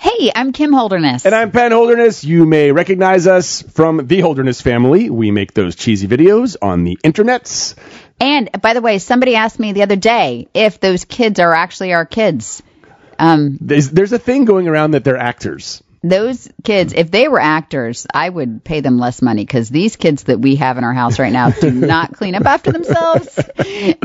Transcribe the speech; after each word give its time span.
Hey, 0.00 0.30
I'm 0.32 0.52
Kim 0.52 0.72
Holderness. 0.72 1.26
And 1.26 1.34
I'm 1.34 1.50
Penn 1.50 1.72
Holderness. 1.72 2.22
You 2.22 2.46
may 2.46 2.70
recognize 2.70 3.26
us 3.26 3.62
from 3.62 4.06
the 4.06 4.20
Holderness 4.20 4.60
family. 4.60 5.10
We 5.10 5.32
make 5.32 5.54
those 5.54 5.74
cheesy 5.74 6.06
videos 6.06 6.56
on 6.62 6.84
the 6.84 6.96
internets. 7.02 7.74
And 8.20 8.48
by 8.62 8.74
the 8.74 8.80
way, 8.80 8.98
somebody 8.98 9.34
asked 9.34 9.58
me 9.58 9.72
the 9.72 9.82
other 9.82 9.96
day 9.96 10.46
if 10.54 10.78
those 10.78 11.04
kids 11.04 11.40
are 11.40 11.52
actually 11.52 11.94
our 11.94 12.06
kids. 12.06 12.62
Um, 13.18 13.58
There's, 13.60 13.90
there's 13.90 14.12
a 14.12 14.20
thing 14.20 14.44
going 14.44 14.68
around 14.68 14.92
that 14.92 15.02
they're 15.02 15.16
actors. 15.16 15.82
Those 16.02 16.48
kids, 16.62 16.92
if 16.92 17.10
they 17.10 17.28
were 17.28 17.40
actors, 17.40 18.06
I 18.12 18.28
would 18.28 18.62
pay 18.64 18.80
them 18.80 18.98
less 18.98 19.20
money 19.20 19.44
because 19.44 19.68
these 19.68 19.96
kids 19.96 20.24
that 20.24 20.38
we 20.40 20.56
have 20.56 20.78
in 20.78 20.84
our 20.84 20.94
house 20.94 21.18
right 21.18 21.32
now 21.32 21.50
do 21.50 21.70
not 21.70 22.14
clean 22.14 22.34
up 22.34 22.46
after 22.46 22.70
themselves, 22.72 23.38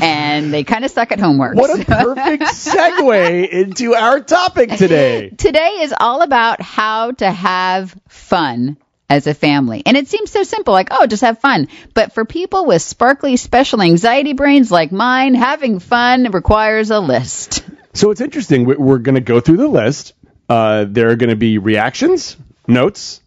and 0.02 0.54
they 0.54 0.64
kind 0.64 0.86
of 0.86 0.92
suck 0.92 1.12
at 1.12 1.20
homework. 1.20 1.56
What 1.56 1.80
a 1.80 1.86
perfect 1.86 2.44
segue 2.44 3.50
into 3.50 3.94
our 3.96 4.20
topic 4.20 4.72
today. 4.72 5.30
Today 5.38 5.80
is 5.82 5.94
all 6.00 6.22
about 6.22 6.62
how 6.62 7.12
to 7.12 7.30
have 7.32 7.96
fun 8.08 8.78
as 9.10 9.28
a 9.28 9.34
family. 9.34 9.84
And 9.86 9.96
it 9.98 10.08
seems 10.08 10.32
so 10.32 10.44
simple, 10.44 10.74
like, 10.74 10.88
oh, 10.92 11.06
just 11.06 11.22
have 11.22 11.40
fun. 11.40 11.68
But 11.94 12.14
for 12.14 12.26
people 12.26 12.66
with 12.66 12.82
sparkly 12.82 13.38
special 13.38 13.82
anxiety 13.82 14.34
brains 14.34 14.72
like 14.72 14.92
mine, 14.92 15.36
having 15.36 15.80
fun 15.80 16.32
requires 16.32 16.90
a 16.90 17.00
list. 17.00 17.64
So 17.94 18.10
it's 18.12 18.22
interesting. 18.22 18.66
We- 18.66 18.76
We're 18.78 18.98
going 19.00 19.16
to 19.16 19.22
go 19.22 19.40
through 19.40 19.58
the 19.58 19.68
list. 19.68 20.14
Uh, 20.50 20.86
there 20.88 21.10
are 21.10 21.16
going 21.16 21.30
to 21.30 21.36
be 21.36 21.58
reactions, 21.58 22.38
notes, 22.68 23.22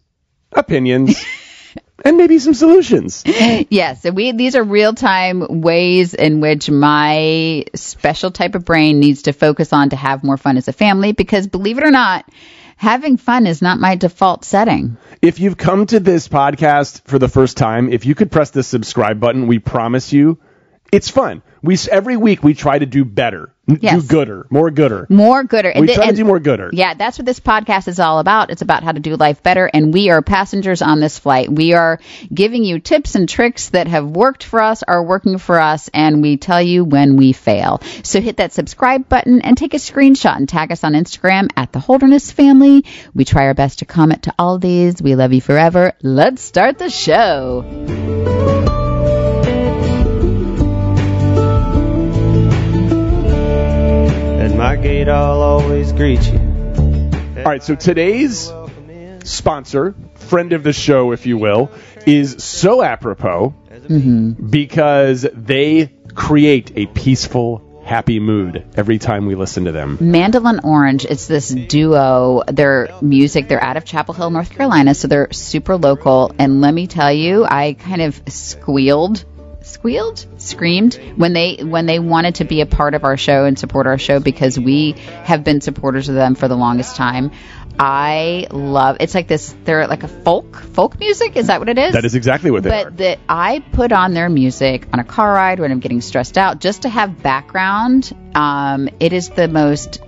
opinions, 0.51 1.23
and 2.05 2.17
maybe 2.17 2.39
some 2.39 2.53
solutions. 2.53 3.23
Yes, 3.25 4.03
we 4.03 4.31
these 4.31 4.55
are 4.55 4.63
real 4.63 4.93
time 4.93 5.61
ways 5.61 6.13
in 6.13 6.41
which 6.41 6.69
my 6.69 7.65
special 7.75 8.31
type 8.31 8.55
of 8.55 8.65
brain 8.65 8.99
needs 8.99 9.23
to 9.23 9.33
focus 9.33 9.73
on 9.73 9.89
to 9.89 9.95
have 9.95 10.23
more 10.23 10.37
fun 10.37 10.57
as 10.57 10.67
a 10.67 10.73
family 10.73 11.11
because 11.11 11.47
believe 11.47 11.77
it 11.77 11.83
or 11.83 11.91
not, 11.91 12.25
having 12.75 13.17
fun 13.17 13.47
is 13.47 13.61
not 13.61 13.79
my 13.79 13.95
default 13.95 14.45
setting. 14.45 14.97
If 15.21 15.39
you've 15.39 15.57
come 15.57 15.85
to 15.87 15.99
this 15.99 16.27
podcast 16.27 17.01
for 17.05 17.17
the 17.17 17.27
first 17.27 17.57
time, 17.57 17.91
if 17.91 18.05
you 18.05 18.15
could 18.15 18.31
press 18.31 18.51
the 18.51 18.63
subscribe 18.63 19.19
button, 19.19 19.47
we 19.47 19.59
promise 19.59 20.13
you 20.13 20.37
it's 20.91 21.09
fun. 21.09 21.41
We 21.61 21.77
every 21.91 22.15
week 22.17 22.43
we 22.43 22.53
try 22.53 22.77
to 22.79 22.85
do 22.85 23.03
better, 23.03 23.53
Yes. 23.67 24.01
do 24.03 24.07
gooder, 24.07 24.47
more 24.49 24.69
gooder. 24.71 25.05
More 25.09 25.43
gooder. 25.43 25.73
We 25.77 25.87
th- 25.87 25.97
try 25.97 26.07
to 26.07 26.15
do 26.15 26.23
more 26.23 26.39
gooder. 26.39 26.69
Yeah, 26.71 26.93
that's 26.93 27.17
what 27.17 27.25
this 27.25 27.39
podcast 27.39 27.87
is 27.87 27.99
all 27.99 28.19
about. 28.19 28.51
It's 28.51 28.61
about 28.61 28.83
how 28.83 28.91
to 28.93 28.99
do 28.99 29.15
life 29.15 29.43
better, 29.43 29.69
and 29.73 29.93
we 29.93 30.09
are 30.09 30.21
passengers 30.21 30.81
on 30.81 30.99
this 30.99 31.17
flight. 31.19 31.51
We 31.51 31.73
are 31.73 31.99
giving 32.33 32.63
you 32.63 32.79
tips 32.79 33.15
and 33.15 33.27
tricks 33.27 33.69
that 33.69 33.87
have 33.87 34.05
worked 34.07 34.43
for 34.43 34.61
us, 34.61 34.83
are 34.83 35.03
working 35.03 35.39
for 35.39 35.59
us, 35.59 35.89
and 35.93 36.21
we 36.21 36.37
tell 36.37 36.61
you 36.61 36.85
when 36.85 37.17
we 37.17 37.33
fail. 37.33 37.81
So 38.03 38.21
hit 38.21 38.37
that 38.37 38.53
subscribe 38.53 39.09
button 39.09 39.41
and 39.41 39.57
take 39.57 39.73
a 39.73 39.77
screenshot 39.77 40.37
and 40.37 40.47
tag 40.47 40.71
us 40.71 40.83
on 40.83 40.93
Instagram 40.93 41.49
at 41.57 41.73
the 41.73 41.79
Holderness 41.79 42.31
Family. 42.31 42.85
We 43.13 43.25
try 43.25 43.47
our 43.47 43.53
best 43.55 43.79
to 43.79 43.85
comment 43.85 44.23
to 44.23 44.33
all 44.39 44.59
these. 44.59 45.01
We 45.01 45.15
love 45.15 45.33
you 45.33 45.41
forever. 45.41 45.93
Let's 46.01 46.41
start 46.43 46.77
the 46.77 46.89
show. 46.89 48.86
My 54.57 54.75
gate, 54.75 55.07
I'll 55.07 55.41
always 55.43 55.91
greet 55.91 56.25
you. 56.31 56.39
All 57.37 57.43
right, 57.43 57.61
so 57.61 57.75
today's 57.75 58.51
sponsor, 59.23 59.93
friend 60.15 60.51
of 60.51 60.63
the 60.63 60.73
show, 60.73 61.11
if 61.11 61.27
you 61.27 61.37
will, 61.37 61.69
is 62.07 62.43
so 62.43 62.81
apropos 62.81 63.53
mm-hmm. 63.69 64.49
because 64.49 65.27
they 65.31 65.93
create 66.15 66.71
a 66.75 66.87
peaceful, 66.87 67.83
happy 67.85 68.19
mood 68.19 68.65
every 68.75 68.97
time 68.97 69.27
we 69.27 69.35
listen 69.35 69.65
to 69.65 69.71
them. 69.71 69.99
Mandolin 70.01 70.61
Orange, 70.63 71.05
it's 71.05 71.27
this 71.27 71.49
duo. 71.49 72.41
Their 72.47 72.89
music, 72.99 73.47
they're 73.49 73.63
out 73.63 73.77
of 73.77 73.85
Chapel 73.85 74.15
Hill, 74.15 74.31
North 74.31 74.49
Carolina, 74.49 74.95
so 74.95 75.07
they're 75.07 75.31
super 75.31 75.77
local. 75.77 76.33
And 76.39 76.61
let 76.61 76.73
me 76.73 76.87
tell 76.87 77.13
you, 77.13 77.45
I 77.45 77.73
kind 77.73 78.01
of 78.01 78.19
squealed, 78.27 79.23
squealed, 79.67 80.25
screamed 80.37 80.95
when 81.15 81.33
they 81.33 81.57
when 81.57 81.85
they 81.85 81.99
wanted 81.99 82.35
to 82.35 82.45
be 82.45 82.61
a 82.61 82.65
part 82.65 82.93
of 82.93 83.03
our 83.03 83.17
show 83.17 83.45
and 83.45 83.57
support 83.57 83.87
our 83.87 83.97
show 83.97 84.19
because 84.19 84.59
we 84.59 84.93
have 85.23 85.43
been 85.43 85.61
supporters 85.61 86.09
of 86.09 86.15
them 86.15 86.35
for 86.35 86.47
the 86.47 86.55
longest 86.57 86.95
time. 86.95 87.31
I 87.79 88.47
love 88.49 88.97
it's 88.99 89.13
like 89.13 89.27
this. 89.27 89.55
They're 89.63 89.87
like 89.87 90.03
a 90.03 90.07
folk 90.07 90.55
folk 90.55 90.99
music. 90.99 91.35
Is 91.35 91.47
that 91.47 91.59
what 91.59 91.69
it 91.69 91.77
is? 91.77 91.93
That 91.93 92.05
is 92.05 92.15
exactly 92.15 92.49
what 92.49 92.63
they 92.63 92.69
are. 92.71 92.85
but 92.85 92.97
that 92.97 93.19
I 93.29 93.59
put 93.59 93.91
on 93.91 94.13
their 94.13 94.29
music 94.29 94.87
on 94.93 94.99
a 94.99 95.03
car 95.03 95.31
ride 95.31 95.59
when 95.59 95.71
I'm 95.71 95.79
getting 95.79 96.01
stressed 96.01 96.37
out 96.37 96.59
just 96.59 96.83
to 96.83 96.89
have 96.89 97.21
background. 97.21 98.15
Um, 98.33 98.89
it 98.99 99.13
is 99.13 99.29
the 99.29 99.47
most 99.47 100.01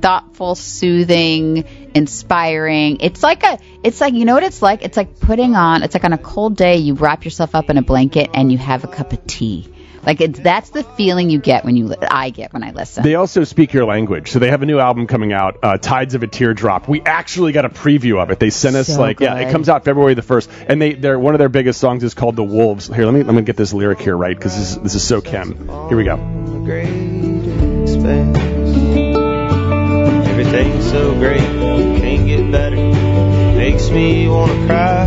thoughtful, 0.00 0.56
soothing, 0.56 1.81
inspiring. 1.94 2.98
It's 3.00 3.22
like 3.22 3.42
a, 3.42 3.58
it's 3.82 4.00
like, 4.00 4.14
you 4.14 4.24
know 4.24 4.34
what 4.34 4.42
it's 4.44 4.62
like? 4.62 4.82
It's 4.82 4.96
like 4.96 5.20
putting 5.20 5.54
on, 5.56 5.82
it's 5.82 5.94
like 5.94 6.04
on 6.04 6.12
a 6.12 6.18
cold 6.18 6.56
day, 6.56 6.76
you 6.76 6.94
wrap 6.94 7.24
yourself 7.24 7.54
up 7.54 7.70
in 7.70 7.78
a 7.78 7.82
blanket 7.82 8.30
and 8.34 8.50
you 8.50 8.58
have 8.58 8.84
a 8.84 8.88
cup 8.88 9.12
of 9.12 9.26
tea. 9.26 9.68
Like 10.04 10.20
it's, 10.20 10.40
that's 10.40 10.70
the 10.70 10.82
feeling 10.82 11.30
you 11.30 11.38
get 11.38 11.64
when 11.64 11.76
you, 11.76 11.86
li- 11.86 11.96
I 12.00 12.30
get 12.30 12.52
when 12.52 12.64
I 12.64 12.72
listen. 12.72 13.04
They 13.04 13.14
also 13.14 13.44
speak 13.44 13.72
your 13.72 13.84
language. 13.84 14.32
So 14.32 14.40
they 14.40 14.50
have 14.50 14.62
a 14.62 14.66
new 14.66 14.80
album 14.80 15.06
coming 15.06 15.32
out, 15.32 15.58
uh, 15.62 15.78
Tides 15.78 16.14
of 16.14 16.24
a 16.24 16.26
Teardrop. 16.26 16.88
We 16.88 17.00
actually 17.02 17.52
got 17.52 17.64
a 17.66 17.68
preview 17.68 18.20
of 18.20 18.30
it. 18.30 18.40
They 18.40 18.50
sent 18.50 18.74
us 18.74 18.88
So 18.88 19.00
like 19.00 19.20
yeah, 19.20 19.36
it 19.36 19.52
comes 19.52 19.68
out 19.68 19.84
February 19.84 20.14
the 20.14 20.22
1st 20.22 20.66
and 20.68 20.82
they 20.82 20.94
they're 20.94 21.20
one 21.20 21.34
of 21.34 21.38
their 21.38 21.48
biggest 21.48 21.78
songs 21.78 22.02
is 22.02 22.14
called 22.14 22.34
The 22.34 22.42
Wolves. 22.42 22.88
Here, 22.88 23.04
let 23.04 23.14
me 23.14 23.22
let 23.22 23.32
me 23.34 23.42
get 23.42 23.56
this 23.56 23.72
lyric 23.72 24.00
here 24.00 24.16
right 24.16 24.38
cuz 24.38 24.56
this 24.56 24.70
is, 24.72 24.78
this 24.80 24.94
is 24.96 25.06
so 25.06 25.20
Kim. 25.20 25.68
Here 25.88 25.96
we 25.96 26.02
go. 26.02 26.14
On 26.16 26.46
the 26.46 26.64
great 26.64 27.82
expanse. 27.82 28.38
Everything's 30.28 30.90
so 30.90 31.14
great, 31.14 31.38
can't 31.38 31.60
get 31.60 31.71
better. 32.52 32.76
Makes 32.76 33.88
me 33.90 34.28
wanna 34.28 34.66
cry. 34.66 35.06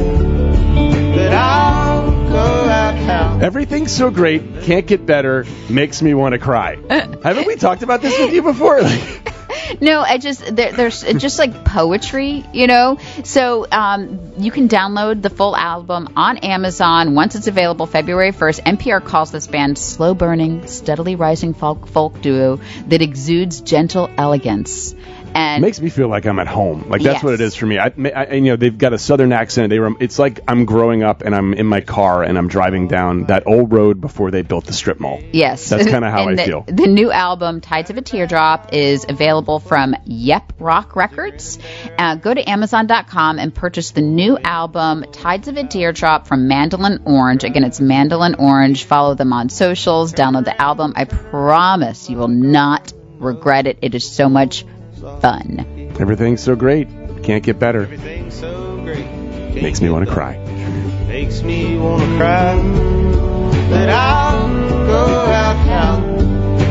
But 1.15 1.31
I'll 1.31 2.11
go 2.27 2.39
out 2.39 2.95
how. 2.95 3.39
Everything's 3.39 3.95
so 3.95 4.09
great, 4.09 4.63
can't 4.63 4.85
get 4.85 5.05
better, 5.05 5.45
makes 5.69 6.01
me 6.01 6.13
want 6.13 6.33
to 6.33 6.39
cry. 6.39 6.77
Haven't 6.89 7.47
we 7.47 7.55
talked 7.55 7.83
about 7.83 8.01
this 8.01 8.17
with 8.19 8.33
you 8.33 8.41
before? 8.41 8.81
Like, 8.81 9.31
no, 9.81 10.01
I 10.01 10.17
just 10.17 10.55
there, 10.55 10.71
there's 10.71 11.03
just 11.03 11.39
like 11.39 11.63
poetry, 11.63 12.43
you 12.51 12.67
know. 12.67 12.97
So 13.23 13.67
um, 13.71 14.33
you 14.37 14.51
can 14.51 14.67
download 14.67 15.21
the 15.21 15.29
full 15.29 15.55
album 15.55 16.09
on 16.15 16.39
Amazon 16.39 17.15
once 17.15 17.35
it's 17.35 17.47
available 17.47 17.85
February 17.85 18.31
1st. 18.31 18.63
NPR 18.63 19.05
calls 19.05 19.31
this 19.31 19.47
band 19.47 19.77
slow 19.77 20.13
burning, 20.13 20.67
steadily 20.67 21.15
rising 21.15 21.53
folk 21.53 21.87
folk 21.87 22.21
duo 22.21 22.59
that 22.87 23.01
exudes 23.01 23.61
gentle 23.61 24.09
elegance. 24.17 24.95
And 25.35 25.61
makes 25.61 25.81
me 25.81 25.89
feel 25.89 26.07
like 26.07 26.25
I'm 26.25 26.39
at 26.39 26.47
home. 26.47 26.89
Like 26.89 27.01
that's 27.01 27.15
Yes. 27.15 27.23
what 27.23 27.33
it 27.33 27.41
is 27.41 27.55
for 27.55 27.65
me. 27.65 27.77
I, 27.77 27.91
I, 28.15 28.33
you 28.35 28.41
know, 28.41 28.55
they've 28.55 28.77
got 28.77 28.93
a 28.93 28.97
southern 28.97 29.33
accent. 29.33 29.69
They 29.69 29.79
rem- 29.79 29.97
it's 29.99 30.17
like 30.17 30.39
I'm 30.47 30.65
growing 30.65 31.03
up 31.03 31.21
and 31.23 31.35
I'm 31.35 31.53
in 31.53 31.65
my 31.65 31.81
car 31.81 32.23
and 32.23 32.37
I'm 32.37 32.47
driving 32.47 32.87
down 32.87 33.25
that 33.25 33.45
old 33.45 33.73
road 33.73 33.99
before 33.99 34.31
they 34.31 34.41
built 34.43 34.65
the 34.65 34.73
strip 34.73 34.99
mall. 34.99 35.21
Yes. 35.33 35.67
That's 35.69 35.85
kinda 35.85 36.09
how 36.09 36.21
And 36.29 36.39
I 36.39 36.43
the, 36.45 36.49
feel. 36.49 36.61
The 36.67 36.87
new 36.87 37.11
album, 37.11 37.59
Tides 37.61 37.89
of 37.89 37.97
a 37.97 38.01
Teardrop, 38.01 38.73
is 38.73 39.05
available 39.09 39.59
from 39.59 39.95
Yep 40.05 40.53
Rock 40.59 40.95
Records. 40.95 41.59
Uh, 41.97 42.15
go 42.15 42.33
to 42.33 42.49
Amazon.com 42.49 43.37
and 43.37 43.53
purchase 43.53 43.91
the 43.91 44.01
new 44.01 44.37
album, 44.37 45.03
Tides 45.11 45.47
of 45.49 45.57
a 45.57 45.67
Teardrop 45.67 46.27
from 46.27 46.47
Mandolin 46.47 47.01
Orange. 47.05 47.43
Again, 47.43 47.65
it's 47.65 47.81
Mandolin 47.81 48.35
Orange. 48.35 48.85
Follow 48.85 49.15
them 49.15 49.33
on 49.33 49.49
socials. 49.49 50.13
Download 50.13 50.45
the 50.45 50.59
album. 50.61 50.93
I 50.95 51.03
promise 51.05 52.09
you 52.09 52.17
will 52.17 52.27
not 52.29 52.93
regret 53.17 53.67
it. 53.67 53.77
It 53.81 53.95
is 53.95 54.09
so 54.09 54.27
much 54.29 54.65
fun. 55.21 55.95
Everything's 55.99 56.41
so 56.41 56.55
great. 56.55 56.87
Can't 57.23 57.43
get 57.43 57.59
better. 57.59 57.83
Everything's 57.83 58.39
so 58.39 58.77
great. 58.83 59.05
Makes 59.55 59.81
me 59.81 59.89
want 59.89 60.05
to 60.05 60.11
cry. 60.11 60.37
Makes 61.07 61.41
me 61.41 61.77
wanna 61.77 62.17
cry. 62.17 62.55
But 63.69 63.89
I'll 63.89 64.47
go 64.85 65.05
out 65.31 65.67
out 65.67 66.03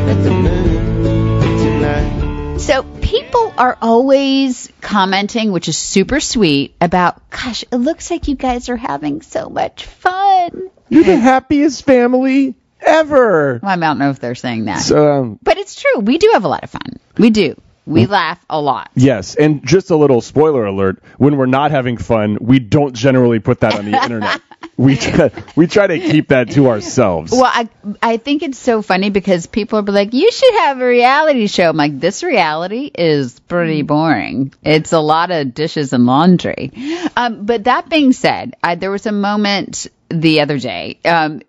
at 0.09 0.23
the 0.23 0.31
moon 0.31 1.59
tonight. 1.59 2.59
So 2.59 2.83
people 3.01 3.55
are 3.57 3.77
always 3.81 4.71
commenting, 4.81 5.51
which 5.51 5.69
is 5.69 5.79
super 5.79 6.21
sweet, 6.21 6.75
about, 6.81 7.31
gosh, 7.31 7.65
it 7.71 7.77
looks 7.77 8.11
like 8.11 8.29
you 8.29 8.35
guys 8.35 8.69
are 8.69 8.77
having 8.77 9.23
so 9.23 9.49
much 9.49 9.87
fun. 9.87 10.71
You're 10.89 11.05
the 11.05 11.17
happiest 11.17 11.85
family 11.85 12.55
ever. 12.81 13.61
Well, 13.63 13.73
I 13.73 13.77
don't 13.77 13.99
know 13.99 14.11
if 14.11 14.21
they're 14.21 14.35
saying 14.35 14.67
that. 14.67 14.83
So, 14.83 15.13
um, 15.13 15.39
but 15.43 15.57
it's 15.59 15.81
true. 15.81 16.01
We 16.01 16.19
do 16.19 16.31
have 16.35 16.45
a 16.45 16.49
lot 16.49 16.65
of 16.65 16.71
fun. 16.71 16.99
We 17.17 17.31
do. 17.31 17.61
We 17.87 18.07
laugh 18.07 18.43
a 18.49 18.61
lot. 18.61 18.91
yes, 18.95 19.35
and 19.35 19.65
just 19.67 19.91
a 19.91 19.97
little 19.97 20.21
spoiler 20.21 20.65
alert: 20.65 21.03
when 21.19 21.37
we're 21.37 21.47
not 21.47 21.71
having 21.71 21.97
fun, 21.99 22.39
we 22.41 22.59
don't 22.59 22.95
generally 22.95 23.41
put 23.41 23.61
that 23.61 23.75
on 23.79 23.91
the 23.91 24.03
internet. 24.03 24.41
We 24.77 24.97
try, 24.97 25.31
we 25.55 25.69
try 25.69 25.87
to 25.87 26.01
keep 26.01 26.29
that 26.29 26.51
to 26.53 26.69
ourselves. 26.69 27.31
Well, 27.31 27.45
I 27.45 27.69
I 28.03 28.17
think 28.17 28.43
it's 28.43 28.59
so 28.59 28.83
funny 28.83 29.11
because 29.11 29.47
people 29.47 29.79
are 29.79 29.83
like, 29.83 30.15
you 30.15 30.33
should 30.33 30.55
have 30.55 30.81
a 30.81 30.87
reality 30.87 31.47
show. 31.47 31.69
I'm 31.69 31.77
like, 31.77 32.01
this 32.01 32.25
reality 32.25 32.91
is 32.93 33.39
pretty 33.41 33.83
boring. 33.83 34.53
It's 34.65 34.93
a 34.93 34.99
lot 34.99 35.31
of 35.31 35.55
dishes 35.55 35.93
and 35.93 36.07
laundry. 36.07 36.73
Um, 37.15 37.45
but 37.45 37.65
that 37.65 37.89
being 37.89 38.13
said, 38.13 38.57
I, 38.65 38.75
there 38.75 38.91
was 38.91 39.07
a 39.07 39.13
moment 39.13 39.87
the 40.09 40.41
other 40.41 40.59
day. 40.59 40.99
Um, 41.05 41.43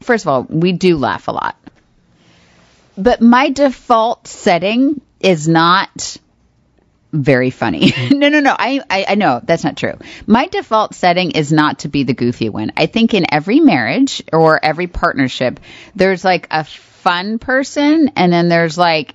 first 0.00 0.24
of 0.24 0.28
all, 0.28 0.42
we 0.48 0.72
do 0.72 0.96
laugh 0.96 1.28
a 1.28 1.32
lot, 1.32 1.56
but 2.98 3.20
my 3.20 3.50
default 3.50 4.26
setting 4.26 5.00
is 5.22 5.48
not 5.48 6.16
very 7.12 7.50
funny. 7.50 7.92
no, 8.10 8.28
no, 8.28 8.40
no. 8.40 8.54
I, 8.58 8.80
I, 8.88 9.06
I 9.10 9.14
know 9.14 9.40
that's 9.42 9.64
not 9.64 9.76
true. 9.76 9.94
My 10.26 10.46
default 10.46 10.94
setting 10.94 11.32
is 11.32 11.52
not 11.52 11.80
to 11.80 11.88
be 11.88 12.04
the 12.04 12.14
goofy 12.14 12.48
one. 12.48 12.72
I 12.76 12.86
think 12.86 13.14
in 13.14 13.26
every 13.32 13.60
marriage 13.60 14.22
or 14.32 14.62
every 14.64 14.86
partnership, 14.86 15.60
there's 15.94 16.24
like 16.24 16.48
a 16.50 16.64
fun 16.64 17.38
person 17.38 18.12
and 18.16 18.32
then 18.32 18.48
there's 18.48 18.78
like 18.78 19.14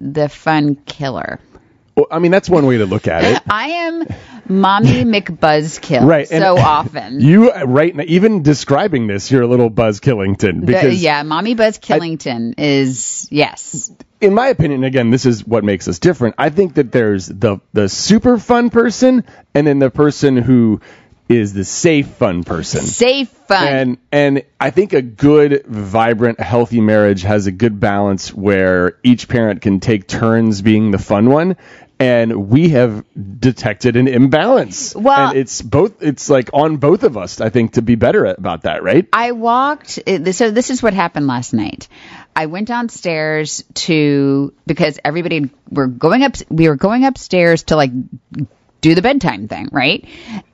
the 0.00 0.28
fun 0.28 0.76
killer. 0.76 1.38
Well, 1.96 2.06
I 2.10 2.18
mean, 2.18 2.32
that's 2.32 2.48
one 2.48 2.66
way 2.66 2.78
to 2.78 2.86
look 2.86 3.06
at 3.06 3.24
it. 3.24 3.42
I 3.48 3.68
am 3.68 4.04
mommy 4.48 5.04
McBuzzkill 5.04 6.06
Right, 6.06 6.28
so 6.28 6.58
often. 6.58 7.20
You 7.20 7.52
right 7.52 7.94
now, 7.94 8.04
even 8.06 8.42
describing 8.42 9.06
this, 9.06 9.30
you're 9.30 9.42
a 9.42 9.46
little 9.46 9.70
Buzz 9.70 10.00
Killington 10.00 10.66
The- 10.66 10.94
yeah, 10.94 11.22
mommy 11.22 11.54
Buzz 11.54 11.78
Killington 11.78 12.54
is 12.58 13.28
yes. 13.30 13.92
in 14.20 14.34
my 14.34 14.48
opinion, 14.48 14.84
again, 14.84 15.10
this 15.10 15.24
is 15.24 15.46
what 15.46 15.62
makes 15.64 15.86
us 15.86 15.98
different. 15.98 16.34
I 16.38 16.50
think 16.50 16.74
that 16.74 16.90
there's 16.90 17.26
the 17.26 17.58
the 17.72 17.88
super 17.88 18.38
fun 18.38 18.70
person, 18.70 19.24
and 19.54 19.66
then 19.66 19.78
the 19.78 19.90
person 19.90 20.36
who 20.36 20.80
is 21.28 21.54
the 21.54 21.64
safe 21.64 22.08
fun 22.08 22.44
person. 22.44 22.82
Safe 22.82 23.28
fun. 23.28 23.68
And 23.68 23.98
and 24.12 24.42
I 24.60 24.70
think 24.70 24.92
a 24.92 25.02
good, 25.02 25.64
vibrant, 25.66 26.40
healthy 26.40 26.80
marriage 26.80 27.22
has 27.22 27.46
a 27.46 27.52
good 27.52 27.80
balance 27.80 28.32
where 28.32 28.98
each 29.02 29.28
parent 29.28 29.62
can 29.62 29.80
take 29.80 30.06
turns 30.06 30.60
being 30.60 30.90
the 30.90 30.98
fun 30.98 31.30
one. 31.30 31.56
And 32.00 32.48
we 32.48 32.70
have 32.70 33.04
detected 33.38 33.96
an 33.96 34.08
imbalance. 34.08 34.94
Well- 34.94 35.30
and 35.30 35.38
it's 35.38 35.62
both. 35.62 36.02
It's 36.02 36.28
like 36.28 36.50
on 36.52 36.78
both 36.78 37.04
of 37.04 37.16
us. 37.16 37.40
I 37.40 37.50
think 37.50 37.74
to 37.74 37.82
be 37.82 37.94
better 37.94 38.24
about 38.24 38.62
that, 38.62 38.82
right? 38.82 39.08
I 39.12 39.32
walked. 39.32 39.90
So 40.32 40.50
this 40.50 40.70
is 40.70 40.82
what 40.82 40.92
happened 40.92 41.26
last 41.26 41.54
night. 41.54 41.88
I 42.34 42.46
went 42.46 42.66
downstairs 42.68 43.62
to 43.74 44.52
because 44.66 44.98
everybody 45.04 45.50
were 45.70 45.86
going 45.86 46.24
up. 46.24 46.34
We 46.50 46.68
were 46.68 46.76
going 46.76 47.04
upstairs 47.04 47.62
to 47.64 47.76
like 47.76 47.92
do 48.80 48.94
the 48.94 49.02
bedtime 49.02 49.48
thing, 49.48 49.68
right? 49.72 50.04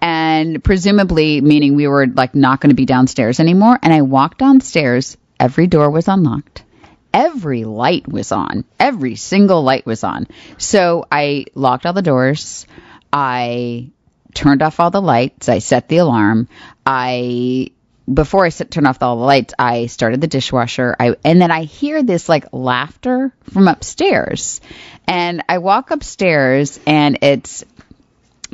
And 0.01 0.63
presumably 0.63 1.41
meaning 1.41 1.75
we 1.75 1.89
were 1.89 2.07
like 2.07 2.35
not 2.35 2.61
going 2.61 2.69
to 2.71 2.77
be 2.77 2.87
downstairs 2.87 3.41
anymore. 3.41 3.79
And 3.83 3.93
I 3.93 4.03
walked 4.03 4.39
downstairs. 4.39 5.17
Every 5.41 5.67
door 5.67 5.91
was 5.91 6.07
unlocked. 6.07 6.65
Every 7.13 7.65
light 7.65 8.09
was 8.09 8.33
on. 8.33 8.65
Every 8.79 9.17
single 9.17 9.63
light 9.63 9.87
was 9.87 10.05
on. 10.05 10.27
So 10.59 11.07
I 11.11 11.47
locked 11.55 11.87
all 11.87 11.93
the 11.93 12.03
doors. 12.03 12.67
I 13.13 13.91
turned 14.35 14.63
off 14.63 14.81
all 14.81 14.91
the 14.91 15.03
lights. 15.03 15.49
I 15.49 15.59
set 15.59 15.89
the 15.89 15.99
alarm. 15.99 16.49
I 16.87 17.71
before 18.13 18.45
I 18.45 18.49
set, 18.49 18.71
turned 18.71 18.87
off 18.87 19.03
all 19.03 19.17
the 19.17 19.25
lights, 19.25 19.55
I 19.59 19.87
started 19.87 20.21
the 20.21 20.27
dishwasher. 20.27 20.97
I 20.99 21.17
and 21.25 21.41
then 21.41 21.51
I 21.51 21.63
hear 21.65 22.03
this 22.03 22.29
like 22.29 22.47
laughter 22.53 23.33
from 23.51 23.69
upstairs, 23.69 24.61
and 25.07 25.45
I 25.49 25.59
walk 25.59 25.91
upstairs 25.91 26.81
and 26.87 27.19
it's 27.23 27.65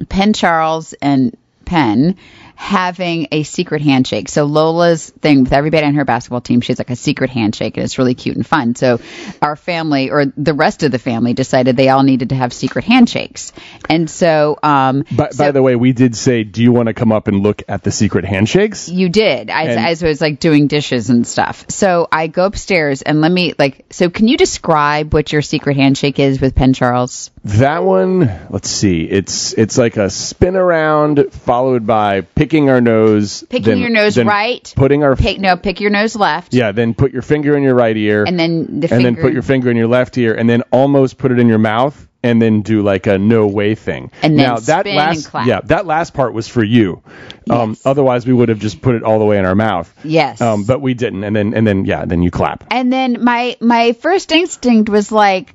Penn 0.09 0.33
Charles 0.33 0.93
and 0.95 1.37
Penn 1.65 2.17
having 2.57 3.29
a 3.33 3.43
secret 3.43 3.83
handshake. 3.83 4.29
So 4.31 4.47
Lola's 4.47 5.11
thing 5.11 5.45
with 5.45 5.53
everybody 5.53 5.87
on 5.87 5.95
her 5.95 6.05
basketball 6.05 6.41
team, 6.41 6.63
she's 6.63 6.79
like 6.79 6.91
a 6.91 6.97
secret 6.97 7.31
handshake 7.31 7.77
and 7.77 7.85
it's 7.85 7.99
really 7.99 8.15
cute 8.15 8.35
and 8.35 8.47
fun. 8.47 8.75
So 8.75 8.99
our 9.43 9.57
family 9.57 10.11
or 10.11 10.25
the 10.25 10.55
rest 10.55 10.83
of 10.83 10.91
the 10.91 10.99
family 10.99 11.35
decided 11.35 11.77
they 11.77 11.91
all 11.91 12.03
needed 12.03 12.31
to 12.31 12.35
have 12.35 12.53
secret 12.53 12.85
handshakes. 12.85 13.53
And 13.91 14.11
so 14.11 14.59
um 14.63 15.05
By, 15.13 15.31
so 15.31 15.45
by 15.45 15.51
the 15.53 15.63
way, 15.63 15.77
we 15.77 15.93
did 15.93 16.17
say, 16.17 16.45
do 16.45 16.63
you 16.63 16.73
want 16.73 16.89
to 16.89 16.95
come 16.95 17.13
up 17.13 17.29
and 17.29 17.41
look 17.41 17.63
at 17.69 17.83
the 17.83 17.93
secret 17.93 18.25
handshakes? 18.25 18.89
you 18.89 19.09
did 19.11 19.51
as, 19.51 19.69
And- 19.77 19.87
as 19.87 20.03
I 20.03 20.09
was 20.09 20.21
like 20.21 20.41
doing 20.41 20.67
dishes 20.67 21.11
and 21.11 21.27
stuff. 21.27 21.67
So 21.69 22.09
I 22.11 22.27
go 22.27 22.47
upstairs 22.47 23.03
and 23.03 23.21
let 23.21 23.31
me 23.31 23.53
like 23.59 23.85
so 23.91 24.09
can 24.09 24.29
you 24.29 24.37
describe 24.39 25.13
what 25.13 25.31
your 25.33 25.43
secret 25.43 25.77
handshake 25.77 26.19
is 26.19 26.41
with 26.41 26.55
Penn 26.55 26.73
Charles? 26.73 27.31
That 27.47 27.85
one, 27.85 28.29
let's 28.51 28.69
see. 28.69 29.05
It's 29.05 29.53
it's 29.53 29.79
like 29.79 29.97
a 29.97 30.11
spin 30.11 30.57
around 30.57 31.33
followed 31.33 31.87
by 31.87 32.23
picking 32.23 32.71
our 32.71 32.81
nose, 32.81 33.45
Picking 33.49 33.65
then- 33.65 33.79
your 33.79 33.91
nose 33.91 34.19
right. 34.19 34.73
putting 34.75 35.05
our 35.05 35.15
Pick 35.15 35.39
no, 35.39 35.57
pick 35.57 35.81
your 35.81 35.91
nose 35.91 36.17
left. 36.17 36.55
yeah, 36.55 36.73
then 36.73 36.93
put 36.95 37.13
your 37.13 37.23
finger 37.23 37.57
in 37.57 37.63
your 37.63 37.77
right 37.77 37.97
ear, 37.97 38.25
And 38.27 38.37
then 38.37 38.81
the 38.81 38.89
finger 38.89 38.95
and 38.97 39.17
then 39.17 39.23
put 39.23 39.33
your 39.33 39.43
finger 39.43 39.71
in 39.71 39.77
your 39.77 39.87
left 39.87 40.19
ear, 40.19 40.35
and 40.35 40.51
then 40.51 40.63
almost 40.73 41.19
put 41.19 41.31
it 41.31 41.39
in 41.39 41.47
your 41.47 41.59
mouth, 41.59 42.09
and 42.25 42.43
then 42.43 42.63
do 42.63 42.83
like 42.83 43.07
a 43.07 43.17
no 43.17 43.47
way 43.47 43.77
thing. 43.77 44.11
And 44.23 44.37
then 44.37 44.45
now 44.45 44.57
that 44.59 44.85
last 44.85 45.29
clap. 45.29 45.47
yeah, 45.47 45.61
that 45.67 45.87
last 45.87 46.15
part 46.15 46.33
was 46.35 46.49
for 46.49 46.65
you. 46.65 47.01
Um, 47.49 47.77
otherwise, 47.85 48.27
we 48.27 48.33
would 48.33 48.49
have 48.49 48.59
just 48.59 48.83
put 48.83 48.97
it 48.97 49.05
all 49.05 49.21
the 49.21 49.25
way 49.25 49.39
in 49.39 49.45
our 49.45 49.55
mouth. 49.55 49.89
Yes. 50.03 50.41
Um, 50.41 50.65
but 50.65 50.81
we 50.81 50.95
didn't, 50.95 51.23
and 51.23 51.37
then 51.37 51.55
and 51.55 51.65
then 51.65 51.85
yeah, 51.85 52.07
then 52.07 52.23
you 52.23 52.33
clap. 52.33 52.65
And 52.73 52.93
then 52.93 53.23
my 53.23 53.57
my 53.61 53.93
first 53.93 54.33
instinct 54.33 54.89
was 54.89 55.13
like, 55.13 55.55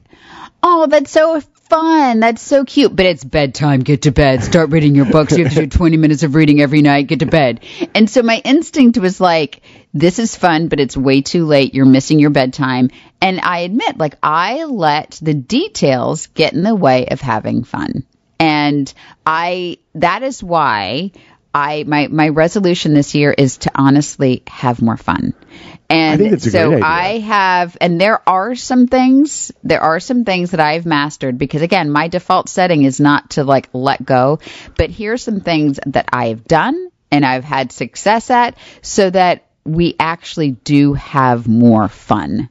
"Oh, 0.64 0.88
that's 0.88 1.12
so 1.12 1.42
fun. 1.72 2.20
That's 2.20 2.42
so 2.42 2.64
cute." 2.66 2.96
But 2.96 3.06
it's 3.08 3.24
bedtime. 3.24 3.80
Get 3.82 4.04
to 4.04 4.12
bed. 4.12 4.44
Start 4.44 4.70
reading 4.70 4.96
your 4.96 5.06
books. 5.06 5.38
You 5.38 5.46
have 5.46 5.54
to 5.54 5.66
do 5.66 5.78
20 5.80 5.98
minutes 5.98 6.24
of 6.24 6.36
reading 6.36 6.62
every 6.62 6.82
night. 6.82 7.08
Get 7.08 7.20
to 7.20 7.26
bed. 7.26 7.62
And 7.96 8.10
so 8.10 8.22
my 8.22 8.42
instinct 8.44 8.98
was 8.98 9.20
like, 9.20 9.62
"This 9.94 10.20
is 10.20 10.36
fun, 10.36 10.68
but 10.68 10.80
it's 10.80 10.96
way 10.96 11.22
too 11.22 11.46
late. 11.46 11.74
You're 11.74 11.86
missing 11.98 12.20
your 12.20 12.30
bedtime." 12.30 12.90
And 13.22 13.40
I 13.40 13.60
admit, 13.60 13.98
like 13.98 14.16
I 14.22 14.64
let 14.66 15.20
the 15.22 15.34
details 15.34 16.28
get 16.28 16.54
in 16.54 16.64
the 16.64 16.76
way 16.76 17.08
of 17.08 17.22
having 17.22 17.64
fun. 17.64 18.04
And 18.40 18.92
I 19.26 19.78
that 19.96 20.24
is 20.24 20.44
why 20.44 21.12
I 21.54 21.84
my 21.88 22.08
my 22.08 22.30
resolution 22.30 22.94
this 22.94 23.14
year 23.14 23.32
is 23.32 23.58
to 23.60 23.72
honestly 23.76 24.44
have 24.48 24.82
more 24.82 24.98
fun. 24.98 25.34
And 25.92 26.14
I 26.14 26.18
think 26.18 26.32
that's 26.32 26.48
a 26.48 26.52
so. 26.52 26.82
I 26.82 27.20
have 27.20 27.78
and 27.82 28.00
there 28.00 28.28
are 28.28 28.56
some 28.56 28.88
things 28.88 29.52
there 29.64 29.82
are 29.82 30.00
some 30.00 30.26
things 30.26 30.52
that 30.52 30.60
I've 30.60 30.86
mastered 30.86 31.38
because 31.38 31.62
again 31.62 31.92
my 31.92 32.08
default 32.08 32.50
setting 32.50 32.84
is 32.84 33.00
not 33.00 33.32
to 33.32 33.44
like 33.44 33.70
let 33.74 34.04
go 34.04 34.40
but 34.78 34.90
here's 34.90 35.24
some 35.24 35.42
things 35.42 35.80
that 35.86 36.10
I've 36.14 36.46
done 36.46 36.90
and 37.12 37.26
I've 37.26 37.44
had 37.44 37.72
success 37.72 38.30
at 38.30 38.58
so 38.82 39.10
that 39.10 39.46
we 39.66 39.96
actually 40.00 40.52
do 40.52 40.94
have 40.94 41.48
more 41.48 41.88
fun 41.88 42.50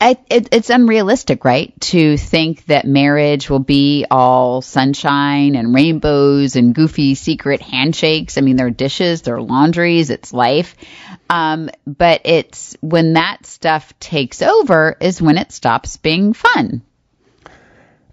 It, 0.00 0.48
it's 0.52 0.68
unrealistic, 0.68 1.44
right? 1.44 1.78
To 1.82 2.16
think 2.18 2.66
that 2.66 2.86
marriage 2.86 3.48
will 3.48 3.58
be 3.58 4.04
all 4.10 4.60
sunshine 4.60 5.56
and 5.56 5.74
rainbows 5.74 6.56
and 6.56 6.74
goofy 6.74 7.14
secret 7.14 7.62
handshakes. 7.62 8.36
I 8.36 8.42
mean, 8.42 8.56
there 8.56 8.66
are 8.66 8.70
dishes, 8.70 9.22
there 9.22 9.36
are 9.36 9.42
laundries, 9.42 10.10
it's 10.10 10.32
life. 10.32 10.76
Um, 11.30 11.70
but 11.86 12.22
it's 12.24 12.76
when 12.80 13.14
that 13.14 13.46
stuff 13.46 13.98
takes 13.98 14.42
over 14.42 14.96
is 15.00 15.22
when 15.22 15.38
it 15.38 15.52
stops 15.52 15.96
being 15.96 16.34
fun. 16.34 16.82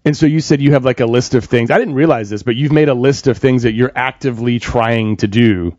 And 0.05 0.15
so 0.15 0.25
you 0.25 0.39
said 0.39 0.61
you 0.61 0.71
have 0.73 0.85
like 0.85 0.99
a 0.99 1.05
list 1.05 1.35
of 1.35 1.45
things. 1.45 1.71
I 1.71 1.77
didn't 1.77 1.95
realize 1.95 2.29
this, 2.29 2.43
but 2.43 2.55
you've 2.55 2.71
made 2.71 2.89
a 2.89 2.93
list 2.93 3.27
of 3.27 3.37
things 3.37 3.63
that 3.63 3.73
you're 3.73 3.91
actively 3.95 4.59
trying 4.59 5.17
to 5.17 5.27
do. 5.27 5.77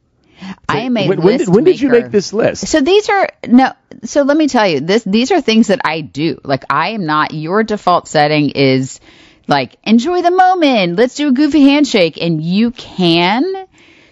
I 0.68 0.80
am 0.80 0.96
a 0.96 1.08
when, 1.08 1.22
when 1.22 1.38
did, 1.38 1.48
when 1.48 1.64
did 1.64 1.80
you 1.80 1.88
make 1.90 2.10
this 2.10 2.32
list? 2.32 2.66
So 2.66 2.80
these 2.80 3.08
are 3.08 3.28
no. 3.46 3.72
So 4.04 4.22
let 4.22 4.36
me 4.36 4.48
tell 4.48 4.66
you, 4.66 4.80
this 4.80 5.04
these 5.04 5.30
are 5.30 5.40
things 5.40 5.68
that 5.68 5.80
I 5.84 6.00
do. 6.00 6.40
Like 6.44 6.64
I 6.70 6.90
am 6.90 7.06
not. 7.06 7.32
Your 7.32 7.62
default 7.62 8.08
setting 8.08 8.50
is 8.50 9.00
like 9.46 9.76
enjoy 9.84 10.22
the 10.22 10.30
moment. 10.30 10.96
Let's 10.96 11.14
do 11.14 11.28
a 11.28 11.32
goofy 11.32 11.62
handshake, 11.62 12.18
and 12.20 12.40
you 12.42 12.70
can. 12.70 13.66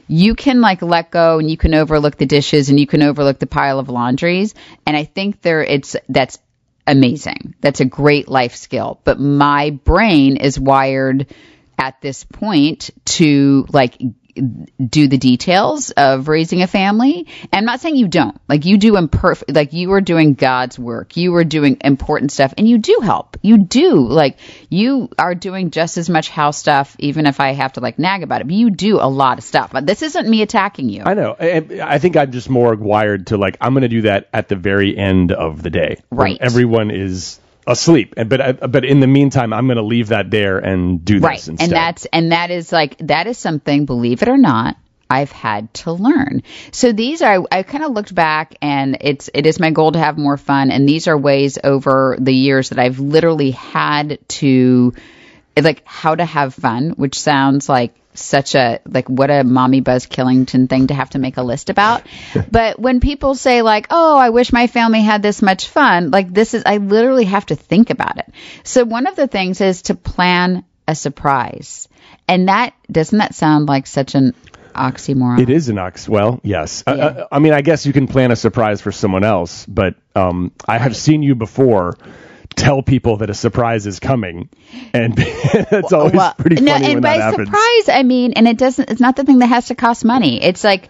You 0.07 0.35
can 0.35 0.61
like 0.61 0.83
let 0.83 1.13
go 1.13 1.39
and 1.39 1.49
you 1.49 1.57
can 1.57 1.73
overlook 1.73 2.17
the 2.17 2.27
dishes 2.27 2.69
and 2.69 2.81
you 2.81 2.87
can 2.89 3.01
overlook 3.01 3.39
the 3.39 3.47
pile 3.47 3.79
of 3.79 3.89
laundries. 3.89 4.55
And 4.85 4.97
I 4.97 5.05
think 5.05 5.41
there 5.41 5.63
it's 5.63 5.95
that's 6.09 6.37
amazing. 6.85 7.55
That's 7.61 7.79
a 7.79 7.85
great 7.85 8.29
life 8.29 8.57
skill. 8.57 9.01
But 9.05 9.21
my 9.21 9.71
brain 9.71 10.37
is 10.37 10.59
wired 10.59 11.33
at 11.79 12.01
this 12.01 12.25
point 12.25 12.91
to 13.05 13.67
like 13.73 14.01
do 14.35 15.09
the 15.09 15.19
details 15.19 15.91
of 15.91 16.29
raising 16.29 16.63
a 16.63 16.67
family. 16.67 17.27
And 17.45 17.55
I'm 17.55 17.65
not 17.65 17.81
saying 17.81 17.97
you 17.97 18.09
don't. 18.09 18.39
Like 18.49 18.65
you 18.65 18.79
do 18.79 18.97
imperfect 18.97 19.53
like 19.55 19.73
you 19.73 19.93
are 19.93 20.01
doing 20.01 20.35
God's 20.35 20.79
work. 20.79 21.17
You 21.17 21.35
are 21.37 21.45
doing 21.45 21.79
important 21.83 22.33
stuff 22.33 22.55
and 22.57 22.69
you 22.69 22.79
do 22.79 23.01
help. 23.03 23.37
You 23.43 23.59
do. 23.59 24.07
Like 24.07 24.39
you 24.69 25.09
are 25.19 25.35
doing 25.35 25.71
just 25.71 25.99
as 25.99 26.09
much 26.09 26.29
house 26.29 26.59
stuff 26.59 26.97
even 26.99 27.27
if 27.27 27.41
I 27.41 27.53
have 27.53 27.75
to 27.75 27.81
like 27.81 27.99
nag 27.99 28.23
about 28.23 28.41
it. 28.41 28.47
But 28.47 28.55
you 28.55 28.71
do 28.71 28.97
a 29.01 29.09
lot 29.09 29.39
of 29.39 29.45
stuff. 29.45 29.73
But 29.73 29.87
this 29.87 30.03
isn't 30.03 30.29
me 30.29 30.43
attacking 30.43 30.89
you. 30.89 31.03
I 31.05 31.15
know. 31.15 31.37
I, 31.39 31.81
I 31.83 31.99
think 31.99 32.17
I'm 32.17 32.33
just 32.33 32.51
more 32.51 32.75
wired 32.75 33.29
to 33.29 33.37
like 33.37 33.57
I'm 33.61 33.73
going 33.73 33.83
to 33.83 33.89
do 33.89 34.03
that 34.03 34.29
at 34.33 34.49
the 34.49 34.57
very 34.57 34.97
end 34.97 35.33
of 35.33 35.63
the 35.63 35.71
day, 35.71 35.97
Right. 36.11 36.39
Everyone 36.41 36.91
is 36.91 37.40
asleep, 37.67 38.15
and 38.17 38.29
but 38.29 38.41
I, 38.41 38.53
but 38.53 38.85
in 38.85 39.01
the 39.01 39.07
meantime, 39.07 39.53
I'm 39.53 39.67
going 39.67 39.77
to 39.77 39.83
leave 39.83 40.09
that 40.09 40.31
there 40.31 40.59
and 40.59 41.05
do 41.05 41.15
this 41.15 41.23
right 41.23 41.49
instead. 41.49 41.65
and 41.65 41.73
that's 41.73 42.07
and 42.07 42.33
that 42.33 42.51
is 42.51 42.73
like 42.73 42.97
that 42.99 43.27
is 43.27 43.39
something 43.39 43.87
believe 43.87 44.23
it 44.23 44.29
or 44.29 44.39
not 44.39 44.77
I've 45.11 45.33
had 45.33 45.75
to 45.75 45.93
learn. 45.93 46.43
So 46.71 46.93
these 46.93 47.21
are 47.21 47.45
I 47.51 47.65
kind 47.65 47.85
of 47.85 47.91
looked 47.91 48.15
back 48.15 48.55
and 48.63 48.97
it's 49.01 49.29
it 49.35 49.45
is 49.45 49.59
my 49.59 49.73
goal 49.73 49.93
to 49.93 49.99
have 49.99 50.17
more 50.17 50.37
fun 50.37 50.71
and 50.71 50.89
these 50.89 51.09
are 51.09 51.19
ways 51.19 51.59
over 51.63 52.17
the 52.21 52.33
years 52.33 52.69
that 52.69 52.79
I've 52.79 53.01
literally 53.01 53.51
had 53.51 54.19
to 54.29 54.95
like 55.61 55.83
how 55.85 56.15
to 56.15 56.25
have 56.25 56.55
fun, 56.55 56.91
which 56.91 57.19
sounds 57.19 57.69
like 57.69 57.95
such 58.23 58.55
a 58.55 58.81
like 58.87 59.09
what 59.09 59.31
a 59.31 59.45
mommy 59.45 59.81
buzz 59.81 60.07
killington 60.07 60.69
thing 60.69 60.87
to 60.89 60.95
have 60.95 61.11
to 61.11 61.19
make 61.19 61.37
a 61.37 61.43
list 61.43 61.71
about. 61.71 62.03
But 62.51 62.79
when 62.79 63.01
people 63.01 63.35
say 63.35 63.63
like 63.63 63.87
oh 63.91 64.17
i 64.17 64.31
wish 64.31 64.53
my 64.53 64.67
family 64.67 65.01
had 65.03 65.23
this 65.23 65.43
much 65.43 65.69
fun 65.69 66.11
like 66.11 66.33
this 66.33 66.55
is 66.55 66.63
i 66.67 66.77
literally 66.79 67.25
have 67.25 67.47
to 67.47 67.57
think 67.57 67.91
about 67.91 68.19
it. 68.19 68.33
So 68.65 68.85
one 68.85 69.07
of 69.07 69.17
the 69.17 69.27
things 69.27 69.61
is 69.61 69.83
to 69.83 69.95
plan 69.95 70.65
a 70.89 70.95
surprise. 70.95 71.89
And 72.29 72.49
that 72.49 72.75
doesn't 72.91 73.19
that 73.19 73.35
sound 73.35 73.67
like 73.67 73.87
such 73.87 74.15
an 74.15 74.35
oxymoron? 74.75 75.41
It 75.41 75.51
is 75.51 75.69
an 75.69 75.79
ox. 75.79 76.09
Well, 76.09 76.41
yes. 76.43 76.83
I- 76.87 76.93
I, 77.01 77.27
I 77.33 77.39
mean, 77.39 77.53
I 77.53 77.61
guess 77.61 77.87
you 77.87 77.93
can 77.93 78.07
plan 78.07 78.31
a 78.31 78.37
surprise 78.37 78.81
for 78.81 78.93
someone 78.93 79.25
else, 79.25 79.67
but 79.67 79.95
um, 80.15 80.53
I 80.67 80.79
have 80.79 80.97
seen 80.97 81.23
you 81.23 81.35
before 81.35 81.97
tell 82.57 82.83
people 82.83 83.19
that 83.19 83.31
a 83.31 83.35
surprise 83.35 83.87
is 83.87 84.01
coming, 84.01 84.49
and 84.93 85.15
it's 85.19 85.93
always 85.93 86.13
Well, 86.13 86.35
pretty 86.35 86.57
funny 86.57 86.67
no, 86.67 86.73
when 86.75 86.85
and 86.85 87.05
that 87.05 87.19
by 87.19 87.23
happens. 87.23 87.49
surprise, 87.49 87.89
I 87.89 88.03
mean, 88.03 88.33
and 88.35 88.47
it 88.49 88.59
doesn't. 88.59 88.91
It's 88.91 89.01
not 89.01 89.17
the 89.17 89.25
thing 89.25 89.39
that 89.39 89.47
has 89.47 89.67
to 89.69 89.75
cost 89.75 90.05
money. 90.05 90.43
It's 90.43 90.63
like 90.65 90.89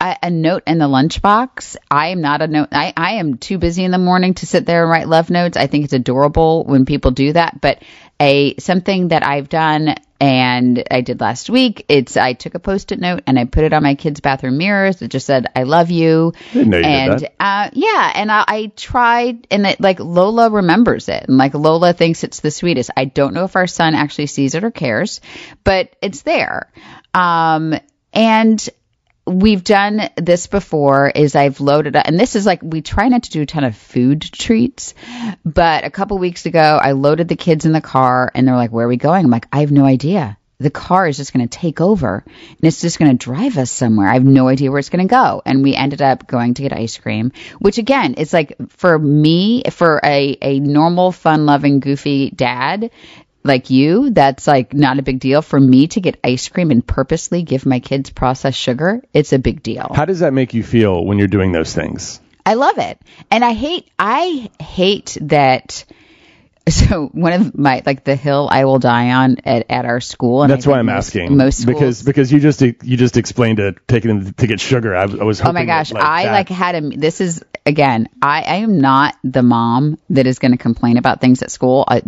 a, 0.00 0.16
a 0.24 0.30
note 0.30 0.62
in 0.66 0.78
the 0.78 0.86
lunchbox. 0.86 1.76
I 1.90 2.08
am 2.08 2.20
not 2.20 2.42
a 2.42 2.46
note. 2.46 2.68
I, 2.72 2.92
I 2.96 3.12
am 3.14 3.38
too 3.38 3.58
busy 3.58 3.84
in 3.84 3.90
the 3.90 3.98
morning 3.98 4.34
to 4.34 4.46
sit 4.46 4.66
there 4.66 4.82
and 4.82 4.90
write 4.90 5.08
love 5.08 5.30
notes. 5.30 5.56
I 5.56 5.66
think 5.66 5.84
it's 5.84 5.92
adorable 5.94 6.64
when 6.64 6.84
people 6.86 7.10
do 7.10 7.32
that, 7.32 7.60
but 7.60 7.82
a 8.20 8.54
something 8.58 9.08
that 9.08 9.24
I've 9.26 9.48
done 9.48 9.94
and 10.20 10.84
I 10.90 11.00
did 11.00 11.20
last 11.20 11.48
week. 11.48 11.86
It's 11.88 12.16
I 12.16 12.34
took 12.34 12.54
a 12.54 12.58
post-it 12.58 13.00
note 13.00 13.22
and 13.26 13.38
I 13.38 13.46
put 13.46 13.64
it 13.64 13.72
on 13.72 13.82
my 13.82 13.94
kids' 13.94 14.20
bathroom 14.20 14.58
mirrors. 14.58 15.00
It 15.00 15.08
just 15.08 15.26
said 15.26 15.46
"I 15.56 15.62
love 15.62 15.90
you." 15.90 16.34
Didn't 16.52 16.70
know 16.70 16.76
you 16.76 16.82
did 16.82 16.92
and 16.92 17.20
that. 17.20 17.32
uh, 17.40 17.70
yeah, 17.72 18.12
and 18.14 18.30
I, 18.30 18.44
I 18.46 18.72
tried, 18.76 19.46
and 19.50 19.66
it 19.66 19.80
like 19.80 19.98
Lola 19.98 20.50
remembers 20.50 21.08
it, 21.08 21.24
and 21.26 21.38
like 21.38 21.54
Lola 21.54 21.94
thinks 21.94 22.22
it's 22.22 22.40
the 22.40 22.50
sweetest. 22.50 22.90
I 22.96 23.06
don't 23.06 23.32
know 23.32 23.44
if 23.44 23.56
our 23.56 23.66
son 23.66 23.94
actually 23.94 24.26
sees 24.26 24.54
it 24.54 24.62
or 24.62 24.70
cares, 24.70 25.22
but 25.64 25.96
it's 26.02 26.22
there. 26.22 26.70
Um, 27.14 27.74
and 28.12 28.68
we've 29.26 29.62
done 29.62 30.10
this 30.16 30.46
before 30.46 31.08
is 31.08 31.36
I've 31.36 31.60
loaded 31.60 31.96
up 31.96 32.06
and 32.06 32.18
this 32.18 32.36
is 32.36 32.46
like 32.46 32.60
we 32.62 32.82
try 32.82 33.08
not 33.08 33.24
to 33.24 33.30
do 33.30 33.42
a 33.42 33.46
ton 33.46 33.64
of 33.64 33.76
food 33.76 34.22
treats 34.22 34.94
but 35.44 35.84
a 35.84 35.90
couple 35.90 36.18
weeks 36.18 36.46
ago 36.46 36.78
I 36.82 36.92
loaded 36.92 37.28
the 37.28 37.36
kids 37.36 37.66
in 37.66 37.72
the 37.72 37.80
car 37.80 38.30
and 38.34 38.46
they're 38.46 38.56
like 38.56 38.72
where 38.72 38.86
are 38.86 38.88
we 38.88 38.96
going? 38.96 39.24
I'm 39.24 39.30
like 39.30 39.46
I 39.52 39.60
have 39.60 39.72
no 39.72 39.84
idea. 39.84 40.36
The 40.58 40.70
car 40.70 41.08
is 41.08 41.16
just 41.16 41.32
going 41.32 41.48
to 41.48 41.58
take 41.58 41.80
over 41.80 42.22
and 42.26 42.58
it's 42.60 42.82
just 42.82 42.98
going 42.98 43.10
to 43.10 43.16
drive 43.16 43.56
us 43.56 43.70
somewhere. 43.70 44.08
I 44.08 44.14
have 44.14 44.24
no 44.24 44.46
idea 44.48 44.70
where 44.70 44.78
it's 44.78 44.90
going 44.90 45.06
to 45.06 45.10
go. 45.10 45.40
And 45.46 45.62
we 45.62 45.74
ended 45.74 46.02
up 46.02 46.26
going 46.26 46.52
to 46.54 46.62
get 46.62 46.72
ice 46.72 46.98
cream 46.98 47.32
which 47.58 47.78
again 47.78 48.14
it's 48.18 48.32
like 48.32 48.56
for 48.68 48.98
me 48.98 49.62
for 49.70 50.00
a 50.02 50.36
a 50.42 50.60
normal 50.60 51.12
fun 51.12 51.46
loving 51.46 51.80
goofy 51.80 52.30
dad 52.30 52.90
like 53.42 53.70
you, 53.70 54.10
that's 54.10 54.46
like 54.46 54.74
not 54.74 54.98
a 54.98 55.02
big 55.02 55.20
deal. 55.20 55.42
For 55.42 55.58
me 55.58 55.88
to 55.88 56.00
get 56.00 56.20
ice 56.22 56.48
cream 56.48 56.70
and 56.70 56.86
purposely 56.86 57.42
give 57.42 57.66
my 57.66 57.80
kids 57.80 58.10
processed 58.10 58.58
sugar, 58.58 59.02
it's 59.12 59.32
a 59.32 59.38
big 59.38 59.62
deal. 59.62 59.90
How 59.94 60.04
does 60.04 60.20
that 60.20 60.32
make 60.32 60.54
you 60.54 60.62
feel 60.62 61.04
when 61.04 61.18
you're 61.18 61.28
doing 61.28 61.52
those 61.52 61.74
things? 61.74 62.20
I 62.44 62.54
love 62.54 62.78
it. 62.78 62.98
And 63.30 63.44
I 63.44 63.52
hate, 63.52 63.90
I 63.98 64.50
hate 64.60 65.16
that. 65.22 65.84
So 66.70 67.06
one 67.12 67.32
of 67.32 67.58
my, 67.58 67.82
like 67.84 68.04
the 68.04 68.16
hill 68.16 68.48
I 68.50 68.64
will 68.64 68.78
die 68.78 69.10
on 69.10 69.36
at, 69.44 69.66
at 69.70 69.84
our 69.84 70.00
school. 70.00 70.42
And 70.42 70.50
That's 70.52 70.66
I 70.66 70.70
why 70.70 70.78
I'm 70.78 70.86
most- 70.86 71.08
asking. 71.08 71.36
Most 71.36 71.62
schools, 71.62 71.74
because 71.74 72.02
because 72.02 72.32
you 72.32 72.40
just 72.40 72.60
you 72.62 72.96
just 72.96 73.16
explained 73.16 73.58
to 73.58 73.74
taking 73.88 74.08
them 74.20 74.32
to 74.34 74.46
get 74.46 74.60
sugar. 74.60 74.94
I, 74.96 75.02
I 75.02 75.06
was 75.24 75.40
Oh 75.40 75.52
my 75.52 75.64
gosh, 75.64 75.88
that, 75.90 75.94
like, 75.96 76.04
I 76.04 76.22
that- 76.24 76.32
like 76.32 76.48
had 76.48 76.74
a. 76.76 76.80
This 76.96 77.20
is 77.20 77.44
again, 77.66 78.08
I, 78.22 78.42
I 78.42 78.56
am 78.56 78.78
not 78.80 79.14
the 79.24 79.42
mom 79.42 79.98
that 80.10 80.26
is 80.26 80.38
going 80.38 80.52
to 80.52 80.58
complain 80.58 80.96
about 80.96 81.20
things 81.20 81.42
at 81.42 81.50
school. 81.50 81.84
Uh, 81.86 82.00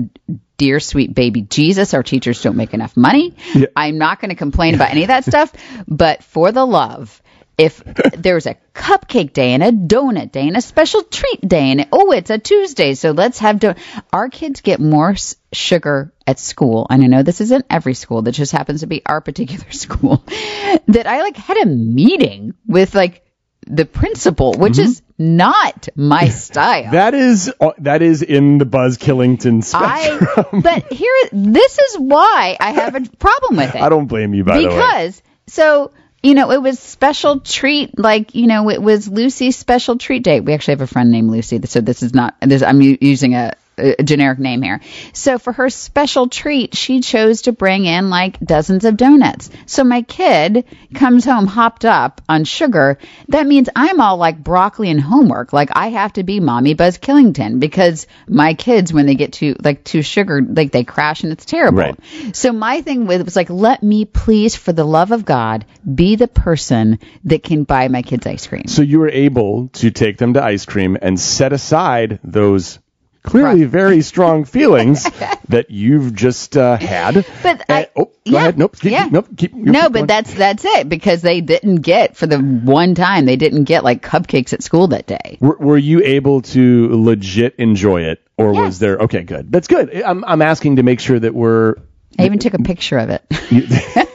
dear 0.56 0.80
sweet 0.80 1.14
baby 1.14 1.42
Jesus, 1.42 1.94
our 1.94 2.02
teachers 2.02 2.42
don't 2.42 2.56
make 2.56 2.74
enough 2.74 2.96
money. 2.96 3.34
I'm 3.76 3.98
not 3.98 4.20
going 4.20 4.30
to 4.30 4.36
complain 4.36 4.74
about 4.74 4.90
any 4.90 5.02
of 5.02 5.08
that 5.08 5.24
stuff. 5.24 5.52
But 5.88 6.22
for 6.24 6.52
the 6.52 6.64
love, 6.64 7.21
if 7.62 7.82
there's 8.16 8.46
a 8.46 8.56
cupcake 8.74 9.32
day 9.32 9.52
and 9.52 9.62
a 9.62 9.70
donut 9.70 10.32
day 10.32 10.48
and 10.48 10.56
a 10.56 10.60
special 10.60 11.02
treat 11.04 11.46
day 11.46 11.70
and 11.70 11.86
oh, 11.92 12.10
it's 12.10 12.30
a 12.30 12.38
Tuesday, 12.38 12.94
so 12.94 13.12
let's 13.12 13.38
have 13.38 13.60
don. 13.60 13.76
Our 14.12 14.28
kids 14.28 14.62
get 14.62 14.80
more 14.80 15.10
s- 15.10 15.36
sugar 15.52 16.12
at 16.26 16.40
school, 16.40 16.88
and 16.90 17.04
I 17.04 17.06
know 17.06 17.22
this 17.22 17.40
isn't 17.40 17.66
every 17.70 17.94
school. 17.94 18.22
That 18.22 18.32
just 18.32 18.50
happens 18.50 18.80
to 18.80 18.86
be 18.88 19.02
our 19.06 19.20
particular 19.20 19.70
school. 19.84 20.24
That 20.88 21.06
I 21.06 21.22
like 21.22 21.36
had 21.36 21.56
a 21.58 21.66
meeting 21.66 22.54
with 22.66 22.96
like 22.96 23.22
the 23.68 23.84
principal, 23.84 24.54
which 24.54 24.78
is 24.78 25.02
not 25.16 25.88
my 25.94 26.28
style. 26.30 26.82
Mm-hmm. 26.82 26.92
That 26.92 27.14
is 27.14 27.52
uh, 27.60 27.70
that 27.78 28.02
is 28.02 28.22
in 28.22 28.58
the 28.58 28.64
Buzz 28.64 28.98
Killington 28.98 29.62
spectrum. 29.62 30.46
I 30.52 30.60
but 30.62 30.92
here 30.92 31.14
this 31.30 31.78
is 31.78 31.98
why 31.98 32.56
I 32.58 32.72
have 32.72 32.96
a 32.96 33.02
problem 33.18 33.56
with 33.56 33.76
it. 33.76 33.80
I 33.80 33.88
don't 33.88 34.06
blame 34.06 34.34
you 34.34 34.42
by 34.42 34.58
the 34.58 34.66
way. 34.68 34.74
because 34.74 35.22
so 35.46 35.92
you 36.22 36.34
know 36.34 36.50
it 36.52 36.62
was 36.62 36.78
special 36.78 37.40
treat 37.40 37.98
like 37.98 38.34
you 38.34 38.46
know 38.46 38.70
it 38.70 38.80
was 38.80 39.08
Lucy's 39.08 39.56
special 39.56 39.98
treat 39.98 40.22
day. 40.22 40.40
We 40.40 40.52
actually 40.54 40.72
have 40.72 40.80
a 40.82 40.86
friend 40.86 41.10
named 41.10 41.30
Lucy, 41.30 41.60
so 41.66 41.80
this 41.80 42.02
is 42.02 42.14
not 42.14 42.36
this. 42.40 42.62
I'm 42.62 42.80
using 42.80 43.34
a, 43.34 43.54
a 43.78 44.02
generic 44.02 44.38
name 44.38 44.62
here. 44.62 44.80
So 45.12 45.38
for 45.38 45.52
her 45.52 45.70
special 45.70 46.28
treat, 46.28 46.76
she 46.76 47.00
chose 47.00 47.42
to 47.42 47.52
bring 47.52 47.84
in 47.84 48.10
like 48.10 48.38
dozens 48.40 48.84
of 48.84 48.96
donuts. 48.96 49.50
So 49.66 49.84
my 49.84 50.02
kid 50.02 50.64
comes 50.94 51.24
home 51.24 51.46
hopped 51.46 51.84
up 51.84 52.20
on 52.28 52.44
sugar. 52.44 52.98
That 53.28 53.46
means 53.46 53.68
I'm 53.74 54.00
all 54.00 54.16
like 54.16 54.42
broccoli 54.42 54.90
and 54.90 55.00
homework. 55.00 55.52
Like 55.52 55.70
I 55.74 55.88
have 55.88 56.12
to 56.14 56.22
be 56.22 56.40
mommy 56.40 56.74
Buzz 56.74 56.98
Killington 56.98 57.60
because 57.60 58.06
my 58.28 58.54
kids 58.54 58.92
when 58.92 59.06
they 59.06 59.14
get 59.14 59.32
too 59.32 59.56
like 59.62 59.84
too 59.84 60.02
sugar 60.02 60.42
like 60.42 60.72
they 60.72 60.84
crash 60.84 61.22
and 61.22 61.32
it's 61.32 61.44
terrible. 61.44 61.78
Right. 61.78 62.36
So 62.36 62.52
my 62.52 62.82
thing 62.82 63.06
with 63.06 63.24
was 63.24 63.36
like, 63.36 63.50
let 63.50 63.82
me 63.82 64.04
please, 64.04 64.54
for 64.54 64.72
the 64.72 64.84
love 64.84 65.12
of 65.12 65.24
God, 65.24 65.64
be 65.92 66.16
the 66.16 66.28
person 66.28 66.98
that 67.24 67.42
can 67.42 67.64
buy 67.64 67.88
my 67.88 68.02
kids 68.02 68.26
ice 68.26 68.46
cream. 68.46 68.66
So 68.66 68.82
you 68.82 68.98
were 69.00 69.08
able 69.08 69.68
to 69.74 69.90
take 69.90 70.18
them 70.18 70.34
to 70.34 70.42
ice 70.42 70.64
cream 70.64 70.96
and 71.00 71.18
set 71.18 71.52
aside 71.52 72.20
those 72.22 72.78
clearly 73.22 73.64
very 73.64 74.02
strong 74.02 74.44
feelings 74.56 75.04
that 75.48 75.70
you've 75.70 76.14
just 76.14 76.56
uh, 76.56 76.76
had. 76.76 77.24
But 77.42 77.60
Uh, 77.62 77.74
I, 77.74 77.88
oh, 77.96 78.04
go 78.04 78.12
yeah, 78.24 78.38
ahead. 78.38 78.58
Nope. 78.58 78.76
Keep, 78.78 78.92
yeah. 78.92 79.08
Nope. 79.10 79.28
Keep, 79.36 79.52
you 79.54 79.64
no, 79.64 79.82
but 79.82 79.92
going. 79.92 80.06
that's 80.06 80.34
that's 80.34 80.64
it 80.64 80.88
because 80.88 81.22
they 81.22 81.40
didn't 81.40 81.76
get 81.76 82.16
for 82.16 82.26
the 82.26 82.38
one 82.38 82.94
time 82.94 83.24
they 83.26 83.36
didn't 83.36 83.64
get 83.64 83.84
like 83.84 84.02
cupcakes 84.02 84.52
at 84.52 84.62
school 84.62 84.88
that 84.88 85.06
day. 85.06 85.38
Were, 85.40 85.56
were 85.58 85.78
you 85.78 86.02
able 86.02 86.42
to 86.42 86.88
legit 86.96 87.56
enjoy 87.56 88.02
it, 88.02 88.20
or 88.36 88.52
was 88.52 88.78
there? 88.78 88.98
Okay, 88.98 89.22
good. 89.22 89.50
That's 89.52 89.68
good. 89.68 89.94
I'm 90.02 90.24
I'm 90.24 90.42
asking 90.42 90.76
to 90.76 90.82
make 90.82 91.00
sure 91.00 91.18
that 91.18 91.34
we're. 91.34 91.76
I 92.18 92.26
even 92.26 92.38
took 92.38 92.54
a 92.54 92.58
picture 92.62 92.98
of 92.98 93.10
it. 93.10 93.22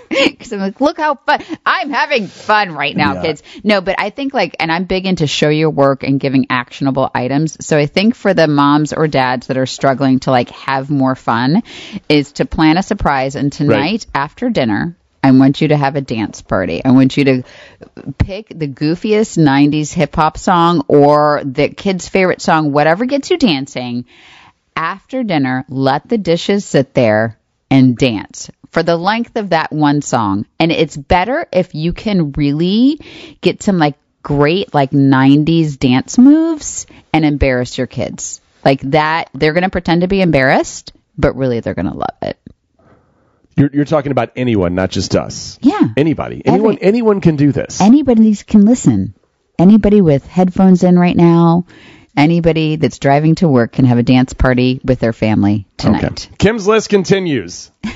Because 0.09 0.51
I'm 0.53 0.59
like, 0.59 0.79
look 0.81 0.97
how 0.97 1.15
fun. 1.15 1.43
I'm 1.65 1.89
having 1.89 2.27
fun 2.27 2.71
right 2.73 2.95
now, 2.95 3.15
Yeah. 3.15 3.21
kids. 3.21 3.43
No, 3.63 3.81
but 3.81 3.99
I 3.99 4.09
think 4.09 4.33
like, 4.33 4.55
and 4.59 4.71
I'm 4.71 4.85
big 4.85 5.05
into 5.05 5.27
show 5.27 5.49
your 5.49 5.69
work 5.69 6.03
and 6.03 6.19
giving 6.19 6.47
actionable 6.49 7.09
items. 7.13 7.65
So 7.65 7.77
I 7.77 7.85
think 7.85 8.15
for 8.15 8.33
the 8.33 8.47
moms 8.47 8.93
or 8.93 9.07
dads 9.07 9.47
that 9.47 9.57
are 9.57 9.65
struggling 9.65 10.19
to 10.21 10.31
like 10.31 10.49
have 10.51 10.89
more 10.89 11.15
fun 11.15 11.63
is 12.07 12.33
to 12.33 12.45
plan 12.45 12.77
a 12.77 12.83
surprise. 12.83 13.35
And 13.35 13.51
tonight 13.51 14.05
after 14.13 14.49
dinner, 14.49 14.95
I 15.23 15.31
want 15.31 15.59
you 15.59 15.69
to 15.69 15.77
have 15.77 15.95
a 15.95 16.01
dance 16.01 16.41
party. 16.41 16.83
I 16.85 16.91
want 16.91 17.17
you 17.17 17.25
to 17.25 17.43
pick 18.17 18.47
the 18.49 18.67
goofiest 18.67 19.37
90s 19.37 19.91
hip 19.93 20.15
hop 20.15 20.37
song 20.37 20.85
or 20.87 21.41
the 21.43 21.69
kid's 21.69 22.07
favorite 22.07 22.41
song, 22.41 22.71
whatever 22.71 23.05
gets 23.05 23.29
you 23.29 23.37
dancing 23.37 24.05
after 24.75 25.23
dinner, 25.23 25.65
let 25.67 26.07
the 26.07 26.19
dishes 26.19 26.63
sit 26.63 26.93
there 26.93 27.37
and 27.69 27.97
dance 27.97 28.49
for 28.71 28.83
the 28.83 28.97
length 28.97 29.35
of 29.35 29.49
that 29.49 29.71
one 29.71 30.01
song. 30.01 30.45
And 30.59 30.71
it's 30.71 30.95
better 30.95 31.47
if 31.51 31.73
you 31.75 31.93
can 31.93 32.31
really 32.33 32.99
get 33.41 33.63
some 33.63 33.77
like 33.77 33.95
great 34.23 34.73
like 34.73 34.91
90s 34.91 35.79
dance 35.79 36.17
moves 36.17 36.85
and 37.13 37.23
embarrass 37.25 37.77
your 37.77 37.87
kids. 37.87 38.41
Like 38.65 38.81
that, 38.91 39.29
they're 39.33 39.53
going 39.53 39.63
to 39.63 39.69
pretend 39.69 40.01
to 40.01 40.07
be 40.07 40.21
embarrassed, 40.21 40.91
but 41.17 41.35
really 41.35 41.59
they're 41.59 41.73
going 41.73 41.89
to 41.91 41.97
love 41.97 42.15
it. 42.21 42.37
You're 43.55 43.71
you're 43.73 43.85
talking 43.85 44.11
about 44.11 44.33
anyone, 44.35 44.75
not 44.75 44.91
just 44.91 45.15
us. 45.15 45.57
Yeah. 45.61 45.81
Anybody. 45.97 46.43
Anyone. 46.45 46.75
Every- 46.75 46.83
anyone 46.87 47.21
can 47.21 47.37
do 47.37 47.51
this. 47.51 47.81
Anybody 47.81 48.35
can 48.35 48.65
listen. 48.65 49.15
Anybody 49.57 50.01
with 50.01 50.27
headphones 50.27 50.83
in 50.83 50.99
right 50.99 51.15
now, 51.15 51.65
anybody 52.17 52.75
that's 52.75 52.99
driving 52.99 53.35
to 53.35 53.47
work 53.47 53.71
can 53.71 53.85
have 53.85 53.97
a 53.97 54.03
dance 54.03 54.33
party 54.33 54.81
with 54.83 54.99
their 54.99 55.13
family 55.13 55.67
tonight. 55.77 56.27
Okay. 56.27 56.35
Kim's 56.37 56.67
list 56.67 56.89
continues. 56.89 57.71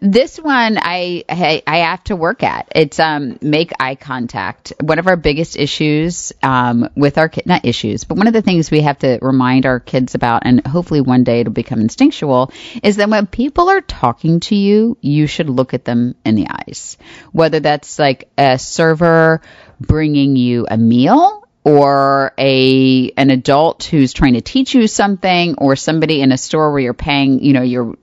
This 0.00 0.38
one 0.38 0.78
I, 0.78 1.24
I 1.28 1.62
I 1.66 1.78
have 1.78 2.04
to 2.04 2.16
work 2.16 2.42
at. 2.42 2.68
It's 2.74 2.98
um 2.98 3.38
make 3.40 3.72
eye 3.78 3.94
contact. 3.94 4.72
One 4.80 4.98
of 4.98 5.06
our 5.06 5.16
biggest 5.16 5.56
issues 5.56 6.32
um 6.42 6.88
with 6.96 7.18
our 7.18 7.28
kid 7.28 7.46
not 7.46 7.64
issues, 7.64 8.04
but 8.04 8.18
one 8.18 8.26
of 8.26 8.32
the 8.32 8.42
things 8.42 8.70
we 8.70 8.80
have 8.82 8.98
to 8.98 9.18
remind 9.22 9.66
our 9.66 9.80
kids 9.80 10.14
about 10.14 10.42
and 10.44 10.66
hopefully 10.66 11.00
one 11.00 11.24
day 11.24 11.40
it'll 11.40 11.52
become 11.52 11.80
instinctual 11.80 12.52
is 12.82 12.96
that 12.96 13.08
when 13.08 13.26
people 13.26 13.70
are 13.70 13.80
talking 13.80 14.40
to 14.40 14.56
you, 14.56 14.98
you 15.00 15.26
should 15.26 15.48
look 15.48 15.72
at 15.72 15.84
them 15.84 16.14
in 16.24 16.34
the 16.34 16.48
eyes. 16.50 16.98
Whether 17.32 17.60
that's 17.60 17.98
like 17.98 18.30
a 18.36 18.58
server 18.58 19.40
bringing 19.80 20.36
you 20.36 20.66
a 20.68 20.76
meal 20.76 21.47
or 21.68 22.32
a 22.38 23.10
an 23.10 23.30
adult 23.30 23.84
who's 23.84 24.12
trying 24.12 24.34
to 24.34 24.40
teach 24.40 24.74
you 24.74 24.86
something 24.86 25.56
or 25.58 25.76
somebody 25.76 26.22
in 26.22 26.32
a 26.32 26.38
store 26.38 26.72
where 26.72 26.80
you're 26.80 26.94
paying, 26.94 27.44
you 27.44 27.52
know, 27.52 27.62
you're 27.62 27.94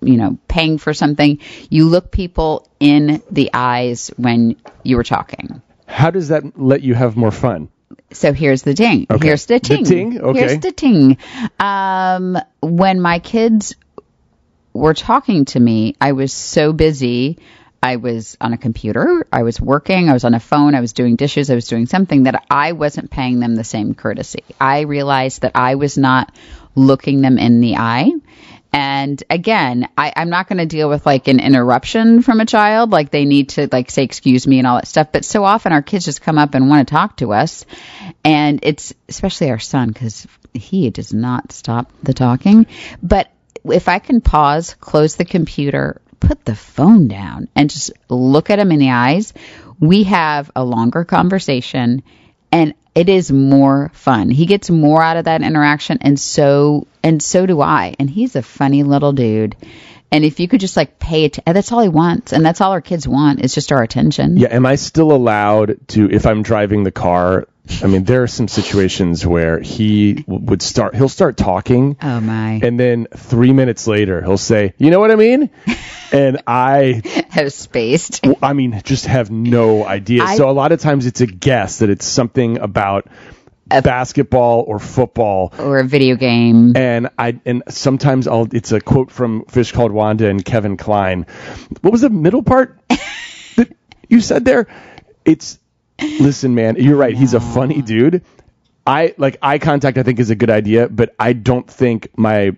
you 0.00 0.16
know, 0.16 0.38
paying 0.46 0.78
for 0.78 0.94
something, 0.94 1.40
you 1.70 1.86
look 1.88 2.12
people 2.12 2.68
in 2.78 3.20
the 3.30 3.50
eyes 3.52 4.12
when 4.16 4.54
you 4.84 4.96
were 4.96 5.02
talking. 5.02 5.60
How 5.86 6.10
does 6.10 6.28
that 6.28 6.58
let 6.58 6.82
you 6.82 6.94
have 6.94 7.16
more 7.16 7.32
fun? 7.32 7.68
So 8.12 8.32
here's 8.32 8.62
the 8.62 8.74
ding. 8.74 9.06
Okay. 9.10 9.26
Here's 9.26 9.46
the 9.46 9.54
The 9.54 9.60
ting. 9.60 9.84
ting, 9.84 10.20
okay. 10.20 10.38
Here's 10.38 10.60
the 10.60 10.72
ting. 10.72 11.18
Um, 11.58 12.38
when 12.60 13.00
my 13.00 13.18
kids 13.18 13.74
were 14.72 14.94
talking 14.94 15.46
to 15.46 15.60
me, 15.60 15.96
I 16.00 16.12
was 16.12 16.32
so 16.32 16.72
busy. 16.72 17.38
I 17.82 17.96
was 17.96 18.36
on 18.40 18.52
a 18.52 18.58
computer. 18.58 19.26
I 19.32 19.42
was 19.42 19.60
working. 19.60 20.08
I 20.08 20.12
was 20.12 20.24
on 20.24 20.34
a 20.34 20.40
phone. 20.40 20.74
I 20.74 20.80
was 20.80 20.92
doing 20.92 21.16
dishes. 21.16 21.50
I 21.50 21.54
was 21.54 21.68
doing 21.68 21.86
something 21.86 22.24
that 22.24 22.44
I 22.50 22.72
wasn't 22.72 23.10
paying 23.10 23.40
them 23.40 23.54
the 23.54 23.64
same 23.64 23.94
courtesy. 23.94 24.44
I 24.60 24.80
realized 24.80 25.42
that 25.42 25.52
I 25.54 25.76
was 25.76 25.96
not 25.96 26.34
looking 26.74 27.20
them 27.20 27.38
in 27.38 27.60
the 27.60 27.76
eye. 27.76 28.10
And 28.72 29.22
again, 29.30 29.88
I, 29.96 30.12
I'm 30.14 30.28
not 30.28 30.48
going 30.48 30.58
to 30.58 30.66
deal 30.66 30.88
with 30.88 31.06
like 31.06 31.28
an 31.28 31.40
interruption 31.40 32.20
from 32.20 32.40
a 32.40 32.46
child. 32.46 32.90
Like 32.90 33.10
they 33.10 33.24
need 33.24 33.50
to 33.50 33.68
like 33.70 33.90
say, 33.90 34.02
excuse 34.02 34.46
me 34.46 34.58
and 34.58 34.66
all 34.66 34.76
that 34.76 34.86
stuff. 34.86 35.08
But 35.12 35.24
so 35.24 35.44
often 35.44 35.72
our 35.72 35.82
kids 35.82 36.04
just 36.04 36.20
come 36.20 36.36
up 36.36 36.54
and 36.54 36.68
want 36.68 36.86
to 36.86 36.94
talk 36.94 37.16
to 37.18 37.32
us. 37.32 37.64
And 38.24 38.60
it's 38.62 38.92
especially 39.08 39.50
our 39.50 39.58
son 39.58 39.88
because 39.88 40.26
he 40.52 40.90
does 40.90 41.14
not 41.14 41.52
stop 41.52 41.90
the 42.02 42.12
talking. 42.12 42.66
But 43.02 43.30
if 43.64 43.88
I 43.88 44.00
can 44.00 44.20
pause, 44.20 44.74
close 44.74 45.16
the 45.16 45.24
computer, 45.24 46.00
put 46.20 46.44
the 46.44 46.54
phone 46.54 47.08
down 47.08 47.48
and 47.54 47.70
just 47.70 47.92
look 48.08 48.50
at 48.50 48.58
him 48.58 48.72
in 48.72 48.78
the 48.78 48.90
eyes, 48.90 49.32
we 49.80 50.04
have 50.04 50.50
a 50.56 50.64
longer 50.64 51.04
conversation 51.04 52.02
and 52.50 52.74
it 52.94 53.08
is 53.08 53.30
more 53.30 53.90
fun. 53.94 54.30
He 54.30 54.46
gets 54.46 54.70
more 54.70 55.02
out 55.02 55.16
of 55.16 55.26
that 55.26 55.42
interaction 55.42 55.98
and 56.00 56.18
so 56.18 56.86
and 57.02 57.22
so 57.22 57.46
do 57.46 57.60
I. 57.60 57.94
And 57.98 58.10
he's 58.10 58.36
a 58.36 58.42
funny 58.42 58.82
little 58.82 59.12
dude. 59.12 59.56
And 60.10 60.24
if 60.24 60.40
you 60.40 60.48
could 60.48 60.60
just 60.60 60.76
like 60.76 60.98
pay 60.98 61.24
it, 61.24 61.38
that's 61.44 61.70
all 61.70 61.80
he 61.80 61.88
wants, 61.90 62.32
and 62.32 62.44
that's 62.44 62.62
all 62.62 62.72
our 62.72 62.80
kids 62.80 63.06
want 63.06 63.44
is 63.44 63.54
just 63.54 63.72
our 63.72 63.82
attention. 63.82 64.38
Yeah, 64.38 64.48
am 64.50 64.64
I 64.64 64.76
still 64.76 65.12
allowed 65.12 65.78
to 65.88 66.10
if 66.10 66.24
I'm 66.24 66.42
driving 66.42 66.82
the 66.82 66.90
car? 66.90 67.46
I 67.82 67.86
mean, 67.86 68.04
there 68.04 68.22
are 68.22 68.26
some 68.28 68.48
situations 68.48 69.26
where 69.26 69.60
he 69.60 70.24
would 70.26 70.62
start. 70.62 70.94
He'll 70.94 71.08
start 71.08 71.36
talking, 71.36 71.96
Oh 72.02 72.20
my! 72.20 72.60
and 72.62 72.78
then 72.78 73.06
three 73.14 73.52
minutes 73.52 73.86
later, 73.86 74.22
he'll 74.22 74.38
say, 74.38 74.74
"You 74.78 74.90
know 74.90 75.00
what 75.00 75.10
I 75.10 75.16
mean?" 75.16 75.50
and 76.12 76.42
I, 76.46 77.02
Have 77.30 77.52
spaced. 77.52 78.26
I 78.42 78.52
mean, 78.52 78.80
just 78.84 79.06
have 79.06 79.30
no 79.30 79.84
idea. 79.84 80.22
I- 80.22 80.36
so 80.36 80.48
a 80.48 80.52
lot 80.52 80.72
of 80.72 80.80
times 80.80 81.06
it's 81.06 81.20
a 81.20 81.26
guess 81.26 81.78
that 81.80 81.90
it's 81.90 82.06
something 82.06 82.58
about 82.58 83.06
a, 83.70 83.82
basketball 83.82 84.64
or 84.66 84.78
football. 84.78 85.52
or 85.58 85.78
a 85.78 85.84
video 85.84 86.16
game. 86.16 86.74
And 86.74 87.10
I 87.18 87.38
and 87.44 87.62
sometimes 87.68 88.26
I'll 88.26 88.48
it's 88.52 88.72
a 88.72 88.80
quote 88.80 89.10
from 89.10 89.44
Fish 89.44 89.72
Called 89.72 89.92
Wanda 89.92 90.26
and 90.28 90.42
Kevin 90.44 90.76
Kline. 90.78 91.26
What 91.82 91.92
was 91.92 92.00
the 92.00 92.08
middle 92.10 92.42
part 92.42 92.80
that 93.56 93.68
you 94.08 94.20
said 94.22 94.44
there? 94.46 94.66
It's 95.26 95.58
listen, 96.00 96.54
man, 96.54 96.76
you're 96.76 96.96
right. 96.96 97.16
He's 97.16 97.34
a 97.34 97.40
funny 97.40 97.82
dude. 97.82 98.24
I 98.86 99.14
like 99.18 99.36
eye 99.42 99.58
contact. 99.58 99.98
I 99.98 100.02
think 100.02 100.18
is 100.18 100.30
a 100.30 100.36
good 100.36 100.50
idea, 100.50 100.88
but 100.88 101.14
I 101.18 101.32
don't 101.34 101.68
think 101.68 102.08
my 102.16 102.56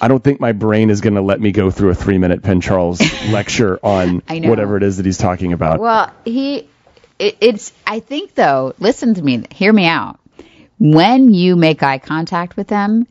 I 0.00 0.08
don't 0.08 0.22
think 0.22 0.40
my 0.40 0.52
brain 0.52 0.90
is 0.90 1.00
going 1.00 1.14
to 1.14 1.22
let 1.22 1.40
me 1.40 1.50
go 1.52 1.70
through 1.70 1.90
a 1.90 1.94
three 1.94 2.18
minute 2.18 2.42
Penn 2.42 2.60
Charles 2.60 3.00
lecture 3.28 3.78
on 3.82 4.22
whatever 4.28 4.76
it 4.76 4.82
is 4.82 4.98
that 4.98 5.06
he's 5.06 5.18
talking 5.18 5.52
about. 5.52 5.80
Well, 5.80 6.12
he, 6.24 6.68
it, 7.18 7.36
it's, 7.40 7.72
I 7.86 8.00
think 8.00 8.34
though, 8.34 8.74
listen 8.78 9.14
to 9.14 9.22
me, 9.22 9.44
hear 9.50 9.72
me 9.72 9.86
out. 9.86 10.20
When 10.78 11.32
you 11.32 11.56
make 11.56 11.82
eye 11.82 11.98
contact 11.98 12.56
with 12.56 12.68
them, 12.68 13.06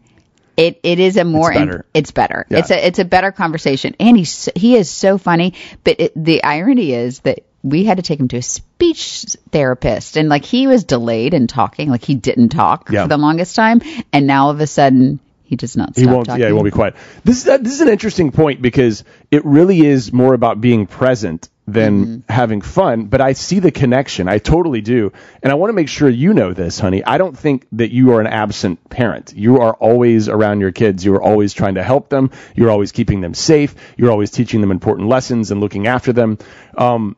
it, 0.55 0.79
it 0.83 0.99
is 0.99 1.17
a 1.17 1.25
more, 1.25 1.51
It's 1.51 1.59
better. 1.59 1.85
it's 1.93 2.11
better. 2.11 2.45
Yeah. 2.49 2.59
It's 2.59 2.71
a, 2.71 2.87
it's 2.87 2.99
a 2.99 3.05
better 3.05 3.31
conversation. 3.31 3.95
And 3.99 4.15
he's, 4.15 4.47
he 4.55 4.75
is 4.77 4.89
so 4.89 5.17
funny, 5.17 5.55
but 5.83 5.99
it, 5.99 6.13
the 6.15 6.43
irony 6.43 6.93
is 6.93 7.19
that 7.21 7.39
we 7.65 7.83
had 7.83 7.97
to 7.97 8.03
take 8.03 8.19
him 8.19 8.27
to 8.29 8.37
a 8.37 8.41
speech 8.41 9.25
therapist 9.51 10.17
and 10.17 10.29
like 10.29 10.45
he 10.45 10.67
was 10.67 10.83
delayed 10.83 11.33
in 11.33 11.47
talking, 11.47 11.89
like 11.89 12.03
he 12.03 12.15
didn't 12.15 12.49
talk 12.49 12.89
Yeah. 12.91 13.03
for 13.03 13.09
the 13.09 13.17
longest 13.17 13.55
time. 13.55 13.81
And 14.13 14.27
now 14.27 14.45
all 14.45 14.51
of 14.51 14.59
a 14.61 14.67
sudden 14.67 15.19
he 15.43 15.55
does 15.55 15.75
not 15.75 15.95
he 15.95 16.05
won't. 16.05 16.25
talking. 16.27 16.41
Yeah, 16.41 16.47
he 16.47 16.53
won't 16.53 16.65
be 16.65 16.71
quiet. 16.71 16.95
This 17.23 17.37
is 17.37 17.43
this 17.61 17.73
is 17.73 17.81
an 17.81 17.89
interesting 17.89 18.31
point 18.31 18.61
because 18.61 19.03
it 19.31 19.43
really 19.45 19.85
is 19.85 20.11
more 20.13 20.33
about 20.33 20.61
being 20.61 20.85
present 20.87 21.49
than 21.67 22.05
Mm-hmm. 22.05 22.31
having 22.31 22.61
fun. 22.61 23.05
But 23.05 23.21
I 23.21 23.33
see 23.33 23.57
the 23.59 23.71
connection. 23.71 24.27
I 24.27 24.37
totally 24.37 24.81
do, 24.81 25.11
and 25.41 25.51
I 25.51 25.55
want 25.55 25.69
to 25.69 25.73
make 25.73 25.89
sure 25.89 26.07
you 26.07 26.31
know 26.35 26.53
this, 26.53 26.79
honey. 26.79 27.03
I 27.03 27.17
don't 27.17 27.35
think 27.35 27.65
that 27.71 27.91
you 27.91 28.13
are 28.13 28.21
an 28.21 28.27
absent 28.27 28.87
parent. 28.87 29.33
You 29.35 29.61
are 29.61 29.73
always 29.73 30.29
around 30.29 30.59
your 30.61 30.71
kids. 30.71 31.03
You 31.03 31.15
are 31.15 31.21
always 31.23 31.53
trying 31.53 31.75
to 31.75 31.83
help 31.83 32.09
them. 32.09 32.29
You're 32.55 32.69
always 32.69 32.91
keeping 32.91 33.21
them 33.21 33.33
safe. 33.33 33.73
You're 33.97 34.11
always 34.11 34.29
teaching 34.29 34.61
them 34.61 34.69
important 34.69 35.09
lessons 35.09 35.49
and 35.49 35.59
looking 35.59 35.87
after 35.87 36.13
them. 36.13 36.37
Um, 36.77 37.15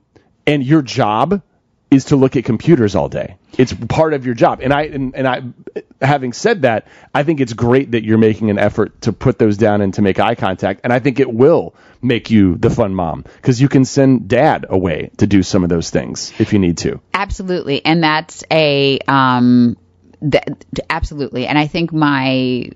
and 0.48 0.64
your 0.64 0.82
job 0.82 1.42
is 1.90 2.06
to 2.06 2.16
look 2.16 2.36
at 2.36 2.44
computers 2.44 2.96
all 2.96 3.08
day. 3.08 3.38
It's 3.58 3.74
part 3.74 4.14
of 4.14 4.26
your 4.26 4.36
job. 4.36 4.60
And 4.62 4.74
I 4.74 4.84
and, 4.84 5.16
and 5.16 5.28
I 5.28 5.42
having 6.02 6.34
said 6.34 6.64
that, 6.64 6.88
I 7.14 7.24
think 7.24 7.40
it's 7.40 7.54
great 7.54 7.92
that 7.92 8.04
you're 8.04 8.18
making 8.18 8.50
an 8.50 8.60
effort 8.60 9.02
to 9.02 9.14
put 9.14 9.40
those 9.40 9.58
down 9.58 9.82
and 9.82 9.94
to 9.94 10.02
make 10.02 10.20
eye 10.20 10.36
contact. 10.36 10.82
And 10.84 10.92
I 10.92 11.00
think 11.00 11.20
it 11.20 11.32
will 11.32 11.76
make 12.02 12.30
you 12.30 12.56
the 12.56 12.70
fun 12.70 12.94
mom 12.94 13.24
because 13.38 13.62
you 13.62 13.70
can 13.70 13.86
send 13.86 14.28
dad 14.28 14.66
away 14.70 15.12
to 15.18 15.28
do 15.28 15.44
some 15.44 15.64
of 15.64 15.70
those 15.70 15.90
things 15.90 16.34
if 16.40 16.54
you 16.54 16.60
need 16.60 16.78
to. 16.80 17.00
Absolutely, 17.14 17.84
and 17.86 18.04
that's 18.04 18.44
a 18.52 19.00
um, 19.08 19.78
that, 20.22 20.66
absolutely. 20.90 21.48
And 21.48 21.58
I 21.58 21.68
think 21.68 21.94
my 21.94 22.70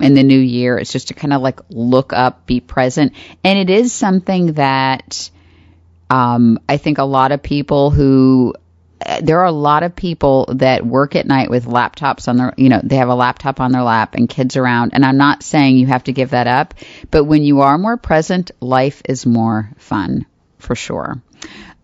in 0.00 0.14
the 0.14 0.22
new 0.22 0.38
year 0.38 0.78
is 0.78 0.90
just 0.90 1.08
to 1.08 1.14
kind 1.14 1.32
of 1.32 1.42
like 1.42 1.60
look 1.68 2.12
up, 2.12 2.46
be 2.46 2.60
present, 2.60 3.12
and 3.44 3.58
it 3.58 3.68
is 3.68 3.92
something 3.92 4.54
that 4.54 5.30
um, 6.10 6.58
I 6.68 6.76
think 6.76 6.98
a 6.98 7.04
lot 7.04 7.32
of 7.32 7.42
people 7.42 7.90
who 7.90 8.54
uh, 9.04 9.20
there 9.20 9.40
are 9.40 9.46
a 9.46 9.52
lot 9.52 9.82
of 9.82 9.94
people 9.94 10.46
that 10.54 10.86
work 10.86 11.16
at 11.16 11.26
night 11.26 11.50
with 11.50 11.66
laptops 11.66 12.28
on 12.28 12.36
their, 12.36 12.54
you 12.56 12.68
know, 12.68 12.80
they 12.82 12.96
have 12.96 13.08
a 13.08 13.14
laptop 13.14 13.60
on 13.60 13.72
their 13.72 13.82
lap 13.82 14.14
and 14.14 14.28
kids 14.28 14.56
around. 14.56 14.92
And 14.94 15.04
I'm 15.04 15.16
not 15.16 15.42
saying 15.42 15.76
you 15.76 15.86
have 15.86 16.04
to 16.04 16.12
give 16.12 16.30
that 16.30 16.46
up, 16.46 16.74
but 17.10 17.24
when 17.24 17.42
you 17.42 17.60
are 17.60 17.76
more 17.76 17.96
present, 17.96 18.50
life 18.60 19.02
is 19.04 19.26
more 19.26 19.70
fun 19.78 20.26
for 20.58 20.74
sure. 20.74 21.20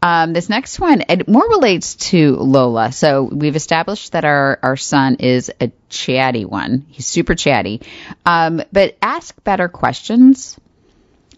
Um, 0.02 0.32
this 0.32 0.48
next 0.48 0.80
one, 0.80 1.02
it 1.08 1.28
more 1.28 1.46
relates 1.46 1.96
to 1.96 2.36
Lola. 2.36 2.90
So 2.90 3.24
we've 3.24 3.56
established 3.56 4.12
that 4.12 4.24
our, 4.24 4.58
our 4.62 4.76
son 4.76 5.16
is 5.16 5.52
a 5.60 5.70
chatty 5.90 6.46
one. 6.46 6.86
He's 6.88 7.06
super 7.06 7.34
chatty. 7.34 7.82
Um, 8.24 8.62
but 8.72 8.96
ask 9.02 9.42
better 9.44 9.68
questions. 9.68 10.58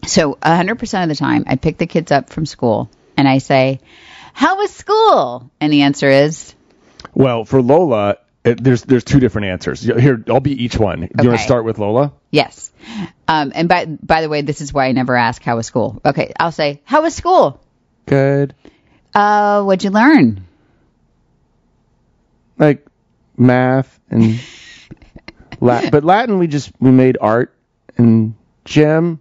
So 0.07 0.35
100% 0.35 1.03
of 1.03 1.09
the 1.09 1.15
time, 1.15 1.45
I 1.47 1.55
pick 1.55 1.77
the 1.77 1.87
kids 1.87 2.11
up 2.11 2.29
from 2.29 2.45
school 2.45 2.89
and 3.17 3.27
I 3.27 3.37
say, 3.37 3.79
How 4.33 4.57
was 4.57 4.71
school? 4.71 5.49
And 5.59 5.71
the 5.71 5.83
answer 5.83 6.09
is, 6.09 6.53
Well, 7.13 7.45
for 7.45 7.61
Lola, 7.61 8.17
it, 8.43 8.61
there's 8.61 8.83
there's 8.83 9.05
two 9.05 9.19
different 9.19 9.47
answers. 9.47 9.81
Here, 9.81 10.21
I'll 10.27 10.41
be 10.41 10.63
each 10.63 10.77
one. 10.77 11.01
Do 11.01 11.23
you 11.23 11.29
want 11.29 11.39
to 11.39 11.45
start 11.45 11.63
with 11.63 11.79
Lola? 11.79 12.11
Yes. 12.29 12.71
Um, 13.27 13.53
and 13.55 13.69
by, 13.69 13.85
by 13.85 14.21
the 14.21 14.29
way, 14.29 14.41
this 14.41 14.59
is 14.59 14.73
why 14.73 14.87
I 14.87 14.91
never 14.91 15.15
ask, 15.15 15.41
How 15.41 15.55
was 15.55 15.65
school? 15.65 16.01
Okay, 16.05 16.33
I'll 16.39 16.51
say, 16.51 16.81
How 16.83 17.01
was 17.01 17.15
school? 17.15 17.61
Good. 18.05 18.53
Uh, 19.13 19.63
what'd 19.63 19.83
you 19.83 19.91
learn? 19.91 20.45
Like 22.57 22.85
math 23.37 23.99
and 24.09 24.39
Latin, 25.61 25.89
but 25.89 26.03
Latin 26.03 26.37
we 26.37 26.47
just 26.47 26.71
we 26.79 26.91
made 26.91 27.17
art 27.19 27.55
and 27.97 28.35
gym 28.65 29.19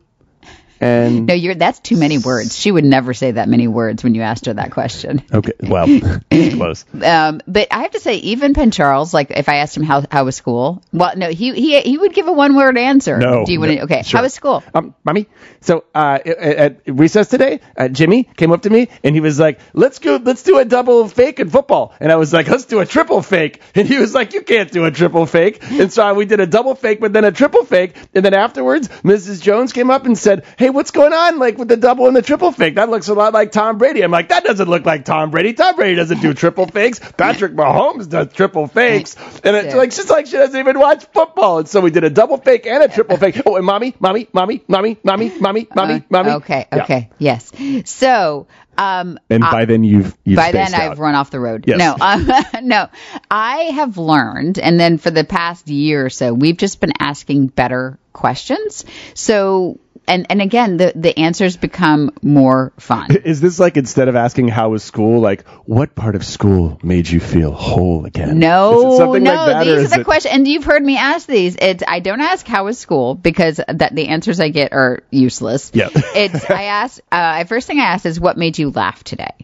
and 0.83 1.27
No, 1.27 1.35
you're, 1.35 1.55
that's 1.55 1.79
too 1.81 1.97
many 1.97 2.19
words. 2.19 2.59
She 2.59 2.71
would 2.71 2.85
never 2.85 3.15
say 3.15 3.31
that 3.31 3.49
many 3.49 3.69
words 3.69 4.03
when 4.05 4.15
you 4.15 4.23
asked 4.23 4.47
her 4.47 4.55
that 4.55 4.73
question. 4.73 5.23
okay. 5.33 5.53
Well, 5.63 5.87
close. 6.31 6.85
Um, 7.03 7.41
but 7.47 7.69
I 7.71 7.83
have 7.83 7.93
to 7.93 8.01
say, 8.01 8.17
even 8.17 8.55
Penn 8.55 8.71
Charles, 8.71 9.15
like 9.15 9.31
if 9.31 9.49
I 9.49 9.57
asked 9.57 9.77
him 9.77 9.83
how 9.85 10.05
how 10.11 10.25
was 10.25 10.37
school, 10.37 10.83
well, 10.93 11.17
no, 11.17 11.29
he 11.31 11.53
he 11.55 11.81
he 11.81 11.97
would 11.99 12.13
give 12.15 12.27
a 12.27 12.33
one 12.33 12.55
word 12.55 12.77
answer. 12.77 13.19
No. 13.19 13.45
do 13.45 13.53
you 13.53 13.61
want 13.61 13.73
to? 13.73 13.83
Okay, 13.85 14.03
sure. 14.03 14.19
how 14.19 14.23
was 14.25 14.35
school? 14.35 14.63
Um, 14.75 14.95
mommy. 15.05 15.27
So 15.61 15.85
uh, 15.95 16.19
at, 16.25 16.37
at 16.37 16.81
recess 16.87 17.29
today, 17.29 17.61
uh, 17.77 17.89
Jimmy 17.89 18.25
came 18.25 18.51
up 18.53 18.63
to 18.63 18.71
me 18.71 18.89
and 19.05 19.15
he 19.15 19.21
was 19.21 19.39
like, 19.39 19.61
"Let's 19.73 19.99
go. 20.01 20.17
Let's 20.23 20.43
do 20.43 20.59
a 20.59 20.65
double 20.65 21.09
fake 21.09 21.39
in 21.41 21.49
football." 21.49 21.95
And 22.01 22.11
I 22.11 22.17
was 22.17 22.33
like, 22.33 22.49
"Let's 22.49 22.65
do 22.65 22.81
a 22.81 22.87
triple 22.87 23.23
fake." 23.23 23.61
And 23.75 23.89
he 23.89 23.99
was 23.99 24.15
like, 24.15 24.33
"You 24.33 24.43
can't 24.43 24.71
do 24.71 24.85
a 24.85 24.91
triple 24.91 25.27
fake." 25.27 25.63
And 25.71 25.93
so 25.93 26.13
we 26.15 26.25
did 26.27 26.41
a 26.41 26.47
double 26.47 26.75
fake, 26.75 27.01
but 27.01 27.13
then 27.13 27.25
a 27.25 27.33
triple 27.33 27.65
fake. 27.65 27.95
And 28.15 28.25
then 28.25 28.35
afterwards, 28.35 28.89
Mrs. 29.05 29.41
Jones 29.43 29.73
came 29.73 29.91
up 29.91 30.05
and 30.07 30.17
said, 30.19 30.45
"Hey, 30.59 30.71
what's 30.73 30.91
going 30.91 31.13
on? 31.13 31.39
Like 31.39 31.59
with 31.59 31.69
the 31.69 31.77
double 31.77 32.07
and 32.07 32.17
the 32.17 32.23
triple 32.23 32.53
fake? 32.53 32.75
That 32.77 32.89
looks 32.91 33.09
a 33.09 33.15
lot 33.15 33.33
like 33.33 33.53
Tom 33.53 33.79
Brady." 33.79 34.03
I'm 34.03 34.11
like, 34.11 34.29
"That 34.29 34.45
doesn't 34.45 34.69
look 34.69 34.85
like 34.87 35.05
Tom 35.05 35.31
Brady. 35.31 35.53
Tom 35.53 35.77
Brady 35.77 35.95
doesn't 35.97 36.21
do 36.21 36.35
triple 36.35 36.67
fakes. 36.67 36.99
Patrick 37.17 37.53
Mahomes 37.55 38.09
does 38.09 38.33
triple 38.33 38.67
fakes." 38.67 39.17
And 39.45 39.57
it's 39.57 39.69
Yeah. 39.75 39.77
like 39.77 39.93
she's 39.93 40.09
like 40.11 40.27
she 40.27 40.33
doesn't 40.33 40.59
even 40.59 40.79
watch 40.79 41.05
football. 41.13 41.59
And 41.59 41.69
so 41.69 41.81
we 41.81 41.91
did 41.91 42.05
a 42.05 42.11
double 42.11 42.37
fake 42.39 42.67
and 42.67 42.83
a 42.83 42.89
triple 42.89 43.17
fake. 43.17 43.41
Oh, 43.47 43.57
and 43.57 43.65
mommy, 43.67 43.95
mommy, 44.01 44.29
mommy, 44.33 44.63
mommy, 44.69 44.99
mommy, 45.03 45.33
mommy, 45.41 45.67
mommy, 45.75 45.95
Uh, 45.95 46.01
mommy. 46.11 46.31
Okay, 46.31 46.67
Yeah. 46.73 46.83
okay, 46.83 47.11
yes. 47.19 47.51
So, 47.87 48.47
um, 48.79 49.19
And 49.31 49.43
by 49.43 49.65
then 49.65 49.85
you've 49.85 50.17
you've 50.25 50.37
by 50.37 50.53
then 50.53 50.69
spaced 50.69 50.81
I've 50.83 50.93
out. 50.93 50.99
run 50.99 51.15
off 51.15 51.31
the 51.31 51.41
road. 51.41 51.65
Yes. 51.67 51.79
No, 51.79 51.97
um, 52.01 52.31
no. 52.69 52.89
I 53.31 53.57
have 53.75 53.99
learned, 53.99 54.59
and 54.59 54.79
then 54.79 54.99
for 54.99 55.11
the 55.11 55.25
past 55.25 55.69
year 55.69 56.07
or 56.07 56.11
so, 56.11 56.33
we've 56.33 56.57
just 56.57 56.81
been 56.81 56.93
asking 57.01 57.49
better 57.49 57.99
questions. 58.13 58.85
So, 59.15 59.79
and 60.09 60.27
and 60.31 60.43
again, 60.43 60.77
the 60.77 60.93
the 60.95 61.19
answers 61.19 61.57
become 61.57 62.13
more 62.23 62.73
fun. 62.79 63.15
Is 63.25 63.41
this 63.41 63.59
like 63.59 63.77
instead 63.77 64.09
of 64.09 64.17
asking 64.17 64.49
how 64.49 64.71
was 64.71 64.83
school, 64.83 65.21
like 65.21 65.47
what 65.65 65.95
part 65.95 66.15
of 66.15 66.25
school 66.25 66.79
made 66.83 67.09
you 67.09 67.21
feel 67.21 67.53
whole 67.53 68.05
again? 68.05 68.39
No, 68.39 68.99
no, 68.99 69.35
like 69.35 69.65
these 69.65 69.85
are 69.85 69.89
the 69.89 70.01
it- 70.01 70.05
questions, 70.05 70.35
and 70.35 70.49
you've 70.49 70.65
heard 70.65 70.83
me 70.83 70.97
ask 70.97 71.27
these. 71.27 71.57
It's 71.59 71.83
I 71.87 72.01
don't 72.01 72.21
ask 72.21 72.47
how 72.47 72.65
was 72.65 72.79
school 72.79 73.15
because 73.15 73.61
that 73.69 73.95
the 73.95 74.09
answers 74.09 74.41
I 74.41 74.49
get 74.49 74.73
are 74.73 75.03
useless. 75.11 75.71
Yeah. 75.75 75.89
it's 75.95 76.51
I 76.51 76.65
ask. 76.65 77.01
Uh, 77.11 77.45
first 77.45 77.67
thing 77.67 77.79
I 77.81 77.85
ask 77.85 78.05
is 78.07 78.19
what 78.19 78.37
made 78.37 78.59
you 78.59 78.71
laugh 78.71 79.05
today, 79.05 79.35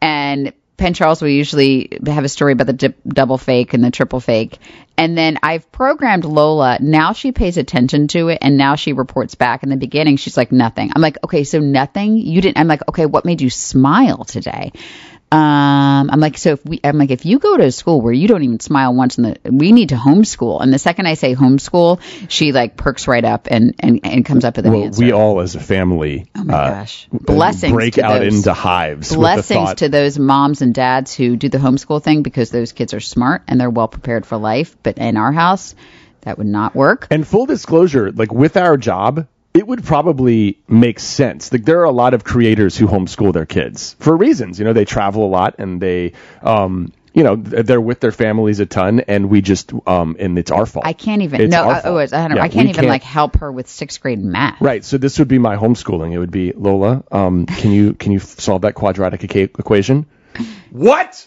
and 0.00 0.52
Penn 0.76 0.94
Charles 0.94 1.22
will 1.22 1.30
usually 1.30 1.98
have 2.06 2.24
a 2.24 2.28
story 2.28 2.52
about 2.52 2.66
the 2.66 2.72
dip, 2.72 2.98
double 3.06 3.38
fake 3.38 3.72
and 3.72 3.82
the 3.82 3.90
triple 3.90 4.20
fake, 4.20 4.58
and 4.98 5.16
then 5.16 5.38
I've 5.42 5.70
programmed 5.72 6.24
Lola. 6.24 6.78
Now 6.80 7.12
she 7.12 7.32
pays 7.32 7.56
attention 7.56 8.08
to 8.08 8.28
it, 8.28 8.38
and 8.42 8.56
now 8.56 8.74
she 8.76 8.92
reports 8.92 9.34
back. 9.34 9.62
In 9.62 9.70
the 9.70 9.76
beginning, 9.76 10.16
she's 10.16 10.36
like 10.36 10.52
nothing. 10.52 10.90
I'm 10.94 11.02
like, 11.02 11.16
okay, 11.24 11.44
so 11.44 11.60
nothing. 11.60 12.16
You 12.16 12.40
didn't. 12.40 12.58
I'm 12.58 12.68
like, 12.68 12.86
okay, 12.88 13.06
what 13.06 13.24
made 13.24 13.40
you 13.40 13.50
smile 13.50 14.24
today? 14.24 14.72
Um, 15.32 16.08
I'm 16.10 16.20
like, 16.20 16.38
so 16.38 16.52
if 16.52 16.64
we, 16.64 16.80
I'm 16.84 16.98
like, 16.98 17.10
if 17.10 17.26
you 17.26 17.40
go 17.40 17.56
to 17.56 17.64
a 17.64 17.72
school 17.72 18.00
where 18.00 18.12
you 18.12 18.28
don't 18.28 18.44
even 18.44 18.60
smile 18.60 18.94
once 18.94 19.18
in 19.18 19.24
the, 19.24 19.36
we 19.50 19.72
need 19.72 19.88
to 19.88 19.96
homeschool. 19.96 20.62
And 20.62 20.72
the 20.72 20.78
second 20.78 21.06
I 21.06 21.14
say 21.14 21.34
homeschool, 21.34 22.00
she 22.30 22.52
like 22.52 22.76
perks 22.76 23.08
right 23.08 23.24
up 23.24 23.48
and, 23.50 23.74
and, 23.80 24.00
and 24.04 24.24
comes 24.24 24.44
up 24.44 24.56
with 24.56 24.66
an 24.66 24.72
Well, 24.72 24.84
answer. 24.84 25.02
we 25.04 25.12
all 25.12 25.40
as 25.40 25.56
a 25.56 25.60
family 25.60 26.26
Oh 26.36 26.44
my 26.44 26.54
uh, 26.54 26.70
gosh. 26.70 27.08
Blessings 27.10 27.72
break 27.72 27.98
out 27.98 28.20
those- 28.20 28.36
into 28.36 28.52
hives. 28.54 29.08
with 29.10 29.16
the 29.16 29.16
Blessings 29.18 29.74
to 29.74 29.88
those 29.88 30.16
moms 30.18 30.62
and 30.62 30.72
dads 30.72 31.12
who 31.14 31.36
do 31.36 31.48
the 31.48 31.58
homeschool 31.58 32.00
thing 32.02 32.22
because 32.22 32.50
those 32.50 32.70
kids 32.72 32.94
are 32.94 33.00
smart 33.00 33.42
and 33.48 33.60
they're 33.60 33.68
well 33.68 33.88
prepared 33.88 34.26
for 34.26 34.36
life. 34.36 34.76
But 34.84 34.98
in 34.98 35.16
our 35.16 35.32
house, 35.32 35.74
that 36.20 36.38
would 36.38 36.46
not 36.46 36.74
work. 36.76 37.08
And 37.10 37.26
full 37.26 37.46
disclosure, 37.46 38.12
like 38.12 38.32
with 38.32 38.56
our 38.56 38.76
job, 38.76 39.26
it 39.56 39.66
would 39.66 39.82
probably 39.84 40.58
make 40.68 41.00
sense. 41.00 41.50
Like 41.50 41.64
there 41.64 41.80
are 41.80 41.84
a 41.84 41.90
lot 41.90 42.12
of 42.12 42.24
creators 42.24 42.76
who 42.76 42.86
homeschool 42.86 43.32
their 43.32 43.46
kids 43.46 43.96
for 43.98 44.14
reasons. 44.16 44.58
You 44.58 44.66
know, 44.66 44.74
they 44.74 44.84
travel 44.84 45.24
a 45.24 45.30
lot 45.30 45.54
and 45.58 45.80
they, 45.80 46.12
um, 46.42 46.92
you 47.14 47.22
know, 47.22 47.36
they're 47.36 47.80
with 47.80 48.00
their 48.00 48.12
families 48.12 48.60
a 48.60 48.66
ton, 48.66 49.00
and 49.00 49.30
we 49.30 49.40
just, 49.40 49.72
um, 49.86 50.16
and 50.18 50.38
it's 50.38 50.50
our 50.50 50.66
fault. 50.66 50.84
I 50.84 50.92
can't 50.92 51.22
even, 51.22 51.40
It's 51.40 51.50
no, 51.50 51.62
our 51.62 51.72
I, 51.72 51.78
oh, 51.78 51.82
fault. 51.82 52.00
it's 52.02 52.12
100 52.12 52.36
Yeah, 52.36 52.42
I 52.42 52.48
can't 52.48 52.66
we 52.66 52.70
even 52.70 52.88
like 52.88 53.02
help 53.02 53.36
her 53.36 53.50
with 53.50 53.68
sixth 53.68 54.02
grade 54.02 54.22
math. 54.22 54.60
Right. 54.60 54.84
So 54.84 54.98
this 54.98 55.18
would 55.18 55.28
be 55.28 55.38
my 55.38 55.56
homeschooling. 55.56 56.12
It 56.12 56.18
would 56.18 56.30
be 56.30 56.52
Lola. 56.52 57.04
Um, 57.10 57.46
can 57.46 57.70
you 57.72 57.94
can 57.94 58.12
you 58.12 58.18
solve 58.18 58.62
that 58.62 58.74
quadratic 58.74 59.22
equa- 59.22 59.58
equation? 59.58 60.04
What? 60.70 61.26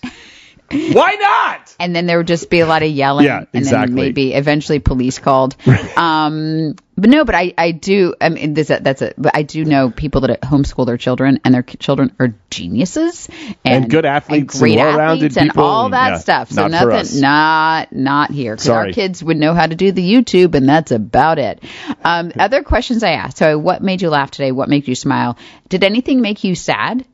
Why 0.72 1.16
not? 1.20 1.76
and 1.80 1.96
then 1.96 2.06
there 2.08 2.18
would 2.18 2.28
just 2.28 2.50
be 2.50 2.60
a 2.60 2.66
lot 2.68 2.84
of 2.84 2.90
yelling 2.90 3.26
Yeah, 3.26 3.38
and 3.40 3.48
exactly. 3.54 3.88
then 3.88 3.96
maybe 3.96 4.34
eventually 4.34 4.80
police 4.80 5.20
called. 5.20 5.56
Um 5.98 6.76
but 6.96 7.10
no 7.10 7.24
but 7.24 7.34
i 7.34 7.54
i 7.58 7.72
do 7.72 8.14
i 8.20 8.28
mean 8.28 8.54
this 8.54 8.68
that's 8.68 9.02
it 9.02 9.14
but 9.18 9.34
i 9.34 9.42
do 9.42 9.64
know 9.64 9.90
people 9.90 10.20
that 10.22 10.42
homeschool 10.42 10.86
their 10.86 10.98
children 10.98 11.40
and 11.46 11.54
their 11.54 11.64
children 11.64 12.14
are 12.20 12.34
geniuses 12.50 13.30
and, 13.64 13.84
And 13.84 13.90
good 13.90 14.04
athletes 14.06 14.56
and 14.56 14.60
great 14.60 14.76
well-rounded 14.78 15.16
athletes 15.18 15.38
and 15.38 15.50
people, 15.50 15.64
all 15.64 15.90
that 15.92 16.10
yeah, 16.10 16.18
stuff. 16.18 16.52
So 16.52 16.68
not 16.68 16.84
for 16.84 16.92
us. 16.92 17.14
nothing 17.14 17.22
not 17.22 17.94
not 17.94 18.32
here 18.32 18.54
because 18.56 18.68
our 18.70 18.92
kids 18.92 19.24
would 19.24 19.38
know 19.38 19.54
how 19.54 19.66
to 19.66 19.76
do 19.76 19.94
the 19.94 20.04
youtube 20.14 20.56
and 20.56 20.68
that's 20.68 20.92
about 20.92 21.40
it. 21.40 21.64
Um 22.04 22.32
other 22.38 22.64
questions 22.64 23.02
i 23.04 23.12
asked. 23.12 23.38
So 23.38 23.58
what 23.58 23.82
made 23.82 24.02
you 24.02 24.10
laugh 24.10 24.32
today? 24.32 24.52
What 24.52 24.68
made 24.68 24.88
you 24.88 24.96
smile? 24.96 25.38
Did 25.70 25.84
anything 25.86 26.20
make 26.22 26.44
you 26.44 26.54
sad 26.56 27.06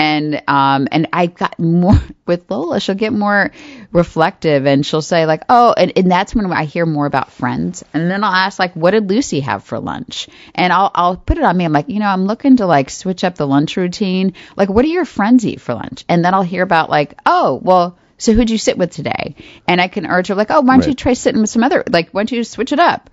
and 0.00 0.42
um 0.48 0.88
and 0.90 1.08
I 1.12 1.26
got 1.26 1.58
more 1.58 2.00
with 2.26 2.50
Lola. 2.50 2.80
She'll 2.80 2.94
get 2.94 3.12
more 3.12 3.52
reflective, 3.92 4.66
and 4.66 4.84
she'll 4.84 5.02
say 5.02 5.26
like, 5.26 5.42
"Oh," 5.48 5.74
and, 5.76 5.92
and 5.94 6.10
that's 6.10 6.34
when 6.34 6.50
I 6.50 6.64
hear 6.64 6.86
more 6.86 7.04
about 7.06 7.30
friends. 7.32 7.84
And 7.92 8.10
then 8.10 8.24
I'll 8.24 8.32
ask 8.32 8.58
like, 8.58 8.74
"What 8.74 8.92
did 8.92 9.10
Lucy 9.10 9.40
have 9.40 9.62
for 9.62 9.78
lunch?" 9.78 10.28
And 10.54 10.72
I'll 10.72 10.90
I'll 10.94 11.16
put 11.16 11.36
it 11.36 11.44
on 11.44 11.56
me. 11.56 11.66
I'm 11.66 11.72
like, 11.72 11.90
you 11.90 12.00
know, 12.00 12.06
I'm 12.06 12.24
looking 12.24 12.56
to 12.56 12.66
like 12.66 12.88
switch 12.88 13.24
up 13.24 13.34
the 13.34 13.46
lunch 13.46 13.76
routine. 13.76 14.32
Like, 14.56 14.70
what 14.70 14.82
do 14.82 14.88
your 14.88 15.04
friends 15.04 15.44
eat 15.46 15.60
for 15.60 15.74
lunch? 15.74 16.04
And 16.08 16.24
then 16.24 16.32
I'll 16.32 16.42
hear 16.42 16.62
about 16.62 16.88
like, 16.88 17.18
"Oh, 17.26 17.60
well." 17.62 17.98
So 18.16 18.34
who'd 18.34 18.50
you 18.50 18.58
sit 18.58 18.76
with 18.76 18.90
today? 18.90 19.34
And 19.66 19.80
I 19.80 19.88
can 19.88 20.04
urge 20.04 20.26
her 20.28 20.34
like, 20.34 20.50
oh, 20.50 20.60
why 20.60 20.76
don't 20.76 20.86
you 20.86 20.92
try 20.94 21.14
sitting 21.14 21.40
with 21.40 21.48
some 21.48 21.64
other 21.64 21.82
like, 21.88 22.10
why 22.10 22.20
don't 22.20 22.30
you 22.32 22.44
switch 22.44 22.70
it 22.70 22.78
up? 22.78 23.08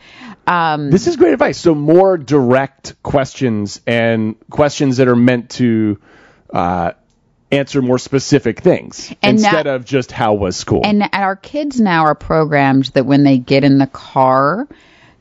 Um, 0.46 0.92
This 0.92 1.08
is 1.08 1.16
great 1.16 1.32
advice. 1.32 1.58
So 1.58 1.74
more 1.74 2.18
direct 2.18 3.02
questions 3.04 3.80
and 3.88 4.36
questions 4.50 4.98
that 4.98 5.08
are 5.08 5.16
meant 5.16 5.52
to 5.52 6.02
uh, 6.54 6.92
answer 7.52 7.82
more 7.82 7.98
specific 7.98 8.60
things 8.60 9.14
And 9.22 9.38
instead 9.38 9.68
of 9.68 9.86
just 9.86 10.12
how 10.12 10.34
was 10.34 10.58
school. 10.58 10.82
And 10.84 11.10
our 11.14 11.36
kids 11.36 11.80
now 11.80 12.04
are 12.06 12.16
programmed 12.16 12.86
that 12.88 13.06
when 13.06 13.24
they 13.24 13.38
get 13.38 13.64
in 13.64 13.78
the 13.78 13.88
car, 13.88 14.68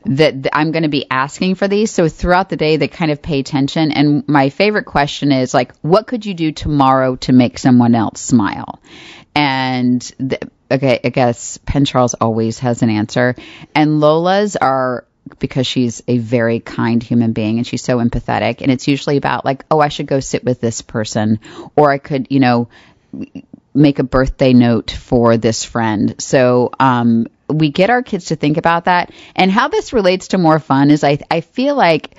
that 0.05 0.47
I'm 0.53 0.71
going 0.71 0.83
to 0.83 0.89
be 0.89 1.05
asking 1.09 1.55
for 1.55 1.67
these. 1.67 1.91
So 1.91 2.07
throughout 2.07 2.49
the 2.49 2.55
day, 2.55 2.77
they 2.77 2.87
kind 2.87 3.11
of 3.11 3.21
pay 3.21 3.39
attention. 3.39 3.91
And 3.91 4.27
my 4.27 4.49
favorite 4.49 4.85
question 4.85 5.31
is 5.31 5.53
like, 5.53 5.75
what 5.81 6.07
could 6.07 6.25
you 6.25 6.33
do 6.33 6.51
tomorrow 6.51 7.15
to 7.17 7.33
make 7.33 7.57
someone 7.57 7.95
else 7.95 8.21
smile? 8.21 8.81
And 9.35 10.01
th- 10.17 10.43
okay, 10.71 10.99
I 11.03 11.09
guess 11.09 11.57
Penn 11.65 11.85
Charles 11.85 12.13
always 12.13 12.59
has 12.59 12.83
an 12.83 12.89
answer. 12.89 13.35
And 13.75 13.99
Lola's 13.99 14.55
are 14.55 15.05
because 15.39 15.67
she's 15.67 16.01
a 16.07 16.17
very 16.17 16.59
kind 16.59 17.01
human 17.01 17.33
being 17.33 17.57
and 17.57 17.67
she's 17.67 17.83
so 17.83 17.97
empathetic. 17.97 18.61
And 18.61 18.71
it's 18.71 18.87
usually 18.87 19.17
about 19.17 19.45
like, 19.45 19.65
oh, 19.69 19.79
I 19.79 19.89
should 19.89 20.07
go 20.07 20.19
sit 20.19 20.43
with 20.43 20.61
this 20.61 20.81
person, 20.81 21.39
or 21.75 21.91
I 21.91 21.97
could, 21.97 22.27
you 22.29 22.39
know, 22.39 22.69
make 23.73 23.99
a 23.99 24.03
birthday 24.03 24.53
note 24.53 24.91
for 24.91 25.37
this 25.37 25.63
friend. 25.63 26.15
So 26.21 26.71
um, 26.79 27.27
we 27.47 27.69
get 27.69 27.89
our 27.89 28.03
kids 28.03 28.25
to 28.25 28.35
think 28.35 28.57
about 28.57 28.85
that. 28.85 29.11
And 29.35 29.51
how 29.51 29.67
this 29.67 29.93
relates 29.93 30.29
to 30.29 30.37
more 30.37 30.59
fun 30.59 30.91
is 30.91 31.03
I, 31.03 31.19
I 31.29 31.41
feel 31.41 31.75
like 31.75 32.15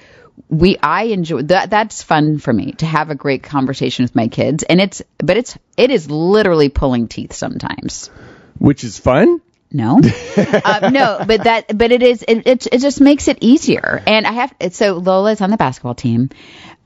we 0.49 0.79
I 0.79 1.05
enjoy 1.05 1.43
that 1.43 1.69
that's 1.71 2.03
fun 2.03 2.39
for 2.39 2.53
me 2.53 2.73
to 2.73 2.87
have 2.87 3.11
a 3.11 3.17
great 3.17 3.43
conversation 3.43 4.05
with 4.05 4.15
my 4.15 4.29
kids 4.29 4.63
and 4.63 4.81
it's 4.81 5.03
but 5.19 5.37
it's 5.37 5.59
it 5.77 5.91
is 5.91 6.09
literally 6.09 6.69
pulling 6.69 7.09
teeth 7.09 7.33
sometimes. 7.33 8.09
Which 8.59 8.85
is 8.85 8.99
fun. 8.99 9.41
No, 9.71 10.01
uh, 10.37 10.91
no, 10.93 11.23
but 11.27 11.45
that, 11.45 11.77
but 11.77 11.93
it 11.93 12.03
is, 12.03 12.25
it, 12.27 12.47
it, 12.47 12.67
it 12.73 12.79
just 12.79 13.01
makes 13.01 13.29
it 13.29 13.39
easier. 13.43 14.03
And 14.07 14.27
I 14.27 14.33
have, 14.33 14.55
so 14.71 14.95
Lola 14.95 15.33
is 15.33 15.41
on 15.41 15.51
the 15.51 15.59
basketball 15.59 15.95
team. 15.95 16.31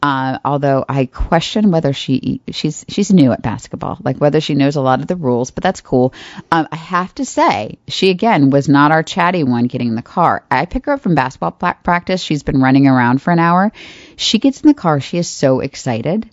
Uh, 0.02 0.40
although 0.44 0.84
I 0.88 1.06
question 1.06 1.70
whether 1.70 1.92
she, 1.92 2.40
she's, 2.50 2.84
she's 2.88 3.12
new 3.12 3.30
at 3.30 3.40
basketball, 3.40 3.98
like 4.02 4.16
whether 4.16 4.40
she 4.40 4.56
knows 4.56 4.74
a 4.74 4.80
lot 4.80 5.00
of 5.00 5.06
the 5.06 5.14
rules, 5.14 5.52
but 5.52 5.62
that's 5.62 5.80
cool. 5.80 6.12
Um, 6.50 6.66
I 6.72 6.76
have 6.76 7.14
to 7.16 7.24
say, 7.24 7.78
she 7.86 8.10
again 8.10 8.50
was 8.50 8.68
not 8.68 8.90
our 8.90 9.04
chatty 9.04 9.44
one 9.44 9.66
getting 9.68 9.86
in 9.86 9.94
the 9.94 10.02
car. 10.02 10.44
I 10.50 10.66
pick 10.66 10.86
her 10.86 10.94
up 10.94 11.02
from 11.02 11.14
basketball 11.14 11.52
practice. 11.52 12.20
She's 12.20 12.42
been 12.42 12.60
running 12.60 12.88
around 12.88 13.22
for 13.22 13.30
an 13.30 13.38
hour. 13.38 13.70
She 14.16 14.40
gets 14.40 14.60
in 14.60 14.66
the 14.66 14.74
car. 14.74 14.98
She 14.98 15.18
is 15.18 15.28
so 15.28 15.60
excited. 15.60 16.28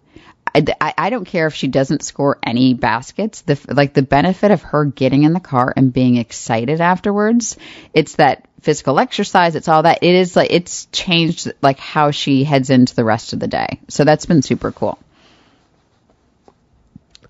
I, 0.54 0.66
I, 0.80 0.94
I 0.98 1.10
don't 1.10 1.26
care 1.26 1.48
if 1.48 1.56
she 1.56 1.68
doesn't 1.68 2.04
score 2.04 2.40
any 2.44 2.74
baskets. 2.74 3.42
The 3.42 3.60
like 3.68 3.94
the 3.94 4.02
benefit 4.02 4.52
of 4.52 4.62
her 4.64 4.86
getting 4.86 5.24
in 5.24 5.34
the 5.34 5.40
car 5.40 5.74
and 5.76 5.92
being 5.94 6.18
excited 6.18 6.82
afterwards. 6.82 7.58
It's 7.94 8.16
that 8.16 8.48
physical 8.62 9.00
exercise. 9.00 9.56
It's 9.56 9.68
all 9.68 9.84
that. 9.84 10.00
It 10.02 10.16
is 10.16 10.36
like 10.36 10.52
it's 10.52 10.86
changed 10.88 11.52
like 11.62 11.80
how 11.80 12.12
she 12.12 12.44
heads 12.44 12.70
into 12.70 12.96
the 12.96 13.04
rest 13.04 13.34
of 13.34 13.40
the 13.40 13.48
day. 13.48 13.80
So 13.88 14.04
that's 14.04 14.26
been 14.26 14.42
super 14.42 14.72
cool. 14.72 15.00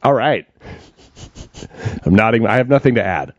All 0.01 0.13
right. 0.13 0.47
I'm 2.05 2.15
nodding. 2.15 2.45
I 2.47 2.57
have 2.57 2.69
nothing 2.69 2.95
to 2.95 3.03
add. 3.03 3.33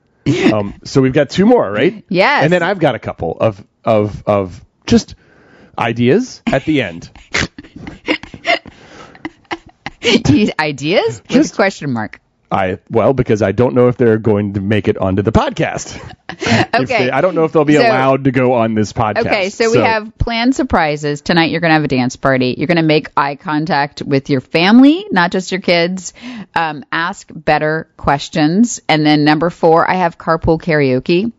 Um, 0.52 0.74
so 0.84 1.00
we've 1.00 1.12
got 1.14 1.30
two 1.30 1.46
more, 1.46 1.70
right? 1.70 2.04
Yes. 2.08 2.44
And 2.44 2.52
then 2.52 2.62
I've 2.62 2.78
got 2.78 2.94
a 2.94 2.98
couple 2.98 3.36
of 3.40 3.64
of 3.84 4.22
of 4.26 4.64
just 4.86 5.14
ideas 5.78 6.42
at 6.46 6.64
the 6.64 6.82
end. 6.82 7.10
Ideas? 10.58 11.22
Just 11.28 11.54
question 11.54 11.92
mark. 11.92 12.20
I 12.52 12.78
well 12.90 13.12
because 13.12 13.42
I 13.42 13.52
don't 13.52 13.76
know 13.76 13.86
if 13.86 13.96
they're 13.96 14.18
going 14.18 14.54
to 14.54 14.60
make 14.60 14.88
it 14.88 14.96
onto 14.98 15.22
the 15.22 15.32
podcast. 15.32 15.98
Okay. 16.72 16.84
they- 17.06 17.10
I 17.10 17.20
don't 17.20 17.34
know 17.34 17.44
if 17.44 17.52
they'll 17.52 17.64
be 17.64 17.74
So- 17.74 17.82
allowed 17.82 18.24
to 18.24 18.30
go 18.32 18.54
on 18.54 18.74
this 18.74 18.92
podcast. 18.92 19.26
Okay, 19.26 19.50
so, 19.50 19.70
we 19.70 19.78
have 19.78 20.16
planned 20.16 20.54
surprises. 20.56 21.20
Tonight 21.20 21.50
you're 21.50 21.60
going 21.60 21.70
to 21.70 21.74
have 21.74 21.84
a 21.84 21.88
dance 21.88 22.16
party. 22.16 22.54
You're 22.56 22.66
going 22.68 22.76
to 22.76 22.82
make 22.82 23.08
eye 23.16 23.34
contact 23.36 24.00
with 24.02 24.30
your 24.30 24.40
family, 24.40 25.04
not 25.10 25.32
just 25.32 25.52
your 25.52 25.60
kids. 25.60 26.12
Um, 26.54 26.84
ask 26.90 27.28
better 27.34 27.88
questions. 27.96 28.80
And 28.88 29.04
then 29.04 29.24
number 29.24 29.50
four, 29.50 29.88
I 29.88 29.94
have 29.94 30.16
carpool 30.18 30.60
karaoke. 30.60 31.32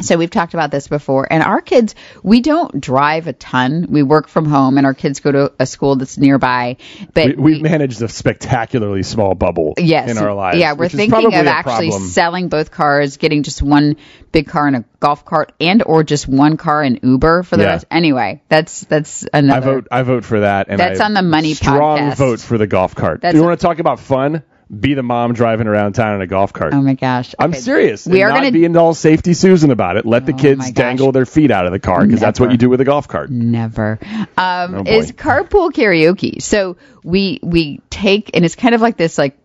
So 0.00 0.18
we've 0.18 0.30
talked 0.30 0.52
about 0.54 0.70
this 0.70 0.88
before, 0.88 1.26
and 1.30 1.42
our 1.42 1.60
kids, 1.60 1.94
we 2.22 2.40
don't 2.42 2.80
drive 2.80 3.26
a 3.28 3.32
ton. 3.32 3.86
We 3.88 4.02
work 4.02 4.28
from 4.28 4.44
home, 4.44 4.76
and 4.76 4.86
our 4.86 4.92
kids 4.94 5.20
go 5.20 5.32
to 5.32 5.52
a 5.58 5.64
school 5.66 5.96
that's 5.96 6.18
nearby. 6.18 6.76
But 7.14 7.36
we, 7.36 7.54
we've 7.54 7.62
managed 7.62 8.02
a 8.02 8.08
spectacularly 8.08 9.02
small 9.02 9.34
bubble 9.34 9.74
Yes. 9.78 10.10
in 10.10 10.18
our 10.18 10.34
lives. 10.34 10.58
Yeah, 10.58 10.74
we're 10.74 10.88
thinking 10.90 11.26
of 11.34 11.46
actually 11.46 11.88
problem. 11.88 12.08
selling 12.08 12.48
both 12.48 12.70
cars, 12.70 13.16
getting 13.16 13.42
just 13.42 13.62
one 13.62 13.96
big 14.32 14.48
car 14.48 14.66
and 14.66 14.76
a 14.76 14.84
golf 15.00 15.24
cart, 15.24 15.52
and 15.60 15.82
or 15.82 16.04
just 16.04 16.28
one 16.28 16.56
car 16.58 16.82
and 16.82 17.00
Uber 17.02 17.42
for 17.42 17.56
the 17.56 17.62
Yeah. 17.62 17.70
rest. 17.70 17.86
Anyway, 17.90 18.42
that's 18.48 18.80
that's 18.82 19.24
another 19.32 19.56
I 19.70 19.74
vote. 19.74 19.88
I 19.90 20.02
vote 20.02 20.24
for 20.24 20.40
that. 20.40 20.66
And 20.68 20.78
That's 20.78 21.00
I 21.00 21.06
on 21.06 21.14
the 21.14 21.22
Money 21.22 21.54
strong 21.54 21.98
podcast. 21.98 22.16
vote 22.16 22.40
for 22.40 22.58
the 22.58 22.66
golf 22.66 22.94
cart. 22.94 23.22
That's- 23.22 23.34
you 23.34 23.42
want 23.46 23.58
to 23.58 23.66
talk 23.66 23.78
about 23.78 23.98
fun? 24.00 24.42
Be 24.68 24.94
the 24.94 25.02
mom 25.04 25.32
driving 25.32 25.68
around 25.68 25.92
town 25.92 26.16
in 26.16 26.22
a 26.22 26.26
golf 26.26 26.52
cart. 26.52 26.74
Oh 26.74 26.82
my 26.82 26.94
gosh! 26.94 27.36
I'm 27.38 27.52
serious. 27.52 28.04
We 28.04 28.20
and 28.20 28.24
are 28.24 28.28
not 28.30 28.40
going 28.40 28.48
to 28.48 28.52
be 28.52 28.60
being 28.60 28.76
all 28.76 28.94
safety 28.94 29.32
Susan 29.32 29.70
about 29.70 29.96
it. 29.96 30.04
Let 30.04 30.26
the 30.26 30.32
Oh 30.32 30.36
kids 30.36 30.72
dangle 30.72 31.12
their 31.12 31.24
feet 31.24 31.52
out 31.52 31.66
of 31.66 31.72
the 31.72 31.78
car 31.78 32.04
because 32.04 32.18
that's 32.18 32.40
what 32.40 32.50
you 32.50 32.56
do 32.56 32.68
with 32.68 32.80
a 32.80 32.84
golf 32.84 33.06
cart. 33.06 33.30
never 33.30 34.00
um, 34.36 34.74
Oh, 34.74 34.82
is 34.84 35.12
carpool 35.12 35.70
karaoke. 35.70 36.42
So 36.42 36.78
we 37.04 37.38
we 37.44 37.80
take 37.90 38.32
and 38.34 38.44
it's 38.44 38.56
kind 38.56 38.74
of 38.74 38.80
like 38.80 38.96
this 38.96 39.18
like 39.18 39.38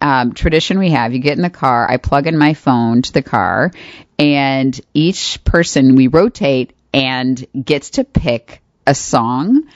um, 0.00 0.32
tradition 0.32 0.80
we 0.80 0.90
have. 0.90 1.12
You 1.12 1.20
get 1.20 1.36
in 1.36 1.42
the 1.42 1.50
car, 1.50 1.88
I 1.88 1.98
plug 1.98 2.26
in 2.26 2.36
my 2.36 2.54
phone 2.54 3.02
to 3.02 3.12
the 3.12 3.22
car, 3.22 3.70
and 4.18 4.78
each 4.94 5.44
person 5.44 5.94
we 5.94 6.08
rotate 6.08 6.72
and 6.92 7.46
gets 7.64 7.90
to 7.90 8.04
pick 8.04 8.62
a 8.86 8.94
song. 8.94 9.68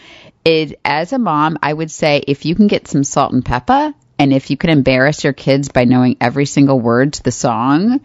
It 0.45 0.81
as 0.85 1.13
a 1.13 1.19
mom, 1.19 1.59
I 1.63 1.73
would 1.73 1.91
say 1.91 2.23
if 2.27 2.45
you 2.45 2.55
can 2.55 2.67
get 2.67 2.89
some 2.89 3.05
Salt-N-Pepa, 3.05 3.95
and 4.25 4.33
if 4.33 4.51
you 4.51 4.57
can 4.57 4.71
embarrass 4.71 5.23
your 5.23 5.35
kids 5.35 5.69
by 5.69 5.85
knowing 5.85 6.17
every 6.19 6.47
single 6.47 6.81
word 6.81 7.13
to 7.13 7.23
the 7.23 7.31
song, 7.31 8.01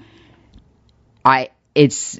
I 1.23 1.51
it's 1.73 2.19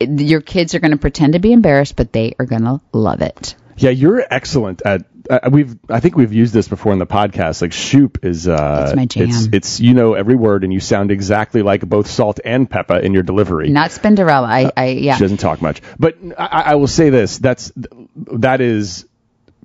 your 0.00 0.40
kids 0.40 0.76
are 0.76 0.78
going 0.78 0.92
to 0.92 0.96
pretend 0.96 1.32
to 1.32 1.40
be 1.40 1.52
embarrassed, 1.52 1.96
but 1.96 2.12
they 2.12 2.36
are 2.38 2.46
going 2.46 2.62
to 2.62 2.80
love 2.92 3.20
it. 3.20 3.56
Yeah, 3.76 3.90
you're 3.90 4.24
excellent 4.30 4.82
at. 4.84 5.06
Uh, 5.28 5.50
we've. 5.50 5.76
I 5.88 5.98
think 5.98 6.16
we've 6.16 6.32
used 6.32 6.54
this 6.54 6.68
before 6.68 6.92
in 6.92 7.00
the 7.00 7.06
podcast. 7.06 7.62
Like 7.62 7.72
Shoop 7.72 8.24
is. 8.24 8.46
Uh, 8.46 8.92
my 8.94 9.06
jam. 9.06 9.28
It's, 9.28 9.48
it's 9.52 9.80
you 9.80 9.94
know 9.94 10.14
every 10.14 10.36
word 10.36 10.62
and 10.62 10.72
you 10.72 10.78
sound 10.78 11.10
exactly 11.10 11.62
like 11.62 11.80
both 11.80 12.06
Salt-N-Pepa 12.06 13.02
in 13.02 13.12
your 13.12 13.24
delivery. 13.24 13.70
Not 13.70 13.90
Spinderella. 13.90 14.46
I, 14.46 14.72
I 14.76 14.86
yeah. 14.90 15.16
She 15.16 15.24
doesn't 15.24 15.38
talk 15.38 15.60
much, 15.60 15.82
but 15.98 16.16
I, 16.38 16.62
I 16.66 16.74
will 16.76 16.86
say 16.86 17.10
this: 17.10 17.38
that's 17.38 17.72
that 17.74 18.60
is 18.60 19.04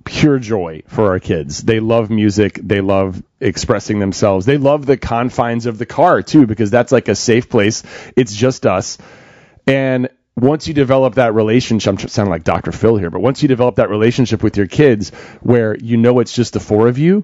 pure 0.08 0.40
joy 0.40 0.82
for 0.88 1.12
our 1.12 1.20
kids. 1.20 1.62
They 1.62 1.80
love 1.80 2.10
music. 2.10 2.60
They 2.64 2.82
love 2.82 3.22
expressing 3.40 4.00
themselves. 4.00 4.46
They 4.46 4.58
love 4.58 4.86
the 4.86 4.98
confines 4.98 5.66
of 5.66 5.78
the 5.78 5.86
car 5.86 6.22
too, 6.22 6.48
because 6.48 6.72
that's 6.72 6.92
like 6.92 7.08
a 7.08 7.16
safe 7.16 7.50
place. 7.50 7.84
It's 8.16 8.34
just 8.36 8.66
us, 8.66 8.98
and 9.68 10.10
once 10.36 10.68
you 10.68 10.74
develop 10.76 11.16
that 11.16 11.34
relationship, 11.34 12.00
I'm 12.00 12.08
sounding 12.08 12.32
like 12.32 12.44
Dr. 12.44 12.72
Phil 12.72 12.96
here, 12.98 13.10
but 13.10 13.22
once 13.22 13.42
you 13.42 13.48
develop 13.48 13.78
that 13.78 13.90
relationship 13.90 14.44
with 14.44 14.56
your 14.56 14.68
kids 14.68 15.10
where 15.42 15.76
you 15.76 15.98
know 15.98 16.20
it's 16.20 16.32
just 16.32 16.54
the 16.54 16.60
four 16.60 16.88
of 16.88 17.00
you, 17.00 17.24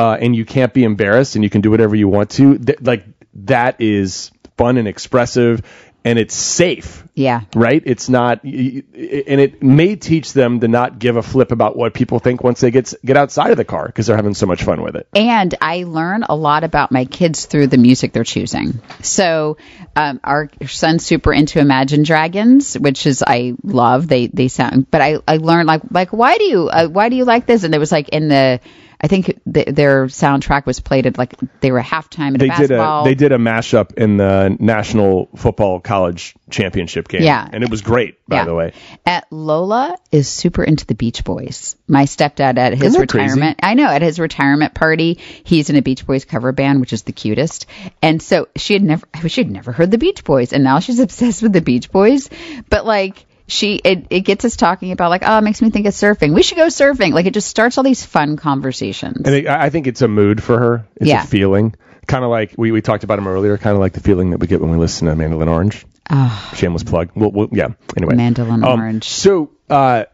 uh, 0.00 0.14
and 0.20 0.34
you 0.34 0.44
can't 0.44 0.74
be 0.74 0.82
embarrassed 0.82 1.36
and 1.36 1.44
you 1.44 1.50
can 1.50 1.60
do 1.60 1.70
whatever 1.70 1.94
you 1.94 2.08
want 2.08 2.30
to, 2.30 2.58
th- 2.58 2.80
like 2.80 3.04
that 3.34 3.80
is 3.80 4.32
fun 4.56 4.76
and 4.76 4.88
expressive 4.88 5.62
and 6.04 6.18
it's 6.18 6.34
safe 6.34 7.04
Yeah. 7.14 7.42
right? 7.54 7.82
It's 7.84 8.08
not, 8.08 8.42
and 8.44 8.84
it 8.94 9.62
may 9.62 9.96
teach 9.96 10.32
them 10.32 10.60
to 10.60 10.68
not 10.68 10.98
give 10.98 11.16
a 11.16 11.22
flip 11.22 11.50
about 11.52 11.76
what 11.76 11.92
people 11.92 12.18
think 12.20 12.42
once 12.42 12.60
they 12.60 12.70
get 12.70 12.94
get 13.04 13.16
outside 13.16 13.50
of 13.50 13.56
the 13.56 13.64
car 13.64 13.86
because 13.86 14.06
they're 14.06 14.16
having 14.16 14.34
so 14.34 14.46
much 14.46 14.62
fun 14.62 14.80
with 14.82 14.94
it. 14.96 15.08
And 15.14 15.54
I 15.60 15.84
learn 15.84 16.22
a 16.28 16.36
lot 16.36 16.64
about 16.64 16.92
my 16.92 17.04
kids 17.04 17.46
through 17.46 17.66
the 17.66 17.78
music 17.78 18.12
they're 18.12 18.24
choosing. 18.24 18.80
So, 19.02 19.56
um, 19.96 20.20
our 20.22 20.48
son's 20.66 21.04
super 21.04 21.32
into 21.32 21.58
Imagine 21.58 22.04
Dragons, 22.04 22.74
which 22.78 23.06
is 23.06 23.22
I 23.26 23.54
love. 23.62 24.06
They 24.08 24.28
they 24.28 24.48
sound, 24.48 24.90
but 24.90 25.00
I 25.00 25.18
I 25.26 25.38
learned 25.38 25.66
like 25.66 25.82
like 25.90 26.12
why 26.12 26.38
do 26.38 26.44
you 26.44 26.68
uh, 26.68 26.86
why 26.88 27.08
do 27.08 27.16
you 27.16 27.24
like 27.24 27.46
this? 27.46 27.64
And 27.64 27.74
it 27.74 27.78
was 27.78 27.92
like 27.92 28.08
in 28.10 28.28
the. 28.28 28.60
I 29.00 29.06
think 29.06 29.26
th- 29.52 29.68
their 29.68 30.06
soundtrack 30.06 30.66
was 30.66 30.80
played 30.80 31.06
at 31.06 31.16
like 31.18 31.34
they 31.60 31.70
were 31.70 31.80
halftime 31.80 32.34
at 32.34 32.40
They 32.40 32.46
a 32.46 32.48
did 32.48 32.68
basketball. 32.70 33.02
a 33.02 33.04
they 33.04 33.14
did 33.14 33.30
a 33.32 33.38
mashup 33.38 33.94
in 33.94 34.16
the 34.16 34.56
National 34.58 35.28
Football 35.36 35.78
College 35.80 36.34
Championship 36.50 37.06
game, 37.08 37.22
Yeah. 37.22 37.48
and 37.52 37.62
it 37.62 37.70
was 37.70 37.82
great. 37.82 38.16
By 38.26 38.36
Yeah. 38.38 38.44
the 38.46 38.54
way, 38.54 38.72
At 39.06 39.26
Lola 39.30 39.96
is 40.10 40.28
super 40.28 40.64
into 40.64 40.84
the 40.84 40.94
Beach 40.96 41.22
Boys. 41.24 41.76
My 41.86 42.04
stepdad 42.04 42.58
at 42.58 42.72
his 42.72 42.94
Isn't 42.94 43.06
crazy? 43.08 43.24
retirement, 43.28 43.60
I 43.62 43.74
know 43.74 43.86
at 43.86 44.02
his 44.02 44.18
retirement 44.18 44.74
party, 44.74 45.18
he's 45.44 45.70
in 45.70 45.76
a 45.76 45.82
Beach 45.82 46.04
Boys 46.06 46.24
cover 46.24 46.50
band, 46.52 46.80
which 46.80 46.92
is 46.92 47.02
the 47.04 47.12
cutest. 47.12 47.66
And 48.02 48.20
so 48.20 48.48
she 48.56 48.72
had 48.72 48.82
never, 48.82 49.06
she 49.28 49.42
had 49.42 49.50
never 49.50 49.70
heard 49.72 49.90
the 49.92 49.98
Beach 49.98 50.24
Boys, 50.24 50.52
and 50.52 50.64
now 50.64 50.80
she's 50.80 50.98
obsessed 50.98 51.42
with 51.42 51.52
the 51.52 51.60
Beach 51.62 51.90
Boys. 51.92 52.28
But 52.68 52.84
like 52.84 53.24
she, 53.48 53.76
it, 53.76 54.06
it 54.10 54.20
gets 54.20 54.44
us 54.44 54.56
talking 54.56 54.92
about 54.92 55.10
like, 55.10 55.22
oh, 55.24 55.38
it 55.38 55.42
makes 55.42 55.60
me 55.62 55.70
think 55.70 55.86
of 55.86 55.94
surfing. 55.94 56.34
We 56.34 56.42
should 56.42 56.56
go 56.58 56.66
surfing. 56.66 57.12
Like 57.12 57.26
it 57.26 57.34
just 57.34 57.48
starts 57.48 57.76
all 57.78 57.84
these 57.84 58.04
fun 58.04 58.36
conversations. 58.36 59.22
and 59.24 59.34
it, 59.34 59.46
I 59.48 59.64
I 59.66 59.70
think 59.70 59.86
it's 59.86 60.02
a 60.02 60.08
mood 60.08 60.42
for 60.42 60.58
her. 60.58 60.86
It's 60.96 61.08
Yeah. 61.08 61.24
a 61.24 61.26
feeling, 61.26 61.74
kind 62.06 62.24
of 62.24 62.30
like 62.30 62.54
we, 62.56 62.70
we 62.72 62.80
talked 62.82 63.04
about 63.04 63.18
him 63.18 63.26
earlier. 63.26 63.56
Kind 63.58 63.74
of 63.74 63.80
like 63.80 63.94
the 63.94 64.00
feeling 64.00 64.30
that 64.30 64.38
we 64.40 64.46
get 64.46 64.60
when 64.60 64.70
we 64.70 64.76
listen 64.76 65.08
to 65.08 65.16
Mandolin 65.16 65.48
Orange. 65.48 65.84
Ah. 66.10 66.52
Shameless 66.56 66.84
plug. 66.84 67.10
Well, 67.14 67.30
well, 67.30 67.48
yeah. 67.52 67.68
Anyway, 67.96 68.14
Mandolin 68.14 68.64
Um, 68.64 68.80
Orange. 68.80 69.08
So, 69.08 69.50
uh, 69.68 70.04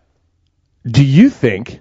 do 0.87 1.05
you 1.05 1.31
think 1.31 1.81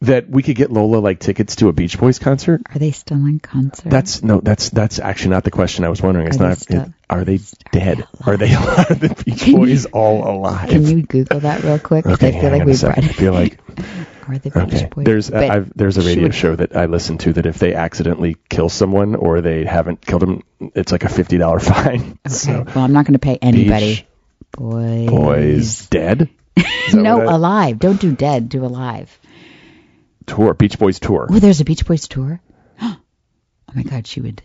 that 0.00 0.28
we 0.28 0.42
could 0.42 0.56
get 0.56 0.70
Lola 0.70 0.98
like 0.98 1.20
tickets 1.20 1.56
to 1.56 1.68
a 1.68 1.72
Beach 1.72 1.98
Boys 1.98 2.18
concert? 2.18 2.60
Are 2.74 2.78
they 2.78 2.90
still 2.90 3.16
in 3.26 3.40
concert? 3.40 3.88
That's 3.88 4.22
no, 4.22 4.40
that's 4.40 4.70
that's 4.70 4.98
actually 4.98 5.30
not 5.30 5.44
the 5.44 5.50
question 5.50 5.84
I 5.84 5.88
was 5.88 6.02
wondering. 6.02 6.26
It's 6.28 6.38
Are 6.40 6.48
they 6.48 6.54
still- 6.54 6.92
are 7.08 7.24
they 7.24 7.38
dead? 7.72 8.06
Are 8.26 8.36
they 8.36 8.52
are 8.54 8.84
the 8.94 9.22
Beach 9.24 9.54
Boys 9.54 9.86
all 9.86 10.28
alive? 10.36 10.68
Can 10.68 10.84
you 10.86 11.02
Google 11.02 11.40
that 11.40 11.62
real 11.62 11.78
quick? 11.78 12.04
okay, 12.06 12.28
I 12.36 12.40
feel 12.40 12.50
like 12.50 12.62
a 12.62 12.64
we've 12.64 12.82
read 12.82 12.98
I 12.98 13.08
feel 13.08 13.32
like 13.32 13.58
Are 14.28 14.38
the 14.38 14.50
Beach 14.50 14.56
okay. 14.74 14.88
Boys? 14.90 15.04
There's 15.04 15.30
I've, 15.30 15.72
there's 15.76 15.96
a 15.98 16.02
radio 16.02 16.24
would- 16.24 16.34
show 16.34 16.56
that 16.56 16.76
I 16.76 16.86
listen 16.86 17.16
to 17.18 17.32
that 17.34 17.46
if 17.46 17.58
they 17.58 17.74
accidentally 17.74 18.36
kill 18.48 18.68
someone 18.68 19.14
or 19.14 19.40
they 19.40 19.64
haven't 19.64 20.04
killed 20.04 20.22
them, 20.22 20.42
it's 20.74 20.90
like 20.92 21.04
a 21.04 21.08
fifty 21.08 21.38
dollar 21.38 21.60
fine. 21.60 22.18
Okay. 22.26 22.34
So 22.34 22.64
well, 22.74 22.84
I'm 22.84 22.92
not 22.92 23.06
going 23.06 23.14
to 23.14 23.18
pay 23.20 23.38
anybody. 23.40 23.94
Beach 23.96 24.06
Boys. 24.52 25.08
Boys 25.08 25.86
dead. 25.88 26.28
No, 26.92 27.22
alive. 27.22 27.78
Don't 27.78 28.00
do 28.00 28.12
dead. 28.12 28.48
Do 28.48 28.64
alive. 28.64 29.16
Tour. 30.26 30.54
Beach 30.54 30.78
Boys 30.78 30.98
tour. 31.00 31.26
Oh, 31.30 31.38
there's 31.38 31.60
a 31.60 31.64
Beach 31.64 31.86
Boys 31.86 32.08
tour. 32.08 32.40
Oh 33.68 33.72
my 33.74 33.82
God, 33.82 34.06
she 34.06 34.20
would 34.20 34.42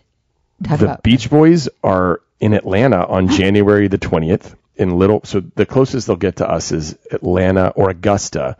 talk 0.64 0.78
the 0.80 0.84
about 0.86 1.02
Beach 1.04 1.30
Boys 1.30 1.68
are 1.82 2.20
in 2.40 2.52
Atlanta 2.54 3.06
on 3.06 3.28
January 3.38 3.88
the 3.88 3.96
20th. 3.98 4.54
in 4.76 4.98
little. 4.98 5.20
So 5.24 5.40
the 5.40 5.64
closest 5.64 6.06
they'll 6.08 6.16
get 6.16 6.36
to 6.36 6.48
us 6.50 6.72
is 6.72 6.98
Atlanta 7.10 7.68
or 7.68 7.88
Augusta. 7.90 8.56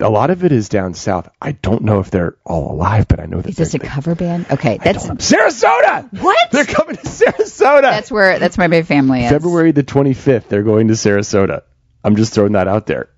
A 0.00 0.08
lot 0.08 0.30
of 0.30 0.44
it 0.44 0.52
is 0.52 0.68
down 0.68 0.94
south. 0.94 1.28
I 1.42 1.52
don't 1.52 1.82
know 1.82 1.98
if 1.98 2.10
they're 2.12 2.36
all 2.44 2.70
alive, 2.72 3.08
but 3.08 3.18
I 3.18 3.26
know 3.26 3.40
that 3.40 3.50
Is 3.50 3.56
this 3.56 3.74
a 3.74 3.78
they're, 3.78 3.90
cover 3.90 4.14
band? 4.14 4.46
Okay, 4.52 4.78
that's 4.78 5.04
Sarasota. 5.08 6.08
What? 6.22 6.52
They're 6.52 6.64
coming 6.64 6.94
to 6.96 7.02
Sarasota. 7.02 7.82
that's 7.82 8.10
where 8.10 8.38
that's 8.38 8.56
where 8.56 8.68
my 8.68 8.82
family 8.82 9.24
is. 9.24 9.30
February 9.32 9.72
the 9.72 9.82
25th. 9.82 10.46
They're 10.48 10.62
going 10.62 10.88
to 10.88 10.94
Sarasota. 10.94 11.62
I'm 12.04 12.14
just 12.14 12.32
throwing 12.32 12.52
that 12.52 12.68
out 12.68 12.86
there. 12.86 13.08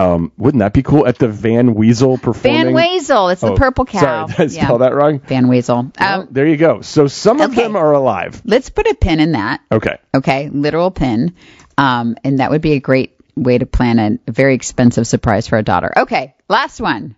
Um, 0.00 0.32
wouldn't 0.36 0.60
that 0.60 0.72
be 0.72 0.82
cool 0.82 1.06
at 1.06 1.18
the 1.18 1.28
Van 1.28 1.74
Wezel 1.74 2.20
performing? 2.20 2.64
Van 2.66 2.74
Wezel. 2.74 3.32
It's 3.32 3.40
the 3.40 3.52
Oh, 3.52 3.56
purple 3.56 3.84
cow. 3.84 4.26
Sorry, 4.26 4.26
did 4.48 4.58
I 4.60 4.64
spell 4.64 4.78
that 4.78 4.94
wrong? 4.94 5.18
Van 5.20 5.46
Wezel. 5.46 5.92
Well, 6.00 6.20
Um, 6.22 6.28
there 6.30 6.46
you 6.46 6.56
go. 6.56 6.80
So 6.80 7.06
some 7.06 7.40
of 7.40 7.52
okay. 7.52 7.62
them 7.62 7.76
are 7.76 7.92
alive. 7.92 8.40
let's 8.44 8.70
put 8.70 8.86
a 8.86 8.94
pin 8.94 9.20
in 9.20 9.32
that. 9.32 9.60
Okay. 9.70 9.96
Okay, 10.14 10.48
literal 10.48 10.90
pin. 10.90 11.34
Um, 11.78 12.16
and 12.24 12.40
that 12.40 12.50
would 12.50 12.62
be 12.62 12.72
a 12.72 12.80
great 12.80 13.16
way 13.36 13.58
to 13.58 13.66
plan 13.66 13.98
a, 13.98 14.18
a 14.26 14.32
very 14.32 14.54
expensive 14.54 15.06
surprise 15.06 15.46
for 15.46 15.56
a 15.58 15.62
daughter. 15.62 15.92
Okay, 15.96 16.34
last 16.48 16.80
one. 16.80 17.16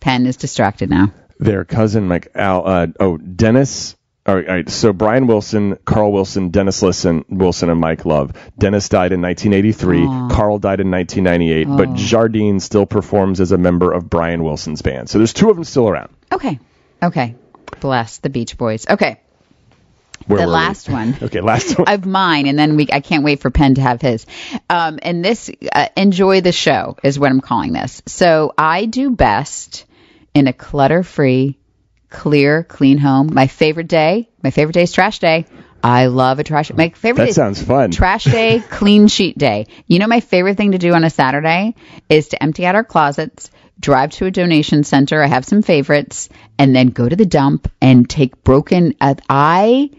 Penn 0.00 0.26
is 0.26 0.36
distracted 0.36 0.88
now. 0.90 1.12
Their 1.38 1.64
cousin, 1.64 2.06
Mike 2.08 2.28
Al. 2.34 2.66
Uh, 2.66 2.86
oh, 3.00 3.16
Dennis. 3.18 3.95
All 4.26 4.34
right, 4.34 4.48
all 4.48 4.54
right. 4.56 4.68
So 4.68 4.92
Brian 4.92 5.26
Wilson, 5.28 5.76
Carl 5.84 6.10
Wilson, 6.12 6.48
Dennis 6.50 6.82
Listen, 6.82 7.24
Wilson, 7.28 7.70
and 7.70 7.80
Mike 7.80 8.04
Love. 8.04 8.32
Dennis 8.58 8.88
died 8.88 9.12
in 9.12 9.22
1983. 9.22 10.04
Carl 10.34 10.58
died 10.58 10.80
in 10.80 10.90
1998. 10.90 11.68
But 11.68 11.94
Jardine 11.94 12.58
still 12.58 12.86
performs 12.86 13.40
as 13.40 13.52
a 13.52 13.58
member 13.58 13.92
of 13.92 14.10
Brian 14.10 14.42
Wilson's 14.42 14.82
band. 14.82 15.08
So 15.08 15.18
there's 15.18 15.32
two 15.32 15.48
of 15.48 15.54
them 15.56 15.64
still 15.64 15.88
around. 15.88 16.10
Okay, 16.32 16.58
okay. 17.02 17.36
Bless 17.80 18.18
the 18.18 18.28
Beach 18.30 18.56
Boys. 18.58 18.86
Okay, 18.88 19.20
Where 20.26 20.40
the 20.40 20.46
were 20.46 20.50
we? 20.50 20.54
last 20.54 20.88
one. 20.88 21.16
Okay, 21.22 21.40
last 21.40 21.78
one. 21.78 21.88
of 21.88 22.04
mine, 22.04 22.46
and 22.48 22.58
then 22.58 22.74
we. 22.76 22.88
I 22.92 23.00
can't 23.00 23.22
wait 23.22 23.40
for 23.40 23.50
Penn 23.50 23.76
to 23.76 23.80
have 23.80 24.00
his. 24.00 24.26
Um, 24.68 24.98
and 25.02 25.24
this, 25.24 25.50
uh, 25.72 25.88
enjoy 25.96 26.40
the 26.40 26.52
show 26.52 26.96
is 27.04 27.16
what 27.18 27.30
I'm 27.30 27.40
calling 27.40 27.72
this. 27.72 28.02
So 28.06 28.52
I 28.58 28.86
do 28.86 29.10
best 29.10 29.84
in 30.34 30.48
a 30.48 30.52
clutter-free, 30.52 31.58
clear, 32.10 32.62
clean 32.62 32.98
home. 32.98 33.30
My 33.32 33.46
favorite 33.46 33.88
day. 33.88 34.28
My 34.42 34.50
favorite 34.50 34.74
day 34.74 34.82
is 34.82 34.92
trash 34.92 35.18
day. 35.18 35.46
I 35.82 36.06
love 36.06 36.38
a 36.38 36.44
trash. 36.44 36.72
My 36.72 36.88
favorite. 36.90 37.24
That 37.24 37.26
day 37.26 37.32
sounds 37.32 37.62
fun. 37.62 37.90
Trash 37.90 38.24
day, 38.24 38.60
clean 38.70 39.08
sheet 39.08 39.38
day. 39.38 39.66
You 39.86 39.98
know, 39.98 40.06
my 40.06 40.20
favorite 40.20 40.56
thing 40.56 40.72
to 40.72 40.78
do 40.78 40.92
on 40.94 41.04
a 41.04 41.10
Saturday 41.10 41.74
is 42.08 42.28
to 42.28 42.42
empty 42.42 42.66
out 42.66 42.74
our 42.74 42.84
closets, 42.84 43.50
drive 43.78 44.10
to 44.12 44.26
a 44.26 44.30
donation 44.30 44.84
center. 44.84 45.22
I 45.22 45.28
have 45.28 45.44
some 45.44 45.62
favorites, 45.62 46.28
and 46.58 46.74
then 46.74 46.88
go 46.88 47.08
to 47.08 47.16
the 47.16 47.26
dump 47.26 47.70
and 47.80 48.08
take 48.08 48.42
broken. 48.42 48.94
Uh, 49.00 49.14
I 49.28 49.90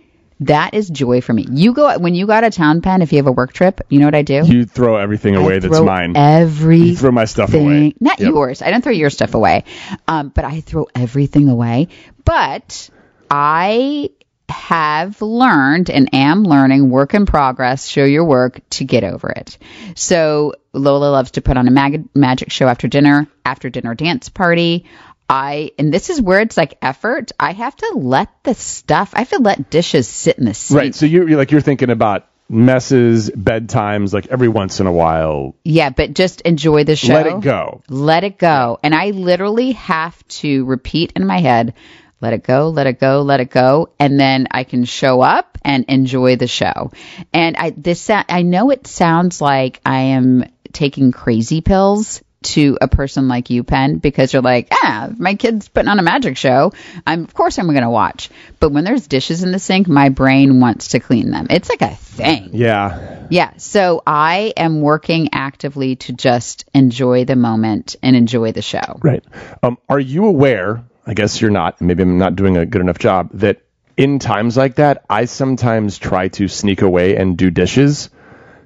that 0.42 0.74
is 0.74 0.90
joy 0.90 1.22
for 1.22 1.34
me. 1.34 1.46
You 1.50 1.74
go 1.74 1.98
when 1.98 2.14
you 2.16 2.28
go 2.28 2.34
out 2.34 2.44
of 2.44 2.54
town, 2.54 2.82
Penn. 2.82 3.02
If 3.02 3.12
you 3.12 3.18
have 3.18 3.28
a 3.28 3.32
work 3.32 3.54
trip, 3.54 3.82
you 3.90 4.00
know 4.00 4.06
what 4.06 4.16
I 4.16 4.22
do? 4.22 4.46
You 4.46 4.66
throw 4.66 4.98
everything 4.98 5.36
away 5.36 5.56
I 5.56 5.60
that's 5.60 5.80
mine. 5.80 6.14
Every 6.16 6.80
You 6.80 6.96
throw 6.96 7.12
my 7.12 7.26
stuff 7.26 7.54
away. 7.54 7.94
Not 8.00 8.20
Yep. 8.20 8.30
yours. 8.30 8.62
I 8.62 8.72
don't 8.72 8.84
throw 8.84 8.92
your 8.94 9.10
stuff 9.10 9.34
away. 9.34 9.64
Um, 10.08 10.30
but 10.30 10.46
I 10.46 10.62
throw 10.62 10.88
everything 10.96 11.50
away. 11.50 11.88
But 12.24 12.90
I 13.32 14.12
have 14.50 15.22
learned 15.22 15.90
and 15.90 16.14
am 16.14 16.44
learning 16.44 16.90
work 16.90 17.14
in 17.14 17.26
progress, 17.26 17.86
show 17.86 18.06
your 18.06 18.24
work 18.24 18.62
to 18.70 18.86
get 18.86 19.04
over 19.04 19.30
it. 19.30 19.58
So 19.96 20.54
Lola 20.72 21.12
loves 21.12 21.32
to 21.32 21.42
put 21.42 21.58
on 21.58 21.68
a 21.68 21.72
mag- 21.72 22.08
magic 22.16 22.52
show 22.52 22.68
after 22.68 22.88
dinner, 22.88 23.28
after 23.44 23.70
dinner 23.70 23.94
dance 23.94 24.30
party. 24.30 24.86
I, 25.30 25.72
and 25.78 25.94
this 25.94 26.10
is 26.10 26.22
where 26.22 26.40
it's 26.40 26.58
like 26.58 26.78
effort. 26.82 27.32
I 27.40 27.52
have 27.52 27.76
to 27.76 27.94
let 27.96 28.30
the 28.44 28.54
stuff, 28.54 29.12
I 29.14 29.20
have 29.20 29.30
to 29.30 29.40
let 29.40 29.70
dishes 29.70 30.08
sit 30.08 30.38
in 30.38 30.46
the 30.46 30.54
sink. 30.54 30.78
Right. 30.78 30.96
So 30.96 31.06
you're, 31.06 31.28
you're 31.28 31.38
like 31.38 31.52
you're 31.52 31.62
thinking 31.62 31.90
about 31.90 32.28
messes, 32.50 33.30
bedtimes, 33.30 34.14
like 34.14 34.28
every 34.28 34.48
once 34.48 34.80
in 34.80 34.88
a 34.88 34.92
while. 34.92 35.56
Yeah, 35.64 35.90
but 35.90 36.14
just 36.14 36.42
enjoy 36.42 36.86
the 36.86 36.96
show. 36.96 37.14
Let 37.14 37.28
it 37.28 37.42
go. 37.42 37.84
Let 37.90 38.24
it 38.24 38.38
go. 38.38 38.80
And 38.82 38.96
I 38.96 39.12
literally 39.12 39.74
have 39.74 40.26
to 40.28 40.66
repeat 40.66 41.14
in 41.16 41.26
my 41.26 41.40
head, 41.40 41.74
let 42.22 42.34
it 42.34 42.44
go, 42.44 42.70
let 42.70 42.88
it 42.88 43.00
go, 43.00 43.22
let 43.22 43.40
it 43.40 43.50
go. 43.50 43.90
And 44.00 44.20
then 44.20 44.48
I 44.52 44.64
can 44.64 44.86
show 44.86 45.22
up 45.22 45.58
and 45.64 45.86
enjoy 45.88 46.38
the 46.38 46.48
show. 46.48 46.92
And 47.34 47.58
I, 47.58 47.72
this, 47.72 48.10
I 48.10 48.44
know 48.44 48.72
it 48.72 48.88
sounds 48.88 49.42
like 49.42 49.82
I 49.86 50.00
am 50.00 50.46
taking 50.72 51.12
crazy 51.12 51.62
pills 51.62 52.22
to 52.44 52.78
a 52.82 52.88
person 52.88 53.28
like 53.28 53.50
you, 53.50 53.64
Penn, 53.64 53.98
because 53.98 54.32
you're 54.32 54.42
like, 54.42 54.68
ah, 54.72 55.10
my 55.18 55.36
kid's 55.36 55.68
putting 55.68 55.90
on 55.90 56.00
a 56.00 56.04
magic 56.04 56.38
show. 56.38 56.72
I'm, 57.06 57.24
of 57.24 57.34
course 57.34 57.58
I'm 57.58 57.68
going 57.68 57.82
to 57.82 57.90
watch. 57.90 58.30
But 58.60 58.72
when 58.72 58.84
there's 58.84 59.08
dishes 59.08 59.44
in 59.44 59.52
the 59.52 59.60
sink, 59.60 59.88
my 59.88 60.10
brain 60.10 60.60
wants 60.60 60.90
to 60.90 61.00
clean 61.00 61.32
them. 61.32 61.48
It's 61.50 61.70
like 61.70 61.82
a 61.82 61.96
thing. 61.96 62.52
Yeah. 62.54 63.26
Yeah. 63.30 63.54
So 63.58 64.04
I 64.06 64.54
am 64.56 64.82
working 64.82 65.30
actively 65.34 65.96
to 65.98 66.14
just 66.14 66.66
enjoy 66.74 67.26
the 67.26 67.36
moment 67.36 67.96
and 68.04 68.16
enjoy 68.16 68.52
the 68.52 68.62
show. 68.62 69.00
Right. 69.02 69.24
Um, 69.64 69.78
are 69.90 70.00
you 70.00 70.26
aware? 70.26 70.84
I 71.06 71.14
guess 71.14 71.42
you're 71.42 71.52
not. 71.52 71.82
Maybe 71.82 72.04
I'm 72.04 72.18
not 72.18 72.36
doing 72.36 72.58
a 72.58 72.66
good 72.66 72.82
enough 72.82 73.00
job. 73.00 73.32
That 73.34 73.62
in 73.96 74.20
times 74.20 74.56
like 74.56 74.76
that, 74.76 75.06
I 75.10 75.26
sometimes 75.26 75.98
try 75.98 76.28
to 76.30 76.48
sneak 76.48 76.82
away 76.82 77.16
and 77.16 77.38
do 77.38 77.50
dishes 77.50 78.10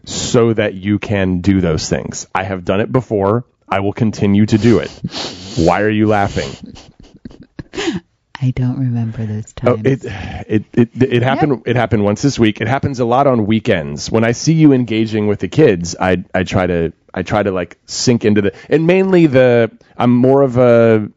so 0.06 0.52
that 0.54 0.74
you 0.74 1.00
can 1.00 1.42
do 1.42 1.62
those 1.62 1.88
things. 1.88 2.28
I 2.34 2.44
have 2.44 2.66
done 2.66 2.82
it 2.82 2.92
before. 2.92 3.46
I 3.72 3.80
will 3.80 3.94
continue 3.94 4.46
to 4.46 4.58
do 4.58 4.80
it. 4.80 4.90
Why 5.58 5.82
are 5.82 5.90
you 5.90 6.08
laughing? 6.08 6.52
I 8.44 8.52
don't 8.52 8.80
remember 8.80 9.26
those 9.26 9.54
Oh, 9.64 9.76
times. 9.76 9.86
it 9.86 10.04
it 10.04 10.66
it 10.74 10.90
it 10.96 11.22
happened. 11.24 11.62
It 11.68 11.76
happened 11.76 12.04
once 12.04 12.22
this 12.24 12.40
week. 12.40 12.60
It 12.60 12.68
happens 12.68 13.00
a 13.00 13.06
lot 13.06 13.28
on 13.28 13.46
weekends. 13.46 14.10
When 14.12 14.24
I 14.24 14.32
see 14.32 14.54
you 14.54 14.74
engaging 14.74 15.28
with 15.28 15.40
the 15.40 15.48
kids, 15.48 15.96
I 16.00 16.24
I 16.34 16.44
try 16.44 16.66
to 16.68 16.92
I 17.14 17.22
try 17.22 17.44
to 17.44 17.52
like 17.52 17.78
sink 17.86 18.26
into 18.26 18.42
the 18.42 18.54
and 18.68 18.88
mainly 18.88 19.28
the 19.28 19.72
I'm 19.96 20.16
more 20.16 20.42
of 20.42 20.58
a 20.58 21.10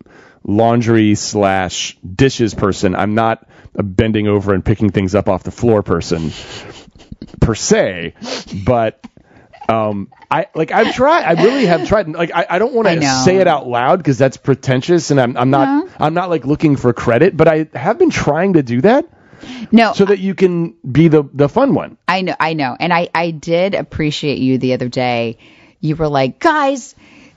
laundry 0.44 1.14
slash 1.14 1.96
dishes 2.04 2.54
person. 2.54 2.94
I'm 2.94 3.14
not 3.14 3.48
a 3.74 3.82
bending 3.82 4.28
over 4.28 4.52
and 4.52 4.62
picking 4.64 4.90
things 4.90 5.14
up 5.14 5.28
off 5.28 5.42
the 5.44 5.50
floor 5.50 5.82
person 5.82 6.30
per 7.40 7.54
se, 7.54 8.14
but 8.66 9.02
um, 9.68 10.10
I 10.30 10.48
like 10.54 10.72
I've 10.72 10.94
tried. 10.94 11.24
I 11.24 11.42
really 11.42 11.66
have 11.66 11.88
tried. 11.88 12.08
Like 12.08 12.32
I, 12.34 12.46
I 12.50 12.58
don't 12.58 12.74
want 12.74 12.88
to 12.88 13.02
say 13.24 13.36
it 13.36 13.46
out 13.46 13.66
loud 13.66 13.98
because 13.98 14.18
that's 14.18 14.36
pretentious, 14.36 15.10
and 15.10 15.20
I'm 15.20 15.36
I'm 15.36 15.50
not 15.50 15.88
I'm 15.98 16.14
not 16.14 16.30
like 16.30 16.44
looking 16.44 16.76
for 16.76 16.92
credit, 16.92 17.36
but 17.36 17.48
I 17.48 17.68
have 17.74 17.98
been 17.98 18.10
trying 18.10 18.54
to 18.54 18.62
do 18.62 18.80
that 18.82 19.06
no, 19.70 19.92
so 19.92 20.04
that 20.04 20.18
you 20.18 20.34
can 20.34 20.72
be 20.90 21.08
the 21.08 21.24
the 21.32 21.48
fun 21.48 21.74
one. 21.74 21.96
I 22.06 22.22
know, 22.22 22.34
I 22.38 22.54
know. 22.54 22.76
And 22.78 22.92
I, 22.92 23.08
I 23.14 23.30
did 23.30 23.74
appreciate 23.74 24.38
you 24.38 24.58
the 24.58 24.74
other 24.74 24.88
day. 24.88 25.38
You 25.80 25.96
were 25.96 26.08
like, 26.08 26.38
guys, 26.38 26.94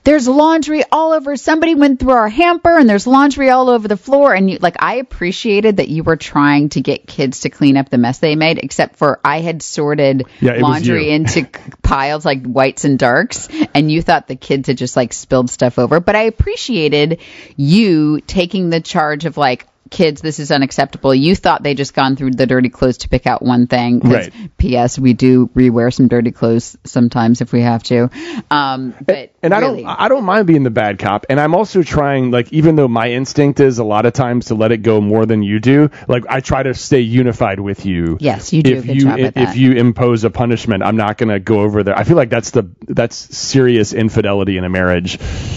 there's 0.08 0.26
laundry 0.26 0.84
all 0.90 1.12
over. 1.12 1.36
Somebody 1.36 1.76
went 1.76 2.00
through 2.00 2.12
our 2.12 2.30
hamper 2.30 2.78
and 2.78 2.90
there's 2.90 3.06
laundry 3.06 3.50
all 3.50 3.70
over 3.70 3.90
the 3.90 3.98
floor. 3.98 4.34
And 4.34 4.50
you, 4.50 4.58
like, 4.58 4.78
I 4.80 4.96
appreciated 4.96 5.78
that 5.78 5.90
you 5.90 6.02
were 6.02 6.16
trying 6.16 6.70
to 6.70 6.82
get 6.82 7.06
kids 7.06 7.42
to 7.42 7.50
clean 7.50 7.76
up 7.76 7.90
the 7.90 7.98
mess 7.98 8.20
they 8.20 8.38
made, 8.38 8.58
except 8.58 8.96
for 8.96 9.20
I 9.26 9.42
had 9.42 9.62
sorted 9.62 10.24
Yeah, 10.40 10.54
laundry 10.62 11.10
into 11.10 11.46
piles 11.84 12.24
like 12.24 12.46
whites 12.46 12.86
and 12.86 12.98
darks. 12.98 13.50
And 13.74 13.92
you 13.92 14.02
thought 14.02 14.30
the 14.30 14.38
kids 14.38 14.70
had 14.70 14.78
just 14.78 14.96
like 14.96 15.12
spilled 15.12 15.50
stuff 15.50 15.78
over. 15.78 16.00
But 16.00 16.16
I 16.16 16.22
appreciated 16.22 17.20
you 17.58 18.22
taking 18.22 18.70
the 18.70 18.80
charge 18.80 19.26
of 19.26 19.36
like, 19.36 19.68
kids, 19.90 20.22
this 20.22 20.40
is 20.40 20.52
unacceptable. 20.52 21.14
You 21.14 21.36
thought 21.36 21.64
they 21.64 21.74
just 21.74 21.94
gone 21.94 22.16
through 22.16 22.32
the 22.32 22.46
dirty 22.46 22.70
clothes 22.70 23.00
to 23.00 23.10
pick 23.10 23.28
out 23.28 23.42
one 23.42 23.68
thing. 23.68 24.00
Right. 24.00 24.34
P.S. 24.58 24.98
We 25.00 25.14
do 25.14 25.48
rewear 25.56 25.94
some 25.94 26.08
dirty 26.08 26.32
clothes 26.32 26.78
sometimes 26.84 27.42
if 27.42 27.52
we 27.52 27.62
have 27.62 27.84
to. 27.84 28.10
Um, 28.52 28.94
but 29.06 29.32
And 29.44 29.54
I 29.54 29.60
really, 29.60 29.84
don't 29.84 30.00
I 30.00 30.08
don't 30.08 30.24
mind 30.26 30.48
being 30.48 30.64
the 30.64 30.70
bad 30.70 31.00
cop. 31.00 31.26
And 31.30 31.40
I'm 31.40 31.56
also 31.56 31.84
trying 31.84 32.32
like 32.32 32.52
even 32.54 32.76
though 32.76 32.88
my 32.88 33.10
instinct 33.12 33.60
is 33.60 33.80
a 33.80 33.84
lot 33.84 34.06
of 34.06 34.14
times 34.14 34.46
to 34.48 34.56
let 34.56 34.72
it 34.72 34.78
go 34.84 35.02
more 35.02 35.26
than 35.26 35.44
you 35.44 35.60
do, 35.60 35.90
like 36.08 36.24
I 36.30 36.40
try 36.40 36.64
to 36.64 36.74
stay 36.74 37.02
unified 37.02 37.60
with 37.60 37.86
you. 37.86 38.18
Yes, 38.20 38.54
you 38.54 38.64
do 38.64 38.74
a 38.74 38.78
If 38.78 38.86
good 38.86 39.02
you 39.02 39.10
if 39.10 39.34
that. 39.34 39.56
you 39.56 39.74
impose 39.74 40.24
a 40.24 40.30
punishment, 40.30 40.84
I'm 40.84 40.98
not 40.98 41.18
going 41.18 41.30
to 41.30 41.40
go 41.40 41.62
over 41.62 41.84
there. 41.84 41.98
I 41.98 42.04
feel 42.04 42.18
like 42.18 42.30
that's 42.30 42.52
the 42.52 42.70
that's 42.88 43.16
serious 43.16 43.94
infidelity 43.94 44.58
in 44.58 44.64
a 44.64 44.70
marriage. 44.70 45.16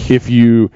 If 0.09 0.29
you 0.29 0.71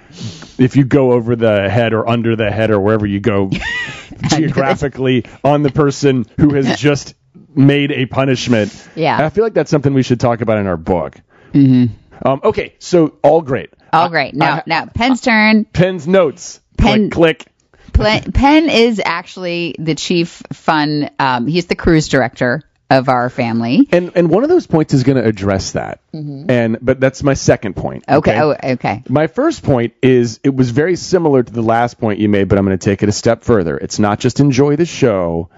if 0.57 0.75
you 0.75 0.83
go 0.85 1.11
over 1.13 1.35
the 1.35 1.69
head 1.69 1.93
or 1.93 2.07
under 2.07 2.35
the 2.35 2.51
head 2.51 2.71
or 2.71 2.79
wherever 2.79 3.05
you 3.05 3.19
go 3.19 3.49
geographically 4.29 5.25
on 5.43 5.63
the 5.63 5.71
person 5.71 6.25
who 6.37 6.53
has 6.53 6.79
just 6.79 7.15
made 7.53 7.91
a 7.91 8.05
punishment. 8.05 8.87
Yeah. 8.95 9.23
I 9.23 9.29
feel 9.29 9.43
like 9.43 9.53
that's 9.53 9.71
something 9.71 9.93
we 9.93 10.03
should 10.03 10.19
talk 10.19 10.41
about 10.41 10.57
in 10.57 10.67
our 10.67 10.77
book. 10.77 11.19
Mm-hmm. 11.53 12.27
Um, 12.27 12.41
okay, 12.43 12.75
so 12.79 13.17
all 13.23 13.41
great. 13.41 13.71
All 13.91 14.09
great. 14.09 14.33
Now, 14.35 14.55
I- 14.57 14.63
now 14.65 14.85
Penn's 14.85 15.21
turn. 15.21 15.65
Pens 15.65 16.07
notes. 16.07 16.59
Pen- 16.77 17.09
click, 17.09 17.45
click. 17.93 18.23
Pen, 18.23 18.31
Penn 18.31 18.69
is 18.69 19.01
actually 19.03 19.75
the 19.79 19.95
chief 19.95 20.41
fun. 20.51 21.09
Um, 21.19 21.47
he's 21.47 21.67
the 21.67 21.75
cruise 21.75 22.09
director 22.09 22.63
of 22.89 23.09
our 23.09 23.29
family. 23.29 23.87
And 23.91 24.11
and 24.15 24.29
one 24.29 24.43
of 24.43 24.49
those 24.49 24.67
points 24.67 24.93
is 24.93 25.03
going 25.03 25.17
to 25.17 25.27
address 25.27 25.71
that. 25.71 25.99
And 26.13 26.77
but 26.81 26.99
that's 26.99 27.23
my 27.23 27.33
second 27.33 27.75
point. 27.75 28.05
Mm-hmm. 28.05 28.17
Okay. 28.17 28.39
Oh, 28.39 28.55
okay. 28.73 29.03
My 29.09 29.27
first 29.27 29.63
point 29.63 29.93
is 30.01 30.39
it 30.43 30.55
was 30.55 30.69
very 30.71 30.95
similar 30.95 31.43
to 31.43 31.51
the 31.51 31.63
last 31.63 31.99
point 31.99 32.19
you 32.19 32.29
made, 32.29 32.47
but 32.47 32.57
I'm 32.57 32.65
going 32.65 32.77
to 32.77 32.85
take 32.85 33.03
it 33.03 33.09
a 33.09 33.13
step 33.13 33.43
further. 33.43 33.77
It's 33.77 33.99
not 33.99 34.19
just 34.19 34.39
enjoy 34.39 34.75
the 34.75 34.85
show 34.85 35.49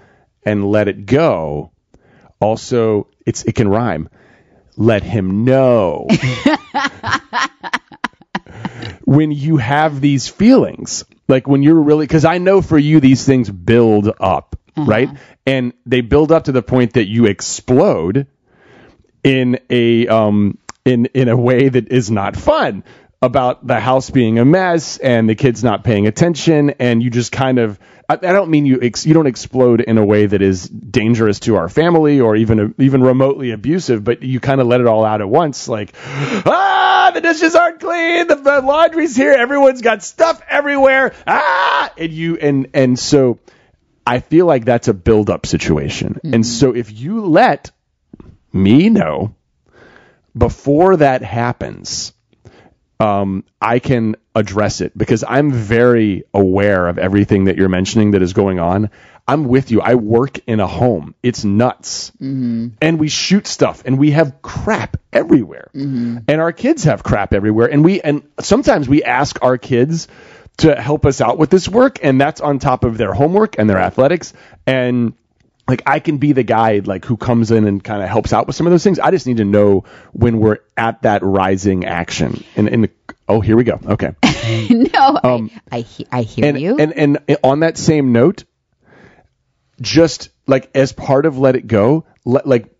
and 0.44 0.64
let 0.70 0.88
it 0.88 1.06
go. 1.06 1.70
Also, 2.40 3.08
it's 3.26 3.44
it 3.44 3.54
can 3.54 3.68
rhyme. 3.68 4.08
let 4.76 5.02
him 5.02 5.44
know. 5.44 6.06
when 9.04 9.32
you 9.32 9.56
have 9.56 10.00
these 10.00 10.28
feelings, 10.28 11.04
like 11.28 11.46
when 11.48 11.62
you're 11.62 11.80
really, 11.80 12.06
because 12.06 12.24
I 12.24 12.38
know 12.38 12.62
for 12.62 12.78
you, 12.78 13.00
these 13.00 13.24
things 13.24 13.50
build 13.50 14.10
up, 14.20 14.56
right? 14.76 15.08
And 15.48 15.72
they 15.86 16.02
build 16.02 16.30
up 16.30 16.44
to 16.44 16.52
the 16.52 16.62
point 16.62 16.92
that 16.92 17.06
you 17.06 17.24
explode 17.24 18.26
in 19.24 19.58
a 19.70 20.06
um 20.06 20.58
in 20.84 21.06
in 21.06 21.28
a 21.28 21.36
way 21.36 21.70
that 21.70 21.90
is 21.90 22.10
not 22.10 22.36
fun 22.36 22.84
about 23.20 23.66
the 23.66 23.80
house 23.80 24.10
being 24.10 24.38
a 24.38 24.44
mess 24.44 24.98
and 24.98 25.28
the 25.28 25.34
kids 25.34 25.64
not 25.64 25.82
paying 25.84 26.06
attention 26.06 26.70
and 26.78 27.02
you 27.02 27.10
just 27.10 27.32
kind 27.32 27.58
of 27.58 27.78
I, 28.08 28.14
I 28.14 28.16
don't 28.16 28.50
mean 28.50 28.64
you 28.64 28.78
ex, 28.80 29.06
you 29.06 29.14
don't 29.14 29.26
explode 29.26 29.80
in 29.80 29.98
a 29.98 30.04
way 30.04 30.26
that 30.26 30.40
is 30.40 30.68
dangerous 30.68 31.40
to 31.40 31.56
our 31.56 31.68
family 31.68 32.20
or 32.20 32.36
even 32.36 32.74
even 32.78 33.02
remotely 33.02 33.50
abusive 33.50 34.04
but 34.04 34.22
you 34.22 34.40
kind 34.40 34.60
of 34.60 34.66
let 34.66 34.80
it 34.80 34.86
all 34.86 35.04
out 35.04 35.20
at 35.20 35.28
once 35.28 35.66
like 35.66 35.94
ah 36.06 37.10
the 37.12 37.20
dishes 37.20 37.56
aren't 37.56 37.80
clean 37.80 38.28
the, 38.28 38.36
the 38.36 38.60
laundry's 38.60 39.16
here 39.16 39.32
everyone's 39.32 39.82
got 39.82 40.02
stuff 40.02 40.40
everywhere 40.48 41.14
ah! 41.26 41.90
And 41.96 42.12
you 42.12 42.36
and 42.36 42.68
and 42.74 42.98
so 42.98 43.40
I 44.08 44.20
feel 44.20 44.46
like 44.46 44.64
that's 44.64 44.88
a 44.88 44.94
build 44.94 45.30
up 45.30 45.46
situation 45.46 46.20
and 46.24 46.34
mm-hmm. 46.34 46.42
so 46.42 46.74
if 46.74 46.92
you 46.92 47.26
let 47.26 47.70
me 48.52 48.88
know 48.90 49.34
before 50.36 50.96
that 50.96 51.22
happens, 51.22 52.12
um, 53.00 53.44
I 53.60 53.78
can 53.78 54.16
address 54.34 54.80
it 54.80 54.96
because 54.96 55.24
I'm 55.26 55.50
very 55.50 56.24
aware 56.34 56.88
of 56.88 56.98
everything 56.98 57.44
that 57.44 57.56
you're 57.56 57.68
mentioning 57.68 58.12
that 58.12 58.22
is 58.22 58.32
going 58.32 58.58
on. 58.58 58.90
I'm 59.26 59.44
with 59.44 59.70
you. 59.70 59.80
I 59.82 59.96
work 59.96 60.38
in 60.46 60.58
a 60.58 60.66
home. 60.66 61.14
It's 61.22 61.44
nuts. 61.44 62.10
Mm-hmm. 62.12 62.68
And 62.80 62.98
we 62.98 63.08
shoot 63.08 63.46
stuff 63.46 63.82
and 63.84 63.98
we 63.98 64.12
have 64.12 64.40
crap 64.40 64.96
everywhere. 65.12 65.70
Mm-hmm. 65.74 66.18
And 66.26 66.40
our 66.40 66.52
kids 66.52 66.84
have 66.84 67.02
crap 67.02 67.34
everywhere. 67.34 67.66
And 67.70 67.84
we, 67.84 68.00
and 68.00 68.22
sometimes 68.40 68.88
we 68.88 69.04
ask 69.04 69.38
our 69.42 69.58
kids 69.58 70.08
to 70.58 70.74
help 70.74 71.06
us 71.06 71.20
out 71.20 71.38
with 71.38 71.50
this 71.50 71.68
work. 71.68 71.98
And 72.02 72.20
that's 72.20 72.40
on 72.40 72.58
top 72.58 72.84
of 72.84 72.98
their 72.98 73.12
homework 73.12 73.58
and 73.58 73.68
their 73.68 73.78
athletics. 73.78 74.32
And 74.66 75.14
like 75.68 75.82
I 75.86 76.00
can 76.00 76.18
be 76.18 76.32
the 76.32 76.42
guy 76.42 76.80
like 76.84 77.04
who 77.04 77.16
comes 77.16 77.50
in 77.50 77.66
and 77.66 77.82
kind 77.82 78.02
of 78.02 78.08
helps 78.08 78.32
out 78.32 78.46
with 78.46 78.56
some 78.56 78.66
of 78.66 78.70
those 78.70 78.82
things. 78.84 78.98
I 78.98 79.10
just 79.10 79.26
need 79.26 79.36
to 79.38 79.44
know 79.44 79.84
when 80.12 80.38
we're 80.40 80.58
at 80.76 81.02
that 81.02 81.22
rising 81.22 81.84
action. 81.84 82.42
And, 82.56 82.68
and 82.68 82.88
oh, 83.28 83.40
here 83.40 83.56
we 83.56 83.64
go. 83.64 83.78
Okay. 83.84 84.14
no, 84.70 85.20
I, 85.22 85.50
I, 85.70 85.86
I 86.10 86.22
hear 86.22 86.44
Um, 86.44 86.48
and, 86.48 86.60
you. 86.60 86.76
and 86.78 86.92
and 86.96 87.36
on 87.44 87.60
that 87.60 87.76
same 87.76 88.12
note, 88.12 88.44
just 89.80 90.30
like 90.46 90.70
as 90.74 90.92
part 90.92 91.26
of 91.26 91.38
let 91.38 91.54
it 91.56 91.66
go, 91.66 92.04
let 92.24 92.46
like 92.46 92.74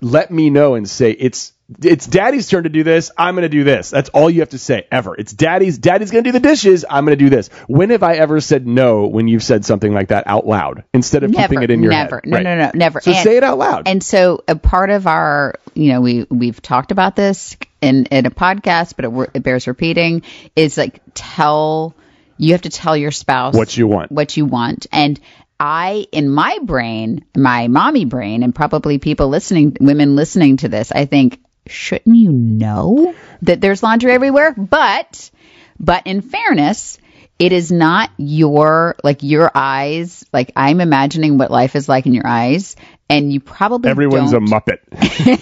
let 0.00 0.30
me 0.30 0.50
know 0.50 0.74
and 0.74 0.88
say 0.88 1.10
it's 1.12 1.52
it's 1.82 2.06
daddy's 2.06 2.48
turn 2.48 2.62
to 2.62 2.70
do 2.70 2.82
this. 2.82 3.10
I'm 3.18 3.34
going 3.34 3.42
to 3.42 3.50
do 3.50 3.62
this. 3.62 3.90
That's 3.90 4.08
all 4.10 4.30
you 4.30 4.40
have 4.40 4.48
to 4.50 4.58
say 4.58 4.86
ever. 4.90 5.14
It's 5.14 5.32
daddy's 5.34 5.76
daddy's 5.76 6.10
going 6.10 6.24
to 6.24 6.28
do 6.28 6.32
the 6.32 6.40
dishes. 6.40 6.86
I'm 6.88 7.04
going 7.04 7.18
to 7.18 7.22
do 7.22 7.28
this. 7.28 7.48
When 7.66 7.90
have 7.90 8.02
I 8.02 8.14
ever 8.14 8.40
said 8.40 8.66
no 8.66 9.06
when 9.06 9.28
you've 9.28 9.42
said 9.42 9.66
something 9.66 9.92
like 9.92 10.08
that 10.08 10.26
out 10.26 10.46
loud 10.46 10.84
instead 10.94 11.24
of 11.24 11.32
keeping 11.32 11.62
it 11.62 11.70
in 11.70 11.82
your 11.82 11.90
never. 11.92 12.16
head? 12.16 12.26
Never. 12.30 12.42
No, 12.42 12.56
no, 12.56 12.64
no, 12.66 12.70
never. 12.74 13.00
So 13.02 13.10
And- 13.10 13.22
say 13.22 13.36
it 13.36 13.44
out 13.44 13.58
loud. 13.58 13.86
And 13.86 14.02
so 14.02 14.42
a 14.48 14.56
part 14.56 14.88
of 14.88 15.06
our, 15.06 15.56
you 15.74 15.92
know, 15.92 16.00
we 16.00 16.26
we've 16.30 16.60
talked 16.62 16.90
about 16.90 17.16
this 17.16 17.56
in 17.82 18.06
in 18.06 18.24
a 18.24 18.30
podcast, 18.30 18.94
but 18.96 19.04
it, 19.04 19.30
it 19.34 19.42
bears 19.42 19.66
repeating. 19.66 20.22
Is 20.56 20.78
like 20.78 21.00
tell 21.12 21.94
you 22.38 22.52
have 22.52 22.62
to 22.62 22.70
tell 22.70 22.96
your 22.96 23.10
spouse 23.10 23.54
What 23.54 23.76
you 23.76 23.86
want. 23.88 24.10
what 24.10 24.36
you 24.38 24.46
want, 24.46 24.86
and 24.90 25.20
I 25.60 26.06
in 26.12 26.30
my 26.30 26.58
brain, 26.62 27.24
my 27.36 27.68
mommy 27.68 28.04
brain, 28.04 28.42
and 28.42 28.54
probably 28.54 28.98
people 28.98 29.28
listening, 29.28 29.76
women 29.80 30.14
listening 30.16 30.58
to 30.58 30.68
this, 30.68 30.92
I 30.92 31.06
think 31.06 31.40
shouldn't 31.66 32.16
you 32.16 32.32
know 32.32 33.14
that 33.42 33.60
there's 33.60 33.82
laundry 33.82 34.12
everywhere? 34.12 34.52
But 34.52 35.30
but 35.78 36.06
in 36.06 36.22
fairness. 36.22 36.98
It 37.40 37.52
is 37.52 37.70
not 37.70 38.10
your 38.16 38.96
like 39.04 39.22
your 39.22 39.48
eyes. 39.54 40.24
Like 40.32 40.50
I'm 40.56 40.80
imagining 40.80 41.38
what 41.38 41.52
life 41.52 41.76
is 41.76 41.88
like 41.88 42.04
in 42.04 42.12
your 42.12 42.26
eyes, 42.26 42.74
and 43.08 43.32
you 43.32 43.38
probably 43.38 43.88
Everyone's 43.90 44.32
don't. 44.32 44.42
a 44.42 44.50
muppet. 44.50 44.78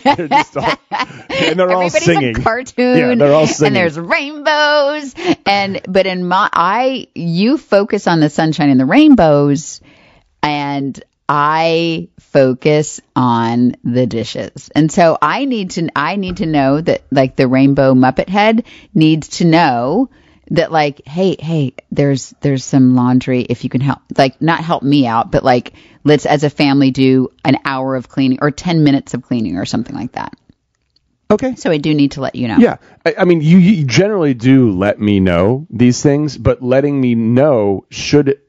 they're 0.16 0.28
just 0.28 0.58
all, 0.58 0.76
and 1.30 1.58
they're 1.58 1.70
all 1.72 1.88
singing. 1.88 2.36
a 2.36 2.42
cartoon. 2.42 2.98
Yeah, 2.98 3.14
they're 3.14 3.32
all 3.32 3.46
singing. 3.46 3.68
And 3.68 3.76
there's 3.76 3.98
rainbows. 3.98 5.14
And 5.46 5.80
but 5.88 6.04
in 6.04 6.28
my 6.28 6.50
I 6.52 7.08
you 7.14 7.56
focus 7.56 8.06
on 8.06 8.20
the 8.20 8.28
sunshine 8.28 8.68
and 8.68 8.78
the 8.78 8.84
rainbows 8.84 9.80
and 10.46 11.02
I 11.28 12.08
focus 12.20 13.00
on 13.16 13.74
the 13.82 14.06
dishes. 14.06 14.70
And 14.74 14.92
so 14.92 15.18
I 15.20 15.44
need 15.44 15.72
to 15.72 15.88
I 15.96 16.14
need 16.14 16.36
to 16.38 16.46
know 16.46 16.80
that 16.80 17.02
like 17.10 17.34
the 17.34 17.48
rainbow 17.48 17.94
muppet 17.94 18.28
head 18.28 18.64
needs 18.94 19.28
to 19.38 19.44
know 19.44 20.08
that 20.52 20.70
like 20.70 21.04
hey 21.04 21.36
hey 21.40 21.74
there's 21.90 22.32
there's 22.40 22.64
some 22.64 22.94
laundry 22.94 23.40
if 23.40 23.64
you 23.64 23.70
can 23.70 23.80
help 23.80 23.98
like 24.16 24.40
not 24.40 24.60
help 24.60 24.84
me 24.84 25.04
out 25.04 25.32
but 25.32 25.42
like 25.42 25.72
let's 26.04 26.24
as 26.24 26.44
a 26.44 26.50
family 26.50 26.92
do 26.92 27.28
an 27.44 27.58
hour 27.64 27.96
of 27.96 28.08
cleaning 28.08 28.38
or 28.40 28.52
10 28.52 28.84
minutes 28.84 29.12
of 29.12 29.22
cleaning 29.22 29.56
or 29.56 29.64
something 29.64 29.96
like 29.96 30.12
that. 30.12 30.36
okay. 31.28 31.56
So 31.56 31.72
I 31.72 31.78
do 31.78 31.92
need 31.92 32.12
to 32.12 32.20
let 32.20 32.36
you 32.36 32.46
know. 32.46 32.58
Yeah, 32.58 32.76
I, 33.04 33.16
I 33.18 33.24
mean, 33.24 33.40
you, 33.40 33.58
you 33.58 33.84
generally 33.84 34.34
do 34.34 34.70
let 34.70 35.00
me 35.00 35.18
know 35.18 35.66
these 35.68 36.00
things, 36.00 36.38
but 36.38 36.62
letting 36.62 37.00
me 37.00 37.16
know 37.16 37.86
should. 37.90 38.40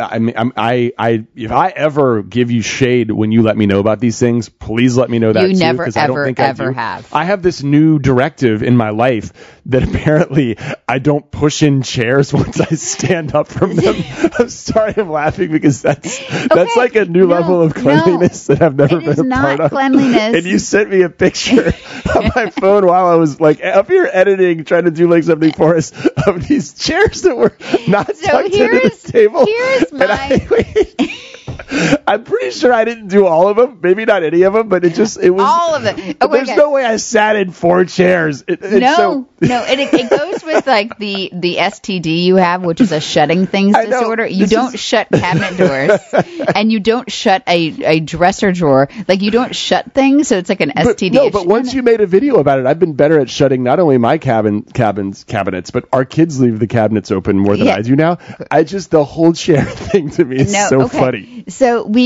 I 0.00 0.20
mean, 0.20 0.34
I'm, 0.36 0.52
I, 0.56 0.92
I, 0.96 1.24
if 1.34 1.50
I 1.50 1.70
ever 1.70 2.22
give 2.22 2.52
you 2.52 2.62
shade 2.62 3.10
when 3.10 3.32
you 3.32 3.42
let 3.42 3.56
me 3.56 3.66
know 3.66 3.80
about 3.80 3.98
these 3.98 4.16
things, 4.16 4.48
please 4.48 4.96
let 4.96 5.10
me 5.10 5.18
know 5.18 5.32
that 5.32 5.42
You 5.48 5.54
too, 5.54 5.58
never, 5.58 5.84
'cause 5.84 5.96
I 5.96 6.06
don't 6.06 6.16
ever, 6.18 6.24
think 6.24 6.38
I 6.38 6.44
ever 6.44 6.68
do. 6.68 6.74
have. 6.74 7.12
I 7.12 7.24
have 7.24 7.42
this 7.42 7.64
new 7.64 7.98
directive 7.98 8.62
in 8.62 8.76
my 8.76 8.90
life 8.90 9.32
that 9.66 9.82
apparently 9.88 10.56
I 10.86 11.00
don't 11.00 11.28
push 11.28 11.64
in 11.64 11.82
chairs 11.82 12.32
once 12.32 12.60
I 12.60 12.76
stand 12.76 13.34
up 13.34 13.48
from 13.48 13.74
them. 13.74 13.96
I'm 14.38 14.48
sorry, 14.50 14.94
I'm 14.96 15.10
laughing 15.10 15.50
because 15.50 15.82
that's 15.82 16.46
that's 16.46 16.76
like 16.76 16.94
a 16.94 17.04
new 17.04 17.26
no, 17.26 17.34
level 17.34 17.60
of 17.60 17.74
no. 17.74 17.82
cleanliness 17.82 18.46
that 18.46 18.62
I've 18.62 18.76
never 18.76 19.00
been 19.00 19.18
a 19.18 19.22
not 19.24 19.40
part 19.58 19.60
of. 19.62 19.70
cleanliness. 19.72 20.36
And 20.36 20.44
you 20.44 20.60
sent 20.60 20.90
me 20.90 21.02
a 21.02 21.10
picture 21.10 21.72
on 22.14 22.30
my 22.36 22.50
phone 22.50 22.86
while 22.86 23.06
I 23.08 23.16
was 23.16 23.40
like 23.40 23.64
up 23.64 23.88
here 23.88 24.08
editing, 24.12 24.62
trying 24.64 24.84
to 24.84 24.92
do 24.92 25.08
like 25.10 25.24
something 25.24 25.50
for 25.54 25.74
us 25.74 25.90
of 26.24 26.46
these 26.46 26.74
chairs 26.74 27.22
that 27.22 27.36
were 27.36 27.56
not 27.88 28.14
So 28.16 28.26
tucked 28.30 28.54
into 28.54 28.90
the 29.02 29.10
table. 29.12 29.44
here's 29.44 29.87
And 29.92 30.02
I- 30.02 30.46
my- 30.50 31.94
I'm 32.08 32.24
pretty 32.24 32.50
sure 32.50 32.72
I 32.72 32.84
didn't 32.84 33.08
do 33.08 33.26
all 33.26 33.48
of 33.48 33.56
them, 33.56 33.78
maybe 33.82 34.04
not 34.04 34.22
any 34.22 34.42
of 34.42 34.52
them, 34.54 34.68
but 34.68 34.84
it 34.84 34.94
just 34.94 35.18
it 35.18 35.30
was 35.30 35.44
All 35.46 35.74
of 35.74 35.84
it. 35.84 36.16
Oh, 36.20 36.28
There's 36.28 36.48
okay. 36.48 36.56
no 36.56 36.70
way 36.70 36.84
I 36.84 36.96
sat 36.96 37.36
in 37.36 37.50
four 37.52 37.84
chairs. 37.84 38.44
It, 38.48 38.62
No, 38.62 38.96
so- 38.96 39.28
no, 39.40 39.62
and 39.62 39.78
it, 39.80 39.92
it 39.94 40.10
goes 40.10 40.42
with 40.44 40.66
like 40.66 40.98
the 40.98 41.30
the 41.32 41.56
STD 41.56 42.24
you 42.24 42.36
have, 42.36 42.62
which 42.64 42.80
is 42.80 42.90
a 42.92 43.00
shutting 43.00 43.46
things 43.46 43.76
I 43.76 43.84
know. 43.84 44.00
disorder. 44.00 44.26
You 44.26 44.46
don't 44.46 44.74
is- 44.74 44.80
shut 44.80 45.08
cabinet 45.12 45.56
doors, 45.56 46.00
and 46.54 46.72
you 46.72 46.80
don't 46.80 47.10
shut 47.10 47.42
a, 47.46 47.84
a 47.84 48.00
dresser 48.00 48.50
drawer. 48.52 48.88
Like 49.06 49.22
you 49.22 49.30
don't 49.30 49.54
shut 49.54 49.92
things, 49.92 50.28
so 50.28 50.38
it's 50.38 50.48
like 50.48 50.60
an 50.60 50.72
But, 50.74 50.96
STD. 50.96 51.12
no, 51.12 51.30
but 51.30 51.46
once 51.46 51.72
you 51.74 51.82
made 51.82 52.00
a 52.00 52.06
video 52.06 52.38
about 52.38 52.58
it, 52.58 52.66
I've 52.66 52.78
been 52.80 52.94
better 52.94 53.20
at 53.20 53.30
shutting 53.30 53.62
not 53.62 53.78
only 53.80 53.98
my 53.98 54.18
cabin 54.18 54.62
cabins 54.62 55.24
cabinets, 55.24 55.70
but 55.70 55.86
our 55.92 56.04
kids 56.04 56.40
leave 56.40 56.58
the 56.58 56.66
cabinets 56.66 57.10
open 57.10 57.38
more 57.38 57.56
than 57.56 57.66
Yeah. 57.66 57.76
I 57.76 57.82
do 57.82 57.94
now. 57.96 58.18
I 58.50 58.64
just 58.64 58.90
the 58.90 59.04
whole 59.04 59.32
chair 59.34 59.62
thing 59.92 60.10
to 60.12 60.24
me 60.24 60.36
is 60.38 60.52
no, 60.52 60.66
so 60.68 60.82
okay. 60.82 60.98
funny. 60.98 61.44
So 61.48 61.84
we, 61.86 61.97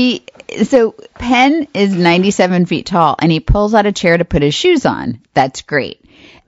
so 0.63 0.91
Penn 1.15 1.67
is 1.73 1.93
97 1.95 2.65
feet 2.65 2.85
tall, 2.85 3.15
and 3.19 3.31
he 3.31 3.39
pulls 3.39 3.73
out 3.73 3.85
a 3.85 3.91
chair 3.91 4.17
to 4.17 4.25
put 4.25 4.41
his 4.41 4.53
shoes 4.53 4.85
on. 4.85 5.21
That's 5.33 5.61
great. 5.61 5.99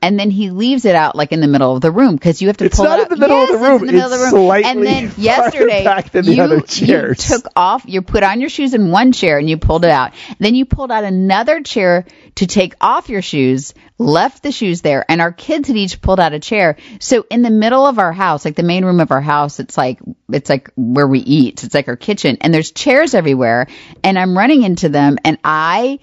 And 0.01 0.19
then 0.19 0.29
he 0.29 0.51
leaves 0.51 0.85
it 0.85 0.93
out 0.93 1.15
like 1.15 1.31
in 1.31 1.39
the 1.41 1.47
middle 1.47 1.75
of 1.75 1.81
the 1.81 1.91
room 1.91 2.13
because 2.15 2.39
you 2.41 2.47
have 2.49 2.57
to 2.57 2.65
It's 2.65 2.75
pull 2.75 2.85
not 2.85 2.99
it 2.99 3.01
in 3.01 3.05
out. 3.05 3.09
the 3.09 3.17
middle 3.17 3.41
of 3.43 3.49
the 3.49 3.57
room. 3.57 3.75
It's 3.75 3.81
in 3.81 3.87
the 3.87 3.93
middle 3.93 4.05
of 4.05 4.11
the 4.11 4.23
room. 4.25 4.29
slightly 4.45 4.69
and 4.69 4.85
then 4.85 5.11
yesterday, 5.17 5.83
back 5.83 6.11
than 6.11 6.25
the 6.25 6.33
you, 6.35 6.43
other 6.43 6.61
you 6.75 7.15
took 7.15 7.45
off, 7.55 7.83
you 7.87 8.01
put 8.03 8.21
on 8.21 8.39
your 8.39 8.49
shoes 8.49 8.73
in 8.75 8.91
one 8.91 9.13
chair 9.13 9.39
and 9.39 9.49
you 9.49 9.57
pulled 9.57 9.83
it 9.83 9.89
out. 9.89 10.11
Then 10.37 10.53
you 10.53 10.65
pulled 10.65 10.91
out 10.91 11.05
another 11.05 11.61
chair 11.61 12.05
to 12.35 12.45
take 12.45 12.75
off 12.79 13.09
your 13.09 13.23
shoes, 13.23 13.73
left 13.97 14.43
the 14.43 14.51
shoes 14.51 14.81
there, 14.81 15.05
and 15.09 15.21
our 15.21 15.31
kids 15.31 15.67
had 15.67 15.77
each 15.77 16.01
pulled 16.01 16.19
out 16.19 16.33
a 16.33 16.39
chair. 16.39 16.77
So 16.99 17.25
in 17.29 17.41
the 17.41 17.49
middle 17.49 17.85
of 17.85 17.99
our 17.99 18.13
house, 18.13 18.45
like 18.45 18.55
the 18.55 18.63
main 18.63 18.85
room 18.85 18.99
of 18.99 19.11
our 19.11 19.21
house, 19.21 19.59
it's 19.59 19.77
like 19.77 19.99
it's 20.29 20.49
like 20.49 20.71
where 20.75 21.07
we 21.07 21.19
eat. 21.19 21.63
It's 21.63 21.73
like 21.73 21.87
our 21.87 21.95
kitchen, 21.95 22.37
and 22.41 22.53
there's 22.53 22.71
chairs 22.71 23.13
everywhere, 23.13 23.67
and 24.03 24.19
I'm 24.19 24.37
running 24.37 24.63
into 24.63 24.89
them, 24.89 25.17
and 25.23 25.37
I. 25.43 25.99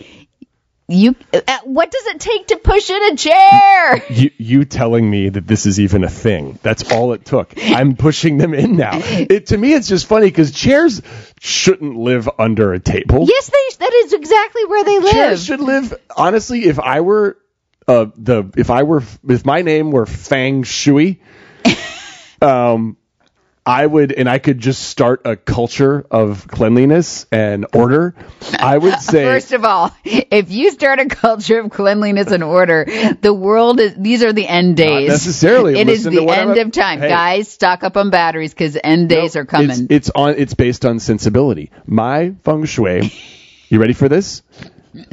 You, 0.88 1.14
uh, 1.32 1.58
what 1.64 1.90
does 1.90 2.06
it 2.06 2.20
take 2.20 2.48
to 2.48 2.56
push 2.56 2.90
in 2.90 3.02
a 3.14 3.16
chair? 3.16 4.04
You, 4.10 4.30
you 4.36 4.64
telling 4.66 5.08
me 5.08 5.30
that 5.30 5.46
this 5.46 5.64
is 5.64 5.80
even 5.80 6.04
a 6.04 6.10
thing. 6.10 6.58
That's 6.62 6.90
all 6.92 7.14
it 7.14 7.24
took. 7.24 7.54
I'm 7.56 7.96
pushing 7.96 8.36
them 8.36 8.52
in 8.52 8.76
now. 8.76 9.00
It, 9.02 9.46
to 9.46 9.56
me, 9.56 9.72
it's 9.72 9.88
just 9.88 10.06
funny 10.06 10.26
because 10.26 10.50
chairs 10.50 11.00
shouldn't 11.40 11.96
live 11.96 12.28
under 12.38 12.74
a 12.74 12.80
table. 12.80 13.24
Yes, 13.26 13.48
they. 13.48 13.84
That 13.84 13.92
is 13.94 14.12
exactly 14.12 14.64
where 14.66 14.84
they 14.84 14.98
live. 14.98 15.12
Chairs 15.12 15.44
should 15.44 15.60
live. 15.60 15.94
Honestly, 16.14 16.64
if 16.64 16.78
I 16.78 17.00
were 17.00 17.38
uh, 17.88 18.06
the 18.16 18.50
if 18.56 18.70
I 18.70 18.82
were 18.82 19.02
if 19.28 19.44
my 19.44 19.62
name 19.62 19.90
were 19.90 20.06
Fang 20.06 20.62
Shui, 20.62 21.20
um, 22.42 22.96
I 23.64 23.86
would, 23.86 24.10
and 24.10 24.28
I 24.28 24.38
could 24.40 24.58
just 24.58 24.82
start 24.82 25.22
a 25.24 25.36
culture 25.36 26.04
of 26.10 26.48
cleanliness 26.48 27.26
and 27.30 27.64
order. 27.72 28.14
I 28.58 28.76
would 28.76 28.98
say, 29.00 29.22
First 29.22 29.52
of 29.52 29.64
all, 29.64 29.94
if 30.04 30.50
you 30.50 30.72
start 30.72 30.98
a 30.98 31.06
culture 31.06 31.60
of 31.60 31.70
cleanliness 31.70 32.32
and 32.32 32.42
order, 32.42 32.84
the 33.20 33.32
world 33.32 33.78
is, 33.78 33.94
these 33.94 34.24
are 34.24 34.32
the 34.32 34.48
end 34.48 34.76
days. 34.76 35.08
necessarily. 35.08 35.78
It 35.78 35.88
is 35.88 36.04
Listen 36.04 36.12
to 36.12 36.20
the 36.26 36.32
end 36.32 36.58
of 36.58 36.72
time. 36.72 36.98
Hey. 36.98 37.08
Guys, 37.08 37.48
stock 37.48 37.84
up 37.84 37.96
on 37.96 38.10
batteries 38.10 38.52
because 38.52 38.76
end 38.82 39.08
days 39.08 39.36
are 39.36 39.44
coming. 39.44 39.70
It's, 39.70 39.80
it's 39.90 40.10
on. 40.10 40.34
It's 40.38 40.54
based 40.54 40.84
on 40.84 40.98
sensibility. 40.98 41.70
My 41.86 42.34
feng 42.42 42.64
shui. 42.64 43.12
You 43.68 43.78
ready 43.78 43.94
for 43.94 44.08
this? 44.08 44.42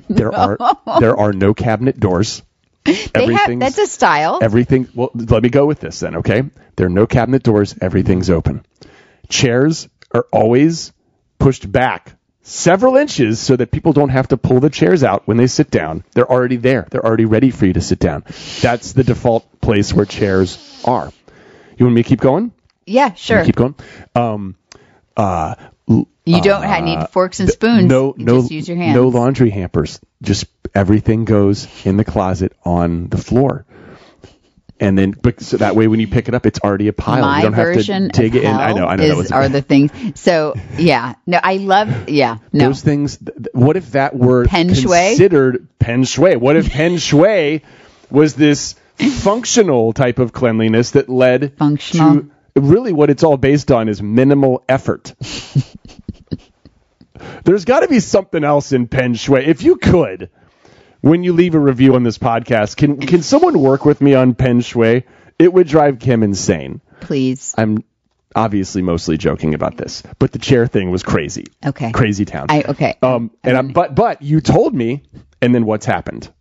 There 0.09 0.34
are 0.36 0.57
there 0.99 1.15
are 1.15 1.34
no 1.34 1.53
cabinet 1.53 1.99
doors. 1.99 2.41
They 2.86 3.34
have, 3.34 3.60
that's 3.60 3.78
a 3.78 3.88
style. 3.88 4.40
Everything. 4.42 4.88
Well, 4.94 5.12
let 5.14 5.44
me 5.44 5.50
go 5.50 5.66
with 5.66 5.80
this 5.80 6.00
then. 6.00 6.18
Okay. 6.18 6.44
There 6.76 6.88
are 6.88 6.90
no 6.90 7.06
cabinet 7.06 7.44
doors. 7.44 7.76
Everything's 7.82 8.30
open. 8.30 8.66
Chairs 9.28 9.90
are 10.12 10.26
always 10.32 10.92
pushed 11.38 11.70
back 11.72 12.16
several 12.42 12.98
inches 12.98 13.40
so 13.40 13.56
that 13.56 13.72
people 13.72 13.94
don't 13.94 14.10
have 14.10 14.30
to 14.30 14.38
pull 14.38 14.60
the 14.60 14.70
chairs 14.70 15.04
out 15.04 15.28
when 15.28 15.38
they 15.38 15.48
sit 15.48 15.70
down. 15.70 16.04
They're 16.14 16.30
already 16.30 16.56
there. 16.56 16.88
They're 16.90 17.06
already 17.06 17.26
ready 17.26 17.52
for 17.52 17.66
you 17.66 17.74
to 17.74 17.82
sit 17.82 18.00
down. 18.00 18.24
That's 18.62 18.94
the 18.94 19.04
default 19.04 19.62
place 19.62 19.94
where 19.94 20.06
chairs 20.06 20.82
are. 20.86 21.12
You 21.78 21.86
want 21.86 21.96
me 21.96 22.04
to 22.04 22.10
keep 22.10 22.22
going? 22.22 22.52
yeah, 22.86 23.14
sure. 23.14 23.46
Keep 23.46 23.56
going. 23.56 23.76
Um, 24.16 24.56
uh, 25.16 25.56
You 26.36 26.42
don't 26.42 26.64
ha 26.64 26.80
need 26.80 26.98
uh, 26.98 27.08
forks 27.08 27.40
and 27.40 27.50
spoons. 27.50 27.86
no, 27.86 28.14
You 28.18 28.26
no, 28.26 28.40
just 28.42 28.52
use 28.52 28.68
your 28.68 28.78
hands. 28.78 28.96
no 28.96 29.08
laundry 29.10 29.50
hampers. 29.50 30.00
Just 30.22 30.46
everything 30.76 31.26
goes 31.26 31.68
in 31.86 31.98
the 31.98 32.06
closet 32.06 32.54
on 32.64 33.08
the 33.10 33.18
floor. 33.18 33.66
And 34.82 34.98
then, 34.98 35.12
but- 35.12 35.42
so 35.42 35.58
that 35.58 35.76
way, 35.76 35.88
when 35.90 36.00
you 36.00 36.08
pick 36.08 36.30
it 36.30 36.34
up, 36.34 36.46
it's 36.46 36.60
already 36.60 36.88
a 36.88 36.94
pile. 36.94 37.22
My 37.22 37.38
you 37.38 37.44
don't 37.44 37.54
have 37.54 37.74
to 37.86 38.08
dig 38.10 38.36
it 38.36 38.44
in. 38.44 38.56
I 38.56 38.72
know, 38.72 38.86
I 38.88 38.96
know. 38.96 39.04
is, 39.04 39.10
that 39.10 39.18
was 39.18 39.32
are 39.34 39.50
the 39.50 39.62
things. 39.62 39.92
So 40.20 40.54
yeah, 40.78 41.16
no, 41.28 41.38
I 41.44 41.58
love. 41.58 42.08
Yeah, 42.10 42.38
no. 42.54 42.68
those 42.68 42.82
things. 42.82 43.18
th- 43.18 43.36
th- 43.36 43.48
What 43.54 43.76
if 43.76 43.92
that 43.92 44.16
were 44.16 44.46
Pen 44.46 44.68
considered 44.74 45.68
pen 45.80 46.06
shui? 46.06 46.38
What 46.38 46.56
if 46.56 46.70
pen 46.72 46.98
shui 46.98 47.64
was 48.10 48.36
this 48.36 48.76
functional 48.96 49.92
type 49.92 50.20
of 50.20 50.32
cleanliness 50.32 50.92
that 50.92 51.10
led 51.10 51.58
Functional. 51.58 52.22
to 52.22 52.32
really 52.56 52.94
what 52.94 53.10
it's 53.10 53.24
all 53.24 53.36
based 53.38 53.72
on 53.72 53.90
is 53.90 54.02
minimal 54.02 54.64
effort. 54.70 55.14
There's 57.43 57.65
got 57.65 57.82
to 57.82 57.88
be 57.88 57.99
something 57.99 58.43
else 58.43 58.72
in 58.72 58.88
pen 58.88 59.13
shui. 59.13 59.45
If 59.45 59.63
you 59.63 59.78
could, 59.78 60.30
when 61.01 61.24
you 61.24 61.34
leave 61.34 61.55
a 61.55 61.59
review 61.59 61.95
on 61.95 62.03
this 62.03 62.17
podcast, 62.17 62.78
can 62.78 62.99
can 62.99 63.22
someone 63.22 63.59
work 63.59 63.86
with 63.86 64.01
me 64.01 64.13
on 64.13 64.36
pen 64.36 64.61
shui? 64.61 65.05
It 65.38 65.53
would 65.53 65.67
drive 65.67 65.99
Kim 65.99 66.24
insane. 66.24 66.82
Please. 66.99 67.55
I'm 67.57 67.84
obviously 68.36 68.82
mostly 68.82 69.17
joking 69.17 69.53
about 69.53 69.78
this, 69.78 70.03
but 70.20 70.32
the 70.32 70.39
chair 70.39 70.67
thing 70.67 70.91
was 70.91 71.03
crazy. 71.03 71.45
Okay. 71.65 71.91
Crazy 71.91 72.26
town. 72.26 72.47
I 72.49 72.63
okay. 72.63 72.97
Um, 73.01 73.32
and 73.43 73.57
I'm, 73.57 73.67
but 73.70 73.95
but 73.95 74.22
you 74.22 74.41
told 74.41 74.74
me, 74.76 75.03
and 75.41 75.55
then 75.55 75.65
what's 75.65 75.86
happened? 75.86 76.32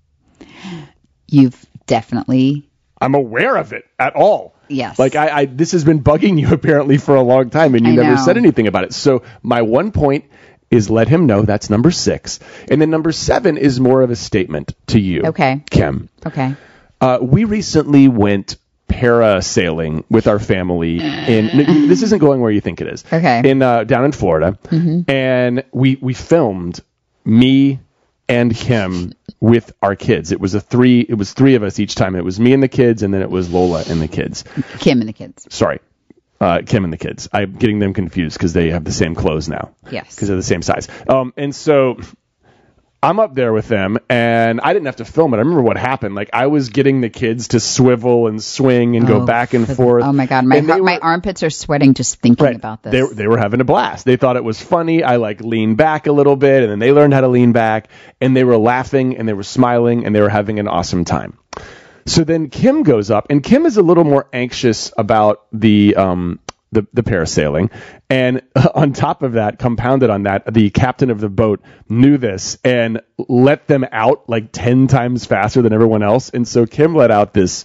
You've 1.28 1.64
definitely 1.86 2.68
I'm 3.00 3.14
aware 3.14 3.56
of 3.56 3.72
it 3.72 3.84
at 3.98 4.16
all. 4.16 4.56
Yes. 4.68 4.98
Like 4.98 5.14
I, 5.16 5.28
I 5.40 5.44
this 5.46 5.72
has 5.72 5.84
been 5.84 6.02
bugging 6.02 6.38
you 6.38 6.48
apparently 6.52 6.98
for 6.98 7.14
a 7.14 7.22
long 7.22 7.50
time, 7.50 7.74
and 7.74 7.86
you 7.86 7.92
I 7.92 7.96
never 7.96 8.16
know. 8.16 8.24
said 8.24 8.36
anything 8.36 8.66
about 8.66 8.84
it. 8.84 8.92
So 8.92 9.22
my 9.42 9.62
one 9.62 9.92
point 9.92 10.26
is 10.70 10.90
let 10.90 11.08
him 11.08 11.26
know 11.26 11.42
that's 11.42 11.70
number 11.70 11.90
six, 11.90 12.38
and 12.70 12.80
then 12.80 12.90
number 12.90 13.12
seven 13.12 13.56
is 13.56 13.80
more 13.80 14.02
of 14.02 14.10
a 14.10 14.16
statement 14.16 14.74
to 14.88 15.00
you. 15.00 15.22
Okay. 15.26 15.62
Kim. 15.70 16.08
okay. 16.26 16.54
Uh, 17.00 17.18
we 17.22 17.44
recently 17.44 18.08
went 18.08 18.56
parasailing 18.88 20.04
with 20.10 20.26
our 20.26 20.38
family 20.38 20.98
in 20.98 21.88
this 21.88 22.02
isn't 22.02 22.18
going 22.20 22.40
where 22.40 22.50
you 22.50 22.60
think 22.60 22.80
it 22.80 22.88
is 22.88 23.04
Okay. 23.12 23.18
Mm-hmm. 23.20 23.46
in 23.46 23.62
uh, 23.62 23.84
down 23.84 24.04
in 24.06 24.12
Florida 24.12 24.58
and 25.08 25.62
we 25.72 25.96
we 26.00 26.14
filmed 26.14 26.80
me 27.24 27.80
and 28.28 28.54
Kim 28.56 29.12
with 29.40 29.72
our 29.82 29.94
kids 29.94 30.32
it 30.32 30.40
was 30.40 30.54
a 30.54 30.60
three 30.60 31.00
it 31.00 31.14
was 31.14 31.32
three 31.34 31.54
of 31.54 31.62
us 31.62 31.78
each 31.78 31.94
time 31.94 32.16
it 32.16 32.24
was 32.24 32.40
me 32.40 32.52
and 32.54 32.62
the 32.62 32.68
kids 32.68 33.02
and 33.02 33.12
then 33.12 33.20
it 33.22 33.30
was 33.30 33.50
Lola 33.52 33.84
and 33.88 34.00
the 34.00 34.08
kids 34.08 34.42
Kim 34.78 35.00
and 35.00 35.08
the 35.08 35.12
kids. 35.12 35.46
sorry 35.50 35.80
uh, 36.40 36.62
Kim 36.64 36.84
and 36.84 36.92
the 36.92 36.98
kids 36.98 37.28
I'm 37.32 37.54
getting 37.56 37.78
them 37.78 37.94
confused 37.94 38.36
because 38.38 38.52
they 38.52 38.70
have 38.70 38.84
the 38.84 38.92
same 38.92 39.14
clothes 39.14 39.48
now 39.48 39.74
Yes. 39.90 40.14
because 40.14 40.28
they're 40.28 40.36
the 40.36 40.42
same 40.42 40.62
size. 40.62 40.88
Um, 41.08 41.32
and 41.36 41.54
so 41.54 41.98
I'm 43.00 43.20
up 43.20 43.32
there 43.32 43.52
with 43.52 43.68
them, 43.68 43.98
and 44.10 44.60
I 44.60 44.72
didn't 44.72 44.86
have 44.86 44.96
to 44.96 45.04
film 45.04 45.32
it. 45.32 45.36
I 45.36 45.40
remember 45.40 45.62
what 45.62 45.76
happened. 45.76 46.16
Like 46.16 46.30
I 46.32 46.48
was 46.48 46.70
getting 46.70 47.00
the 47.00 47.08
kids 47.08 47.48
to 47.48 47.60
swivel 47.60 48.26
and 48.26 48.42
swing 48.42 48.96
and 48.96 49.06
go 49.06 49.22
Oh, 49.22 49.24
back 49.24 49.54
and 49.54 49.68
for 49.68 49.74
forth. 49.76 50.04
oh 50.04 50.12
my 50.12 50.26
god, 50.26 50.44
my 50.46 50.56
And 50.56 50.66
they 50.68 50.72
heart, 50.72 50.82
my 50.84 50.94
were- 50.96 51.04
armpits 51.04 51.44
are 51.44 51.50
sweating 51.50 51.94
just 51.94 52.20
thinking 52.20 52.44
Right. 52.44 52.56
about 52.56 52.82
this. 52.82 52.90
They, 52.90 53.14
they 53.14 53.28
were 53.28 53.38
having 53.38 53.60
a 53.60 53.64
blast. 53.64 54.04
They 54.04 54.16
thought 54.16 54.34
it 54.36 54.42
was 54.42 54.60
funny. 54.60 55.04
I 55.04 55.14
like 55.16 55.40
leaned 55.40 55.76
back 55.76 56.08
a 56.08 56.12
little 56.12 56.34
bit, 56.34 56.64
and 56.64 56.72
then 56.72 56.80
they 56.80 56.90
learned 56.90 57.14
how 57.14 57.20
to 57.20 57.28
lean 57.28 57.52
back, 57.52 57.86
and 58.20 58.36
they 58.36 58.42
were 58.42 58.58
laughing 58.58 59.16
and 59.16 59.28
they 59.28 59.32
were 59.32 59.44
smiling 59.44 60.04
and 60.04 60.12
they 60.12 60.20
were 60.20 60.28
having 60.28 60.58
an 60.58 60.66
awesome 60.66 61.04
time. 61.04 61.38
So 62.08 62.24
then 62.24 62.48
Kim 62.48 62.82
goes 62.82 63.10
up, 63.10 63.26
and 63.30 63.42
Kim 63.42 63.66
is 63.66 63.76
a 63.76 63.82
little 63.82 64.04
more 64.04 64.28
anxious 64.32 64.92
about 64.96 65.46
the 65.52 65.94
um, 65.96 66.40
the, 66.72 66.86
the 66.92 67.02
parasailing, 67.02 67.70
and 68.10 68.42
on 68.74 68.92
top 68.92 69.22
of 69.22 69.34
that, 69.34 69.58
compounded 69.58 70.10
on 70.10 70.24
that, 70.24 70.52
the 70.52 70.70
captain 70.70 71.10
of 71.10 71.20
the 71.20 71.28
boat 71.28 71.60
knew 71.88 72.18
this 72.18 72.58
and 72.64 73.00
let 73.28 73.66
them 73.66 73.86
out 73.92 74.28
like 74.28 74.52
ten 74.52 74.86
times 74.86 75.26
faster 75.26 75.62
than 75.62 75.72
everyone 75.72 76.02
else, 76.02 76.30
and 76.30 76.48
so 76.48 76.66
Kim 76.66 76.94
let 76.94 77.10
out 77.10 77.34
this 77.34 77.64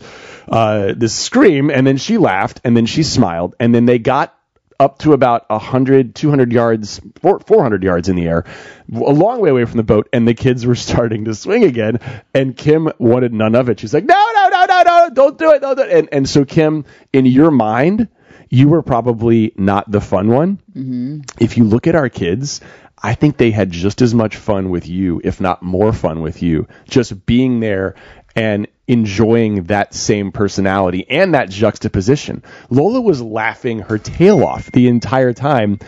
uh, 0.49 0.93
this 0.95 1.13
scream, 1.13 1.69
and 1.69 1.87
then 1.87 1.97
she 1.97 2.17
laughed, 2.17 2.59
and 2.63 2.75
then 2.75 2.85
she 2.85 3.03
smiled, 3.03 3.55
and 3.59 3.73
then 3.73 3.85
they 3.85 3.99
got 3.99 4.37
up 4.79 4.99
to 4.99 5.13
about 5.13 5.49
100, 5.49 6.15
200 6.15 6.51
yards, 6.51 7.01
400 7.21 7.83
yards 7.83 8.09
in 8.09 8.15
the 8.15 8.27
air, 8.27 8.45
a 8.93 8.97
long 8.97 9.39
way 9.39 9.49
away 9.49 9.65
from 9.65 9.77
the 9.77 9.83
boat, 9.83 10.09
and 10.13 10.27
the 10.27 10.33
kids 10.33 10.65
were 10.65 10.75
starting 10.89 11.25
to 11.25 11.35
swing 11.35 11.63
again. 11.63 11.99
And 12.33 12.55
Kim 12.55 12.91
wanted 12.97 13.33
none 13.33 13.55
of 13.55 13.69
it. 13.69 13.79
She's 13.79 13.93
like, 13.93 14.05
no, 14.05 14.31
no, 14.33 14.49
no, 14.49 14.65
no, 14.65 14.83
no, 14.83 15.09
don't 15.13 15.37
do 15.37 15.51
it. 15.51 15.61
Don't 15.61 15.75
do 15.75 15.83
it. 15.83 15.91
And, 15.91 16.09
and 16.11 16.29
so, 16.29 16.45
Kim, 16.45 16.85
in 17.11 17.25
your 17.25 17.51
mind, 17.51 18.07
you 18.49 18.69
were 18.69 18.83
probably 18.83 19.53
not 19.57 19.89
the 19.89 20.01
fun 20.01 20.27
one. 20.29 20.59
Mm-hmm. 20.75 21.21
If 21.39 21.57
you 21.57 21.63
look 21.63 21.87
at 21.87 21.95
our 21.95 22.09
kids, 22.09 22.61
I 23.01 23.15
think 23.15 23.37
they 23.37 23.51
had 23.51 23.71
just 23.71 24.01
as 24.01 24.13
much 24.13 24.35
fun 24.35 24.69
with 24.69 24.87
you, 24.87 25.19
if 25.23 25.41
not 25.41 25.61
more 25.63 25.91
fun 25.91 26.21
with 26.21 26.41
you, 26.41 26.67
just 26.87 27.25
being 27.25 27.59
there 27.59 27.95
and 28.35 28.67
enjoying 28.87 29.63
that 29.63 29.93
same 29.93 30.31
personality 30.31 31.05
and 31.09 31.33
that 31.33 31.49
juxtaposition. 31.49 32.43
Lola 32.69 33.01
was 33.01 33.21
laughing 33.21 33.79
her 33.79 33.97
tail 33.97 34.43
off 34.43 34.71
the 34.71 34.87
entire 34.87 35.33
time. 35.33 35.79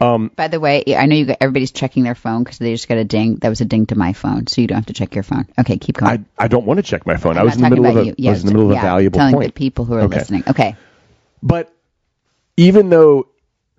Um, 0.00 0.30
By 0.34 0.48
the 0.48 0.60
way, 0.60 0.82
I 0.96 1.06
know 1.06 1.14
you 1.14 1.24
got, 1.26 1.38
everybody's 1.40 1.70
checking 1.72 2.02
their 2.02 2.14
phone 2.14 2.42
because 2.42 2.58
they 2.58 2.72
just 2.72 2.88
got 2.88 2.98
a 2.98 3.04
ding. 3.04 3.36
That 3.36 3.48
was 3.48 3.60
a 3.60 3.64
ding 3.64 3.86
to 3.86 3.96
my 3.96 4.12
phone, 4.12 4.46
so 4.48 4.60
you 4.60 4.66
don't 4.66 4.76
have 4.76 4.86
to 4.86 4.92
check 4.92 5.14
your 5.14 5.22
phone. 5.22 5.46
Okay, 5.58 5.78
keep 5.78 5.96
going. 5.96 6.26
I 6.36 6.48
don't 6.48 6.66
want 6.66 6.78
to 6.78 6.82
check 6.82 7.06
my 7.06 7.16
phone. 7.16 7.36
I 7.36 7.40
I'm 7.40 7.46
was 7.46 7.56
in 7.56 7.62
the 7.62 7.70
middle 7.70 7.86
of 7.86 7.96
a. 7.96 8.00
I 8.00 8.30
was 8.30 8.40
in 8.40 8.46
the 8.46 8.52
middle 8.52 8.70
of 8.70 8.74
yeah, 8.74 8.80
a 8.80 8.82
valuable 8.82 9.18
telling 9.18 9.34
point. 9.34 9.46
the 9.46 9.52
people 9.52 9.84
who 9.84 9.94
are 9.94 10.02
Okay. 10.02 10.18
listening. 10.18 10.44
Okay. 10.48 10.76
But 11.42 11.72
even 12.56 12.88
though 12.90 13.28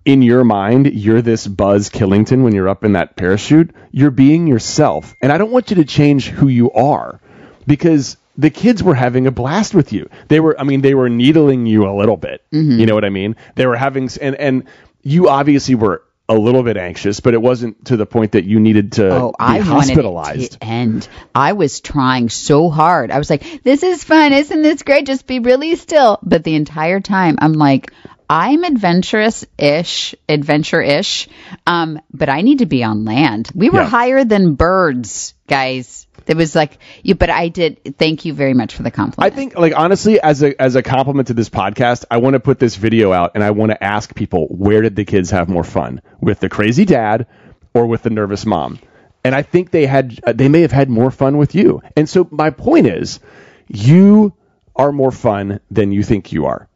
in 0.04 0.22
your 0.22 0.44
mind 0.44 0.86
you're 0.94 1.20
this 1.22 1.46
Buzz 1.46 1.90
Killington 1.90 2.42
when 2.44 2.54
you're 2.54 2.68
up 2.68 2.84
in 2.84 2.92
that 2.92 3.16
parachute, 3.16 3.74
you're 3.90 4.10
being 4.10 4.46
yourself. 4.46 5.14
And 5.20 5.30
I 5.32 5.38
don't 5.38 5.50
want 5.50 5.70
you 5.70 5.76
to 5.76 5.84
change 5.84 6.28
who 6.28 6.48
you 6.48 6.70
are 6.72 7.20
because 7.66 8.16
the 8.38 8.50
kids 8.50 8.82
were 8.82 8.94
having 8.94 9.26
a 9.26 9.30
blast 9.30 9.74
with 9.74 9.92
you. 9.92 10.08
They 10.28 10.40
were, 10.40 10.58
I 10.60 10.64
mean, 10.64 10.80
they 10.82 10.94
were 10.94 11.08
needling 11.08 11.66
you 11.66 11.88
a 11.88 11.94
little 11.96 12.16
bit. 12.16 12.42
Mm-hmm. 12.52 12.78
You 12.80 12.86
know 12.86 12.94
what 12.94 13.04
I 13.04 13.10
mean? 13.10 13.36
They 13.54 13.66
were 13.66 13.76
having, 13.76 14.08
and, 14.20 14.34
and 14.36 14.64
you 15.02 15.28
obviously 15.28 15.74
were 15.74 16.02
a 16.28 16.34
little 16.34 16.64
bit 16.64 16.76
anxious, 16.76 17.20
but 17.20 17.34
it 17.34 17.40
wasn't 17.40 17.84
to 17.86 17.96
the 17.96 18.04
point 18.04 18.32
that 18.32 18.44
you 18.44 18.58
needed 18.58 18.92
to 18.92 19.08
Oh, 19.14 19.28
be 19.30 19.36
I 19.38 19.58
hospitalized. 19.60 20.28
wanted 20.28 20.42
it 20.42 20.50
to 20.60 20.64
end. 20.64 21.08
I 21.34 21.52
was 21.52 21.80
trying 21.80 22.28
so 22.30 22.68
hard. 22.68 23.12
I 23.12 23.18
was 23.18 23.30
like, 23.30 23.62
"This 23.62 23.84
is 23.84 24.02
fun, 24.02 24.32
isn't 24.32 24.60
this 24.62 24.82
great? 24.82 25.06
Just 25.06 25.28
be 25.28 25.38
really 25.38 25.76
still." 25.76 26.18
But 26.24 26.42
the 26.42 26.56
entire 26.56 26.98
time, 27.00 27.36
I'm 27.40 27.52
like, 27.52 27.92
"I'm 28.28 28.64
adventurous-ish, 28.64 30.14
adventure-ish, 30.28 31.28
um, 31.66 32.00
but 32.12 32.28
I 32.28 32.42
need 32.42 32.58
to 32.58 32.66
be 32.66 32.82
on 32.84 33.04
land." 33.04 33.50
We 33.54 33.70
were 33.70 33.80
Yeah. 33.80 33.88
higher 33.88 34.24
than 34.24 34.54
birds, 34.54 35.34
guys. 35.48 36.06
It 36.26 36.36
was 36.36 36.56
like 36.56 36.78
you, 37.04 37.14
but 37.14 37.30
I 37.30 37.48
did. 37.48 37.98
Thank 37.98 38.24
you 38.24 38.34
very 38.34 38.52
much 38.54 38.74
for 38.74 38.82
the 38.82 38.90
compliment. 38.90 39.32
I 39.32 39.36
think, 39.36 39.56
like 39.56 39.74
honestly, 39.76 40.20
as 40.20 40.42
a 40.42 40.60
as 40.60 40.74
a 40.74 40.82
compliment 40.82 41.28
to 41.28 41.34
this 41.34 41.48
podcast, 41.48 42.04
I 42.10 42.16
want 42.16 42.34
to 42.34 42.40
put 42.40 42.58
this 42.58 42.74
video 42.74 43.12
out 43.12 43.32
and 43.36 43.44
I 43.44 43.52
want 43.52 43.70
to 43.70 43.82
ask 43.82 44.12
people 44.12 44.46
where 44.48 44.82
did 44.82 44.96
the 44.96 45.04
kids 45.04 45.30
have 45.30 45.48
more 45.48 45.62
fun 45.62 46.00
with 46.20 46.40
the 46.40 46.48
crazy 46.48 46.84
dad 46.84 47.26
or 47.74 47.86
with 47.86 48.02
the 48.02 48.10
nervous 48.10 48.44
mom? 48.44 48.80
And 49.22 49.36
I 49.36 49.42
think 49.42 49.70
they 49.70 49.86
had 49.86 50.18
uh, 50.26 50.32
they 50.32 50.48
may 50.48 50.62
have 50.62 50.72
had 50.72 50.90
more 50.90 51.12
fun 51.12 51.38
with 51.38 51.54
you. 51.54 51.80
And 51.96 52.08
so 52.08 52.26
my 52.32 52.50
point 52.50 52.88
is, 52.88 53.20
you 53.68 54.32
are 54.74 54.90
more 54.90 55.12
fun 55.12 55.60
than 55.70 55.92
you 55.92 56.02
think 56.02 56.32
you 56.32 56.46
are. 56.46 56.68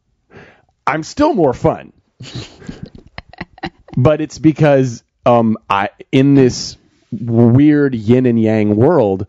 I'm 0.85 1.03
still 1.03 1.33
more 1.33 1.53
fun, 1.53 1.93
but 3.97 4.21
it's 4.21 4.39
because 4.39 5.03
um 5.25 5.57
I 5.69 5.89
in 6.11 6.35
this 6.35 6.77
weird 7.11 7.93
yin 7.93 8.25
and 8.25 8.41
yang 8.41 8.75
world 8.75 9.27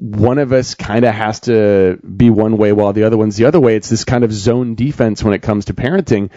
one 0.00 0.38
of 0.38 0.52
us 0.52 0.74
kind 0.74 1.04
of 1.04 1.14
has 1.14 1.40
to 1.40 1.98
be 2.04 2.30
one 2.30 2.56
way 2.56 2.72
while 2.72 2.92
the 2.92 3.04
other 3.04 3.16
one's 3.16 3.36
the 3.36 3.46
other 3.46 3.60
way. 3.60 3.76
It's 3.76 3.88
this 3.88 4.04
kind 4.04 4.24
of 4.24 4.32
zone 4.32 4.74
defense 4.74 5.22
when 5.22 5.34
it 5.34 5.42
comes 5.42 5.66
to 5.66 5.74
parenting. 5.74 6.30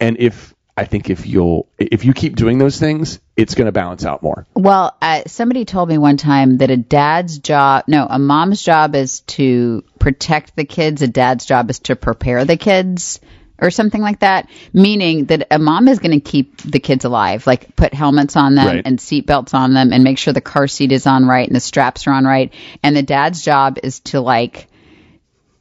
And 0.00 0.16
if 0.18 0.54
I 0.76 0.84
think 0.84 1.10
if 1.10 1.26
you'll 1.26 1.68
if 1.78 2.04
you 2.04 2.12
keep 2.12 2.34
doing 2.34 2.58
those 2.58 2.78
things, 2.78 3.20
it's 3.36 3.54
going 3.54 3.66
to 3.66 3.72
balance 3.72 4.04
out 4.04 4.22
more. 4.22 4.46
Well, 4.54 4.96
uh, 5.00 5.22
somebody 5.26 5.64
told 5.64 5.88
me 5.88 5.98
one 5.98 6.16
time 6.16 6.58
that 6.58 6.70
a 6.70 6.76
dad's 6.76 7.38
job, 7.38 7.84
no, 7.86 8.06
a 8.08 8.18
mom's 8.18 8.60
job 8.60 8.94
is 8.96 9.20
to 9.20 9.84
protect 9.98 10.56
the 10.56 10.64
kids. 10.64 11.02
A 11.02 11.08
dad's 11.08 11.46
job 11.46 11.70
is 11.70 11.78
to 11.80 11.96
prepare 11.96 12.44
the 12.44 12.56
kids 12.56 13.20
or 13.60 13.70
something 13.70 14.00
like 14.00 14.20
that. 14.20 14.48
Meaning 14.72 15.26
that 15.26 15.46
a 15.50 15.58
mom 15.58 15.88
is 15.88 15.98
going 15.98 16.18
to 16.18 16.20
keep 16.20 16.60
the 16.62 16.80
kids 16.80 17.04
alive, 17.04 17.46
like 17.46 17.74
put 17.76 17.94
helmets 17.94 18.36
on 18.36 18.54
them 18.54 18.66
Right. 18.66 18.82
and 18.84 19.00
seat 19.00 19.26
belts 19.26 19.54
on 19.54 19.74
them 19.74 19.92
and 19.92 20.04
make 20.04 20.18
sure 20.18 20.32
the 20.32 20.40
car 20.40 20.66
seat 20.66 20.92
is 20.92 21.06
on 21.06 21.26
right 21.26 21.46
and 21.46 21.54
the 21.56 21.60
straps 21.60 22.06
are 22.06 22.12
on 22.12 22.24
right. 22.24 22.52
And 22.82 22.96
the 22.96 23.02
dad's 23.02 23.42
job 23.42 23.78
is 23.82 24.00
to 24.00 24.20
like, 24.20 24.68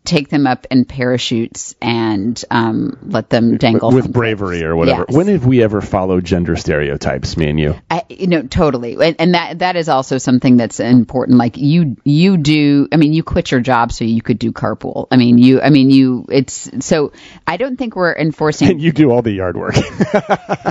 take 0.06 0.30
them 0.30 0.45
up 0.45 0.68
in 0.70 0.84
parachutes 0.86 1.76
and 1.82 2.43
um, 2.51 2.97
let 3.04 3.30
them 3.30 3.58
dangle 3.58 3.91
with 3.91 4.12
bravery 4.12 4.64
or 4.64 4.76
whatever. 4.76 5.06
Yes. 5.08 5.16
When 5.16 5.28
have 5.28 5.45
we 5.45 5.64
ever 5.64 5.82
followed 5.82 6.26
gender 6.26 6.56
stereotypes, 6.56 7.38
me 7.38 7.49
and 7.49 7.60
you? 7.60 7.76
I, 7.89 8.04
you 8.10 8.28
know, 8.28 8.43
totally, 8.43 8.93
and, 9.01 9.16
and 9.20 9.34
that 9.36 9.60
that 9.60 9.76
is 9.76 9.88
also 9.88 10.18
something 10.18 10.58
that's 10.58 10.80
important. 10.80 11.38
Like 11.38 11.58
you, 11.58 11.95
you 12.04 12.38
do. 12.38 12.88
I 12.91 12.97
mean, 12.97 13.14
you 13.14 13.24
quit 13.24 13.51
your 13.51 13.62
job 13.62 13.91
so 13.91 14.04
you 14.04 14.22
could 14.22 14.39
do 14.39 14.51
carpool. 14.51 15.08
I 15.10 15.18
mean, 15.18 15.38
you. 15.38 15.62
I 15.62 15.70
mean, 15.70 15.89
you. 15.89 16.26
It's 16.30 16.70
so. 16.86 17.14
I 17.47 17.58
don't 17.58 17.78
think 17.78 17.95
we're 17.95 18.16
enforcing. 18.16 18.70
And 18.70 18.82
you 18.82 18.91
do 18.91 19.12
all 19.12 19.22
the 19.22 19.32
yard 19.32 19.56
work 19.58 19.76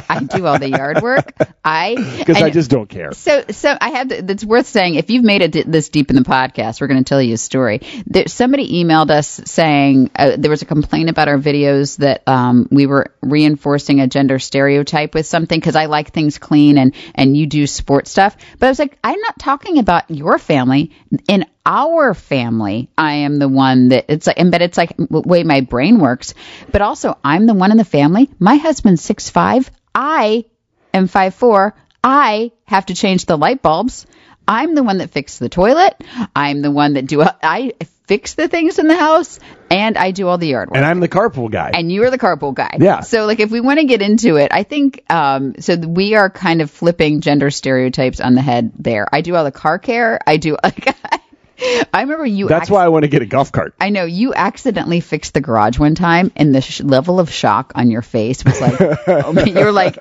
I 0.08 0.26
do 0.28 0.46
all 0.46 0.58
the 0.58 0.68
yard 0.68 1.02
work. 1.02 1.32
I 1.64 1.94
because 2.18 2.42
I 2.42 2.50
just 2.50 2.70
don't 2.70 2.88
care. 2.88 3.12
So, 3.12 3.44
so 3.50 3.74
I 3.80 3.90
have. 3.90 4.26
That's 4.26 4.44
worth 4.44 4.66
saying. 4.66 4.96
If 4.96 5.10
you've 5.10 5.24
made 5.24 5.42
it 5.42 5.70
this 5.70 5.88
deep 5.88 6.10
in 6.10 6.16
the 6.16 6.22
podcast, 6.22 6.80
we're 6.80 6.88
going 6.88 7.02
to 7.02 7.08
tell 7.08 7.22
you 7.22 7.34
a 7.34 7.38
story. 7.38 7.80
There, 8.06 8.28
somebody 8.28 8.82
emailed 8.82 9.10
us 9.10 9.21
saying 9.28 10.10
uh, 10.16 10.36
there 10.38 10.50
was 10.50 10.62
a 10.62 10.66
complaint 10.66 11.10
about 11.10 11.28
our 11.28 11.38
videos 11.38 11.98
that 11.98 12.26
um, 12.26 12.68
we 12.70 12.86
were 12.86 13.12
reinforcing 13.20 14.00
a 14.00 14.06
gender 14.06 14.38
stereotype 14.38 15.14
with 15.14 15.26
something 15.26 15.58
because 15.58 15.76
I 15.76 15.86
like 15.86 16.12
things 16.12 16.38
clean 16.38 16.78
and 16.78 16.94
and 17.14 17.36
you 17.36 17.46
do 17.46 17.66
sports 17.66 18.10
stuff. 18.10 18.36
But 18.58 18.66
I 18.66 18.70
was 18.70 18.78
like, 18.78 18.98
I'm 19.02 19.20
not 19.20 19.38
talking 19.38 19.78
about 19.78 20.10
your 20.10 20.38
family. 20.38 20.92
In 21.28 21.46
our 21.64 22.14
family, 22.14 22.90
I 22.98 23.14
am 23.14 23.38
the 23.38 23.48
one 23.48 23.88
that 23.88 24.06
it's 24.08 24.26
like, 24.26 24.38
and 24.38 24.50
but 24.50 24.62
it's 24.62 24.78
like 24.78 24.96
the 24.96 25.20
way 25.20 25.44
my 25.44 25.60
brain 25.60 25.98
works. 25.98 26.34
But 26.70 26.82
also, 26.82 27.18
I'm 27.22 27.46
the 27.46 27.54
one 27.54 27.70
in 27.70 27.76
the 27.76 27.84
family. 27.84 28.30
My 28.38 28.56
husband's 28.56 29.02
six 29.02 29.30
five. 29.30 29.70
I 29.94 30.44
am 30.92 31.06
five 31.06 31.34
four. 31.34 31.74
I 32.02 32.52
have 32.64 32.86
to 32.86 32.94
change 32.94 33.26
the 33.26 33.38
light 33.38 33.62
bulbs. 33.62 34.06
I'm 34.46 34.74
the 34.74 34.82
one 34.82 34.98
that 34.98 35.10
fixed 35.10 35.38
the 35.38 35.48
toilet. 35.48 36.02
I'm 36.34 36.62
the 36.62 36.70
one 36.70 36.94
that 36.94 37.06
do 37.06 37.22
I 37.22 37.74
fix 38.12 38.34
the 38.34 38.46
things 38.46 38.78
in 38.78 38.88
the 38.88 38.96
house, 38.96 39.40
and 39.70 39.96
I 39.96 40.10
do 40.10 40.28
all 40.28 40.36
the 40.36 40.48
yard 40.48 40.68
work. 40.68 40.76
And 40.76 40.84
I'm 40.84 41.00
the 41.00 41.08
carpool 41.08 41.50
guy. 41.50 41.70
And 41.72 41.90
you 41.90 42.04
are 42.04 42.10
the 42.10 42.18
carpool 42.18 42.52
guy. 42.52 42.76
Yeah. 42.78 43.00
So 43.00 43.24
like, 43.24 43.40
if 43.40 43.50
we 43.50 43.62
want 43.62 43.78
to 43.80 43.86
get 43.86 44.02
into 44.02 44.36
it, 44.36 44.52
I 44.52 44.64
think 44.64 45.02
um, 45.10 45.54
so. 45.60 45.76
We 45.76 46.14
are 46.14 46.28
kind 46.28 46.60
of 46.60 46.70
flipping 46.70 47.22
gender 47.22 47.50
stereotypes 47.50 48.20
on 48.20 48.34
the 48.34 48.42
head 48.42 48.72
there. 48.78 49.08
I 49.10 49.22
do 49.22 49.34
all 49.34 49.44
the 49.44 49.50
car 49.50 49.78
care. 49.78 50.20
I 50.26 50.36
do. 50.36 50.58
Like, 50.62 50.94
I 51.94 52.02
remember 52.02 52.26
you. 52.26 52.48
That's 52.48 52.68
why 52.68 52.84
I 52.84 52.88
want 52.88 53.04
to 53.04 53.08
get 53.08 53.22
a 53.22 53.26
golf 53.26 53.50
cart. 53.50 53.74
I 53.80 53.88
know 53.88 54.04
you 54.04 54.34
accidentally 54.34 55.00
fixed 55.00 55.32
the 55.32 55.40
garage 55.40 55.78
one 55.78 55.94
time, 55.94 56.32
and 56.36 56.54
the 56.54 56.60
sh- 56.60 56.82
level 56.82 57.18
of 57.18 57.30
shock 57.30 57.72
on 57.76 57.90
your 57.90 58.02
face 58.02 58.44
was 58.44 58.60
like, 58.60 58.74
oh, 59.06 59.44
you 59.44 59.54
were 59.54 59.72
like, 59.72 59.98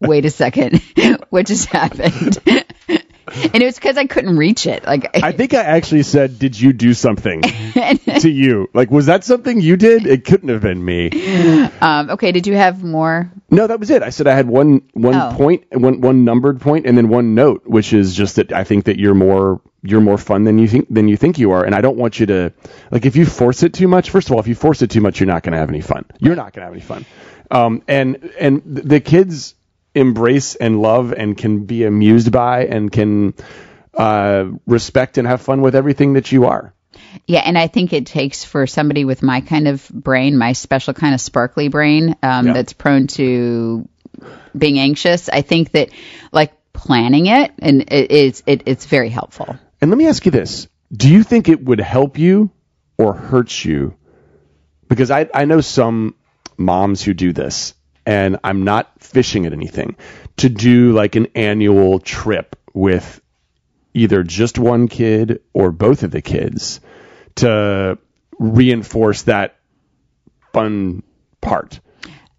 wait 0.00 0.24
a 0.24 0.30
second, 0.30 0.82
what 1.30 1.46
just 1.46 1.66
happened? 1.66 2.38
and 3.54 3.62
it 3.62 3.64
was 3.66 3.74
because 3.76 3.96
I 3.96 4.06
couldn't 4.06 4.36
reach 4.36 4.66
it. 4.66 4.84
Like, 4.84 5.22
I 5.22 5.32
think 5.40 5.54
I 5.54 5.62
actually 5.62 6.02
said, 6.02 6.38
"Did 6.38 6.58
you 6.60 6.72
do 6.72 6.94
something 6.94 7.42
to 8.20 8.30
you? 8.30 8.68
Like, 8.74 8.90
was 8.90 9.06
that 9.06 9.24
something 9.24 9.60
you 9.60 9.76
did? 9.76 10.06
It 10.06 10.24
couldn't 10.24 10.48
have 10.48 10.62
been 10.62 10.84
me." 10.84 11.10
um, 11.80 12.10
okay, 12.10 12.32
did 12.32 12.46
you 12.46 12.54
have 12.54 12.82
more? 12.82 13.30
No, 13.50 13.66
that 13.66 13.80
was 13.80 13.90
it. 13.90 14.02
I 14.02 14.10
said 14.10 14.26
I 14.26 14.34
had 14.34 14.48
one 14.48 14.82
one 14.92 15.14
Oh. 15.14 15.32
point, 15.36 15.64
one 15.72 16.00
one 16.00 16.24
numbered 16.24 16.60
point, 16.60 16.86
and 16.86 16.96
then 16.96 17.08
one 17.08 17.34
note, 17.34 17.62
which 17.66 17.92
is 17.92 18.14
just 18.14 18.36
that 18.36 18.52
I 18.52 18.64
think 18.64 18.84
that 18.84 18.98
you're 18.98 19.14
more 19.14 19.60
you're 19.82 20.00
more 20.00 20.18
fun 20.18 20.44
than 20.44 20.58
you 20.58 20.68
think 20.68 20.86
than 20.90 21.08
you 21.08 21.16
think 21.16 21.38
you 21.38 21.52
are, 21.52 21.64
and 21.64 21.74
I 21.74 21.80
don't 21.80 21.96
want 21.96 22.20
you 22.20 22.26
to 22.26 22.52
like 22.90 23.06
if 23.06 23.16
you 23.16 23.26
force 23.26 23.62
it 23.62 23.72
too 23.74 23.88
much. 23.88 24.10
First 24.10 24.28
of 24.28 24.32
all, 24.34 24.40
if 24.40 24.46
you 24.48 24.54
force 24.54 24.82
it 24.82 24.90
too 24.90 25.00
much, 25.00 25.20
you're 25.20 25.26
not 25.26 25.42
going 25.42 25.52
to 25.52 25.58
have 25.58 25.68
any 25.70 25.80
fun. 25.80 26.04
You're 26.18 26.36
not 26.36 26.52
going 26.52 26.62
to 26.62 26.66
have 26.66 26.72
any 26.72 26.82
fun. 26.82 27.06
Um, 27.50 27.82
and 27.88 28.30
and 28.38 28.62
the 28.64 29.00
kids 29.00 29.54
embrace 29.94 30.54
and 30.54 30.80
love 30.80 31.12
and 31.12 31.36
can 31.36 31.64
be 31.64 31.84
amused 31.84 32.30
by 32.32 32.66
and 32.66 32.90
can 32.90 33.34
uh, 33.94 34.46
respect 34.66 35.18
and 35.18 35.26
have 35.26 35.42
fun 35.42 35.62
with 35.62 35.74
everything 35.74 36.14
that 36.14 36.30
you 36.32 36.46
are. 36.46 36.72
Yeah, 37.26 37.40
and 37.40 37.58
I 37.58 37.66
think 37.66 37.92
it 37.92 38.06
takes 38.06 38.44
for 38.44 38.66
somebody 38.66 39.04
with 39.04 39.22
my 39.22 39.40
kind 39.40 39.66
of 39.66 39.88
brain, 39.88 40.36
my 40.36 40.52
special 40.52 40.94
kind 40.94 41.14
of 41.14 41.20
sparkly 41.20 41.68
brain, 41.68 42.16
um, 42.22 42.46
Yeah. 42.46 42.52
that's 42.52 42.72
prone 42.72 43.06
to 43.08 43.88
being 44.56 44.78
anxious. 44.78 45.28
I 45.28 45.42
think 45.42 45.72
that 45.72 45.90
like 46.30 46.52
planning 46.72 47.26
it 47.26 47.52
and 47.58 47.82
it 47.92 48.10
is 48.10 48.42
it, 48.46 48.62
it's 48.66 48.86
very 48.86 49.08
helpful. 49.08 49.56
And 49.80 49.90
let 49.90 49.98
me 49.98 50.06
ask 50.06 50.24
you 50.24 50.30
this: 50.30 50.68
Do 50.92 51.08
you 51.08 51.22
think 51.22 51.48
it 51.48 51.64
would 51.64 51.80
help 51.80 52.18
you 52.18 52.50
or 52.98 53.12
hurt 53.12 53.64
you? 53.64 53.94
Because 54.88 55.10
I 55.10 55.28
I 55.34 55.46
know 55.46 55.60
some 55.60 56.14
moms 56.56 57.02
who 57.02 57.14
do 57.14 57.32
this, 57.32 57.74
and 58.06 58.38
I'm 58.42 58.64
not 58.64 58.90
fishing 59.00 59.46
at 59.46 59.52
anything. 59.52 59.96
To 60.38 60.48
do 60.48 60.92
like 60.92 61.16
an 61.16 61.28
annual 61.34 61.98
trip 61.98 62.56
with 62.72 63.20
either 63.94 64.22
just 64.22 64.58
one 64.58 64.88
kid 64.88 65.40
or 65.52 65.72
both 65.72 66.02
of 66.02 66.10
the 66.10 66.22
kids 66.22 66.80
to 67.36 67.98
reinforce 68.38 69.22
that 69.22 69.56
fun 70.52 71.02
part. 71.40 71.80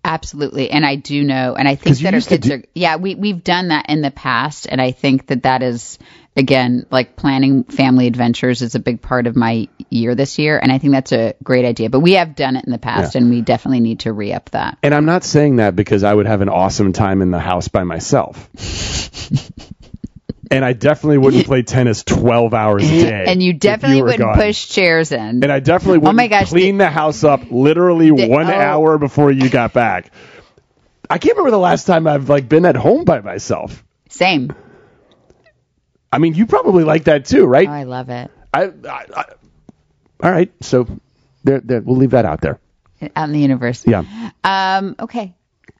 Absolutely, 0.03 0.71
and 0.71 0.83
I 0.83 0.95
do 0.95 1.23
know, 1.23 1.53
and 1.53 1.67
I 1.67 1.75
think 1.75 1.97
that 1.99 2.13
our 2.15 2.21
kids 2.21 2.47
do- 2.47 2.53
are. 2.55 2.63
Yeah, 2.73 2.95
we 2.95 3.13
we've 3.13 3.43
done 3.43 3.67
that 3.67 3.85
in 3.89 4.01
the 4.01 4.09
past, 4.09 4.65
and 4.67 4.81
I 4.81 4.91
think 4.91 5.27
that 5.27 5.43
that 5.43 5.61
is 5.61 5.99
again 6.35 6.85
like 6.89 7.15
planning 7.15 7.63
family 7.65 8.07
adventures 8.07 8.61
is 8.61 8.75
a 8.75 8.79
big 8.79 9.01
part 9.01 9.27
of 9.27 9.35
my 9.35 9.67
year 9.89 10.15
this 10.15 10.39
year, 10.39 10.57
and 10.57 10.71
I 10.71 10.77
think 10.77 10.93
that's 10.93 11.11
a 11.11 11.35
great 11.43 11.65
idea. 11.65 11.89
But 11.89 11.99
we 11.99 12.13
have 12.13 12.35
done 12.35 12.55
it 12.55 12.65
in 12.65 12.71
the 12.71 12.77
past, 12.77 13.15
and 13.15 13.29
we 13.29 13.41
definitely 13.41 13.81
need 13.81 14.01
to 14.01 14.13
re 14.13 14.33
up 14.33 14.49
that. 14.51 14.77
And 14.83 14.93
I'm 14.93 15.05
not 15.05 15.23
saying 15.23 15.57
that 15.57 15.75
because 15.75 16.03
I 16.03 16.13
would 16.13 16.25
have 16.25 16.41
an 16.41 16.49
awesome 16.49 16.93
time 16.93 17.21
in 17.21 17.31
the 17.31 17.39
house 17.39 17.67
by 17.67 17.83
myself. 17.83 18.49
and 20.51 20.65
I 20.65 20.73
definitely 20.73 21.17
wouldn't 21.17 21.45
play 21.45 21.63
tennis 21.63 22.03
12 22.03 22.53
hours 22.53 22.83
a 22.83 22.87
day. 22.87 23.25
And 23.27 23.41
you 23.41 23.53
definitely 23.53 24.01
were 24.01 24.07
wouldn't 24.07 24.21
gone. 24.21 24.35
push 24.35 24.67
chairs 24.67 25.11
in. 25.13 25.43
And 25.43 25.51
I 25.51 25.61
definitely 25.61 25.99
oh 25.99 26.01
wouldn't 26.01 26.17
my 26.17 26.27
gosh, 26.27 26.49
clean 26.49 26.77
the, 26.77 26.89
house 26.89 27.23
up 27.23 27.49
literally 27.49 28.09
The- 28.09 28.27
one 28.27 28.47
oh. 28.47 28.53
hour 28.53 28.97
before 28.97 29.31
you 29.31 29.49
got 29.49 29.71
back. 29.73 30.11
I 31.09 31.17
can't 31.17 31.35
remember 31.35 31.51
the 31.51 31.57
last 31.57 31.87
time 31.87 32.05
I've 32.05 32.29
like 32.29 32.47
been 32.47 32.65
at 32.65 32.75
home 32.75 33.05
by 33.05 33.21
myself. 33.21 33.83
Same. 34.09 34.53
I 36.11 36.17
mean, 36.17 36.33
you 36.33 36.45
probably 36.45 36.83
like 36.83 37.05
that 37.05 37.25
too, 37.25 37.45
right? 37.45 37.67
Oh, 37.67 37.71
I 37.71 37.83
love 37.83 38.09
it. 38.09 38.29
I, 38.53 38.63
I, 38.63 39.05
I, 39.15 39.25
all 40.21 40.31
right, 40.31 40.51
so 40.61 40.87
there, 41.43 41.61
there, 41.61 41.81
we'll 41.81 41.97
leave 41.97 42.11
that 42.11 42.25
out 42.25 42.41
there. 42.41 42.59
Out 43.15 43.29
in 43.29 43.33
the 43.33 43.39
universe. 43.39 43.85
Yeah. 43.87 44.03
Um, 44.43 44.95
okay. 44.99 45.33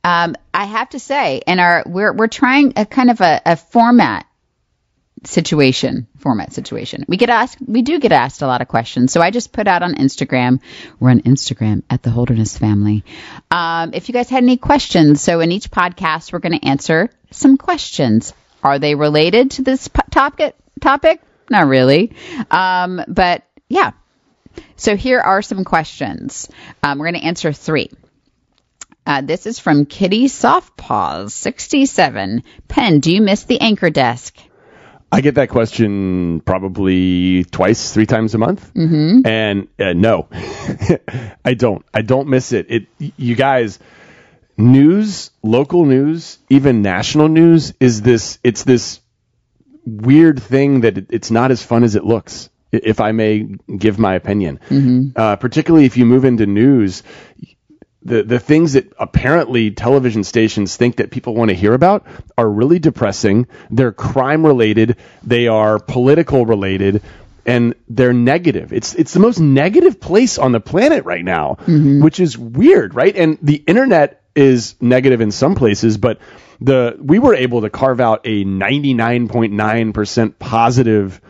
Um, 0.04 0.36
I 0.54 0.66
have 0.66 0.90
to 0.90 1.00
say, 1.00 1.42
in 1.46 1.60
our 1.60 1.84
we're 1.86 2.14
we're 2.14 2.28
trying 2.28 2.74
a 2.76 2.86
kind 2.86 3.12
of 3.12 3.22
a, 3.22 3.42
a 3.46 3.56
format 3.56 4.26
situation 5.24 6.08
format 6.18 6.52
situation. 6.52 7.06
We 7.08 7.18
get 7.18 7.30
asked 7.30 7.58
we 7.64 7.84
do 7.84 8.00
get 8.00 8.12
asked 8.12 8.42
a 8.42 8.48
lot 8.48 8.62
of 8.62 8.68
questions. 8.68 9.12
So 9.12 9.22
I 9.22 9.30
just 9.30 9.52
put 9.52 9.68
out 9.68 9.84
on 9.84 9.94
Instagram. 9.96 10.60
We're 11.00 11.12
on 11.12 11.22
Instagram 11.22 11.84
at 11.90 12.02
the 12.02 12.10
Holderness 12.10 12.58
family. 12.58 13.04
Um, 13.52 13.92
if 13.94 14.10
you 14.10 14.14
guys 14.14 14.30
had 14.30 14.42
any 14.42 14.58
questions, 14.58 15.22
so 15.22 15.40
in 15.40 15.52
each 15.52 15.70
podcast 15.70 16.34
we're 16.34 16.40
going 16.40 16.60
to 16.60 16.68
answer 16.68 17.12
some 17.30 17.58
questions. 17.58 18.34
Are 18.64 18.80
they 18.80 18.96
related 18.96 19.52
to 19.52 19.62
this 19.64 19.90
topic? 20.10 20.56
Topic? 20.80 21.22
Not 21.50 21.68
really. 21.68 22.14
Um, 22.50 23.04
but 23.08 23.44
yeah. 23.70 23.92
So 24.76 24.96
here 24.96 25.20
are 25.20 25.42
some 25.42 25.64
questions. 25.64 26.50
Um, 26.84 27.00
we're 27.00 27.12
going 27.12 27.22
to 27.22 27.28
answer 27.28 27.54
three. 27.54 27.90
Uh, 29.06 29.22
this 29.22 29.48
is 29.48 29.60
from 29.60 29.86
Kitty 29.86 30.26
Softpaws, 30.26 31.32
67. 31.32 32.44
Penn, 32.68 33.00
do 33.00 33.14
you 33.14 33.22
miss 33.22 33.44
the 33.44 33.60
anchor 33.60 33.90
desk? 33.90 34.38
I 35.12 35.20
get 35.20 35.36
that 35.36 35.50
question 35.50 36.40
probably 36.42 37.44
twice, 37.46 37.94
three 37.94 38.06
times 38.06 38.34
a 38.34 38.38
month, 38.38 38.74
mm-hmm. 38.74 39.28
and 39.28 39.68
uh, 39.78 39.92
no, 39.92 40.30
I 41.44 41.54
don't. 41.54 41.86
I 41.94 42.02
don't 42.02 42.30
miss 42.30 42.54
it. 42.54 42.68
It, 42.70 42.88
you 43.18 43.36
guys, 43.36 43.80
news, 44.58 45.32
local 45.44 45.86
news, 45.86 46.38
even 46.50 46.82
national 46.82 47.28
news 47.30 47.74
is 47.80 48.02
this. 48.02 48.40
It's 48.44 48.64
this 48.64 49.00
weird 49.86 50.42
thing 50.42 50.82
that 50.82 51.12
it's 51.12 51.32
not 51.32 51.52
as 51.52 51.64
fun 51.64 51.84
as 51.84 51.96
it 51.96 52.04
looks. 52.04 52.50
If 52.72 53.02
I 53.02 53.12
may 53.12 53.40
give 53.78 54.00
my 54.00 54.16
opinion, 54.16 54.60
uh, 55.16 55.36
particularly 55.36 55.86
if 55.86 55.98
you 55.98 56.06
move 56.06 56.24
into 56.24 56.46
news, 56.46 57.04
the 58.04 58.24
the 58.24 58.40
things 58.40 58.74
that 58.74 58.94
apparently 58.98 59.72
television 59.72 60.24
stations 60.24 60.78
think 60.78 60.96
that 60.98 61.12
people 61.12 61.36
want 61.36 61.50
to 61.50 61.56
hear 61.56 61.74
about 61.74 62.08
are 62.38 62.50
really 62.50 62.80
depressing. 62.80 63.48
They're 63.70 63.92
crime 63.92 64.46
related, 64.46 64.98
they 65.22 65.48
are 65.50 65.80
political 65.80 66.46
related, 66.46 67.02
and 67.46 67.76
they're 67.90 68.14
negative. 68.14 68.72
It's 68.72 68.96
it's 68.96 69.14
the 69.14 69.20
most 69.20 69.40
negative 69.40 70.00
place 70.00 70.38
on 70.38 70.54
the 70.54 70.62
planet 70.62 71.04
right 71.06 71.26
now, 71.26 71.58
which 72.02 72.20
is 72.22 72.38
weird, 72.38 72.96
right? 72.96 73.16
And 73.16 73.38
the 73.42 73.56
internet 73.56 74.21
is 74.36 74.76
negative 74.82 75.22
in 75.22 75.32
some 75.32 75.56
places, 75.56 75.98
but 75.98 76.20
the 76.60 76.98
we 77.00 77.20
were 77.20 77.36
able 77.36 77.62
to 77.62 77.70
carve 77.70 78.00
out 78.00 78.22
a 78.26 78.46
99.9% 78.46 80.40
positive 80.40 81.22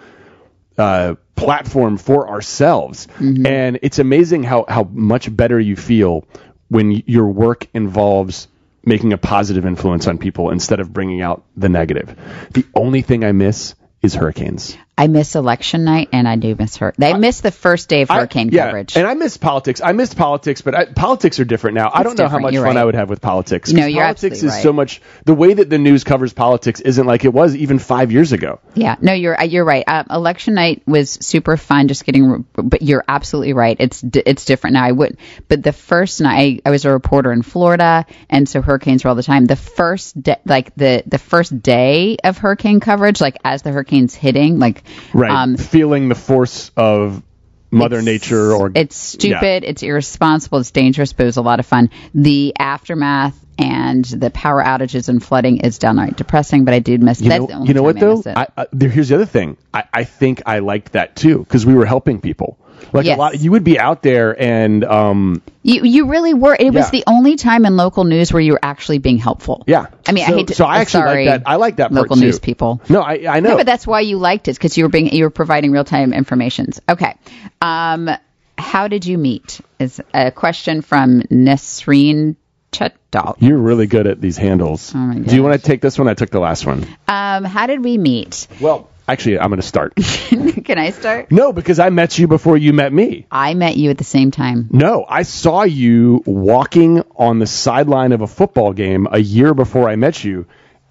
uh, 0.77 1.15
platform 1.35 1.97
for 1.97 2.29
ourselves. 2.29 3.07
And 3.45 3.79
it's 3.81 3.99
amazing 3.99 4.43
how, 4.43 4.65
how 4.67 4.83
much 4.83 5.35
better 5.35 5.59
you 5.59 5.75
feel 5.75 6.25
when 6.67 7.03
your 7.05 7.27
work 7.27 7.67
involves 7.73 8.47
making 8.83 9.13
a 9.13 9.17
positive 9.17 9.65
influence 9.65 10.07
on 10.07 10.17
people 10.17 10.49
instead 10.49 10.79
of 10.79 10.91
bringing 10.93 11.21
out 11.21 11.43
the 11.55 11.69
negative. 11.69 12.15
The 12.51 12.65
only 12.75 13.01
thing 13.01 13.23
I 13.23 13.31
miss 13.31 13.75
is 14.01 14.13
hurricanes. 14.15 14.77
I 15.01 15.07
miss 15.07 15.33
election 15.33 15.83
night, 15.83 16.09
and 16.11 16.27
I 16.27 16.35
do 16.35 16.55
miss 16.55 16.77
her. 16.77 16.93
They 16.95 17.15
miss 17.15 17.41
the 17.41 17.49
first 17.49 17.89
day 17.89 18.03
of 18.03 18.11
I- 18.11 18.17
hurricane 18.17 18.49
yeah, 18.49 18.67
coverage. 18.67 18.95
And 18.95 19.07
I 19.07 19.15
miss 19.15 19.35
politics. 19.35 19.81
I 19.83 19.93
missed 19.93 20.15
politics, 20.15 20.61
but 20.61 20.75
I, 20.75 20.85
politics 20.85 21.39
are 21.39 21.43
different 21.43 21.73
now. 21.73 21.89
I 21.91 22.03
don't 22.03 22.19
know 22.19 22.27
how 22.27 22.37
much 22.37 22.53
fun 22.53 22.63
right. 22.63 22.77
I 22.77 22.85
would 22.85 22.93
have 22.93 23.09
with 23.09 23.19
politics. 23.19 23.73
No, 23.73 23.87
you're 23.87 24.03
politics 24.03 24.43
is 24.43 24.51
right. 24.51 24.61
so 24.61 24.71
much. 24.71 25.01
The 25.25 25.33
way 25.33 25.55
that 25.55 25.71
the 25.71 25.79
news 25.79 26.03
covers 26.03 26.33
politics 26.33 26.81
isn't 26.81 27.03
like 27.03 27.25
it 27.25 27.33
was 27.33 27.55
even 27.55 27.79
five 27.79 28.11
years 28.11 28.31
ago. 28.31 28.59
Yeah, 28.75 28.95
no, 29.01 29.11
you're 29.13 29.41
uh, 29.41 29.45
you're 29.45 29.65
right. 29.65 29.83
Um, 29.87 30.05
election 30.11 30.53
night 30.53 30.83
was 30.85 31.09
super 31.09 31.57
fun, 31.57 31.87
just 31.87 32.05
getting. 32.05 32.45
But 32.53 32.83
you're 32.83 33.03
absolutely 33.07 33.53
right. 33.53 33.77
It's 33.79 34.03
it's 34.03 34.45
different 34.45 34.75
now. 34.75 34.83
I 34.83 34.91
would, 34.91 35.17
but 35.47 35.63
the 35.63 35.73
first 35.73 36.21
night 36.21 36.61
I, 36.63 36.69
I 36.69 36.69
was 36.69 36.85
a 36.85 36.91
reporter 36.91 37.31
in 37.31 37.41
Florida, 37.41 38.05
and 38.29 38.47
so 38.47 38.61
hurricanes 38.61 39.03
were 39.03 39.09
all 39.09 39.15
the 39.15 39.23
time. 39.23 39.45
The 39.45 39.55
first 39.55 40.21
day, 40.21 40.37
like 40.45 40.75
the 40.75 41.01
the 41.07 41.17
first 41.17 41.59
day 41.63 42.17
of 42.23 42.37
hurricane 42.37 42.81
coverage, 42.81 43.19
like 43.19 43.37
as 43.43 43.63
the 43.63 43.71
hurricane's 43.71 44.13
hitting, 44.13 44.59
like 44.59 44.83
Right. 45.13 45.31
um, 45.31 45.57
Feeling 45.57 46.09
the 46.09 46.15
force 46.15 46.71
of 46.77 47.23
Mother 47.71 48.01
Nature 48.01 48.53
or 48.53 48.71
it's 48.75 48.97
stupid, 48.97 49.63
it's 49.63 49.81
irresponsible, 49.81 50.59
it's 50.59 50.71
dangerous, 50.71 51.13
but 51.13 51.23
it 51.23 51.27
was 51.27 51.37
a 51.37 51.41
lot 51.41 51.59
of 51.59 51.65
fun. 51.65 51.89
The 52.13 52.53
aftermath 52.59 53.37
and 53.57 54.03
the 54.03 54.29
power 54.29 54.61
outages 54.61 55.07
and 55.07 55.23
flooding 55.23 55.57
is 55.57 55.77
downright 55.77 56.17
depressing, 56.17 56.65
but 56.65 56.73
I 56.73 56.79
did 56.79 57.01
miss 57.01 57.21
You 57.21 57.29
know, 57.29 57.47
the 57.47 57.63
you 57.65 57.73
know 57.73 57.83
what 57.83 57.97
I 57.97 57.99
though? 57.99 58.23
I, 58.25 58.47
I, 58.57 58.65
here's 58.77 59.09
the 59.09 59.15
other 59.15 59.25
thing. 59.25 59.57
I, 59.73 59.83
I 59.93 60.03
think 60.03 60.41
I 60.45 60.59
liked 60.59 60.93
that 60.93 61.15
too 61.15 61.39
because 61.39 61.65
we 61.65 61.73
were 61.73 61.85
helping 61.85 62.19
people. 62.19 62.57
Like 62.93 63.05
Yes. 63.05 63.17
a 63.17 63.19
lot, 63.19 63.39
you 63.39 63.51
would 63.51 63.63
be 63.63 63.79
out 63.79 64.01
there 64.01 64.39
and 64.39 64.83
um, 64.83 65.41
You 65.63 65.83
you 65.83 66.07
really 66.07 66.33
were. 66.33 66.55
It 66.59 66.73
was 66.73 66.89
the 66.89 67.03
only 67.07 67.35
time 67.35 67.65
in 67.65 67.77
local 67.77 68.03
news 68.03 68.33
where 68.33 68.41
you 68.41 68.53
were 68.53 68.59
actually 68.63 68.97
being 68.99 69.17
helpful. 69.17 69.63
yeah. 69.67 69.87
I 70.07 70.11
mean, 70.11 70.25
so, 70.25 70.33
I 70.33 70.35
hate 70.37 70.47
to. 70.47 70.55
so 70.55 70.65
I 70.65 70.77
actually 70.79 71.01
sorry, 71.01 71.25
like 71.25 71.43
that. 71.43 71.49
I 71.49 71.55
like 71.55 71.75
that 71.77 71.91
local 71.91 72.15
news 72.15 72.39
people. 72.39 72.81
No, 72.89 73.01
I 73.01 73.25
I 73.29 73.39
know. 73.39 73.51
No, 73.51 73.57
but 73.57 73.65
that's 73.65 73.85
why 73.87 74.01
you 74.01 74.17
liked 74.17 74.47
it 74.47 74.55
because 74.55 74.77
you 74.77 74.83
were 74.85 74.89
being 74.89 75.13
you 75.13 75.23
were 75.23 75.29
providing 75.29 75.71
real 75.71 75.83
time 75.83 76.13
informations. 76.13 76.81
Okay, 76.89 77.15
um, 77.61 78.09
how 78.57 78.87
did 78.87 79.05
you 79.05 79.17
meet? 79.17 79.61
Is 79.79 80.01
a 80.13 80.31
question 80.31 80.81
from 80.81 81.21
Nesreen 81.23 82.35
Chetdal. 82.71 83.35
You're 83.39 83.57
really 83.57 83.87
good 83.87 84.07
at 84.07 84.21
these 84.21 84.37
handles. 84.37 84.93
Oh 84.95 84.99
my 84.99 85.15
Do 85.19 85.35
you 85.35 85.43
want 85.43 85.59
to 85.59 85.65
take 85.65 85.81
this 85.81 85.97
one? 85.97 86.07
I 86.07 86.13
took 86.13 86.29
the 86.29 86.39
last 86.39 86.65
one. 86.65 86.85
Um, 87.07 87.43
how 87.43 87.67
did 87.67 87.83
we 87.83 87.97
meet? 87.97 88.47
Well, 88.61 88.89
actually, 89.11 89.39
I'm 89.39 89.49
going 89.49 89.61
to 89.61 89.67
start. 89.67 89.95
Can 90.65 90.77
I 90.77 90.91
start? 90.91 91.31
no, 91.31 91.53
because 91.53 91.79
I 91.79 91.89
met 91.89 92.17
you 92.17 92.27
before 92.27 92.57
you 92.57 92.73
met 92.73 92.93
me. 92.93 93.25
I 93.31 93.53
met 93.53 93.77
you 93.77 93.89
at 93.89 93.97
the 93.97 94.03
same 94.03 94.31
time. 94.31 94.69
No, 94.71 95.05
I 95.07 95.23
saw 95.23 95.63
you 95.63 96.23
walking 96.25 97.03
on 97.15 97.39
the 97.39 97.47
sideline 97.47 98.11
of 98.11 98.21
a 98.21 98.27
football 98.27 98.73
game 98.73 99.07
a 99.11 99.19
year 99.19 99.53
before 99.53 99.89
I 99.89 99.95
met 99.95 100.23
you, 100.23 100.45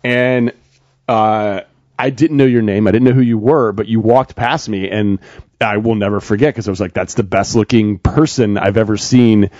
and 0.04 0.52
uh, 1.08 1.62
I 1.98 2.10
didn't 2.10 2.36
know 2.36 2.46
your 2.46 2.62
name. 2.62 2.86
I 2.86 2.92
didn't 2.92 3.04
know 3.04 3.14
who 3.14 3.20
you 3.22 3.38
were, 3.38 3.72
but 3.72 3.88
you 3.88 4.00
walked 4.00 4.36
past 4.36 4.68
me, 4.68 4.90
and 4.90 5.18
I 5.60 5.78
will 5.78 5.94
never 5.94 6.20
forget 6.20 6.54
because 6.54 6.68
I 6.68 6.70
was 6.70 6.80
like, 6.80 6.92
"That's 6.92 7.14
the 7.14 7.22
best 7.22 7.54
looking 7.54 7.98
person 7.98 8.58
I've 8.58 8.76
ever 8.76 8.96
seen." 8.96 9.50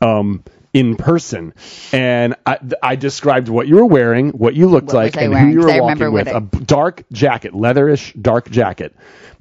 Um, 0.00 0.44
in 0.78 0.94
person, 0.94 1.54
and 1.92 2.36
I, 2.46 2.58
I 2.80 2.94
described 2.94 3.48
what 3.48 3.66
you 3.66 3.76
were 3.76 3.86
wearing, 3.86 4.30
what 4.30 4.54
you 4.54 4.68
looked 4.68 4.88
What 4.88 4.94
like, 4.94 5.16
and 5.16 5.32
wearing? 5.32 5.48
who 5.48 5.52
you 5.54 5.66
were 5.66 5.82
walking 5.82 6.12
with. 6.12 6.28
A 6.28 6.40
dark 6.40 7.02
jacket, 7.10 7.52
leatherish 7.52 8.20
dark 8.20 8.48
jacket, 8.48 8.94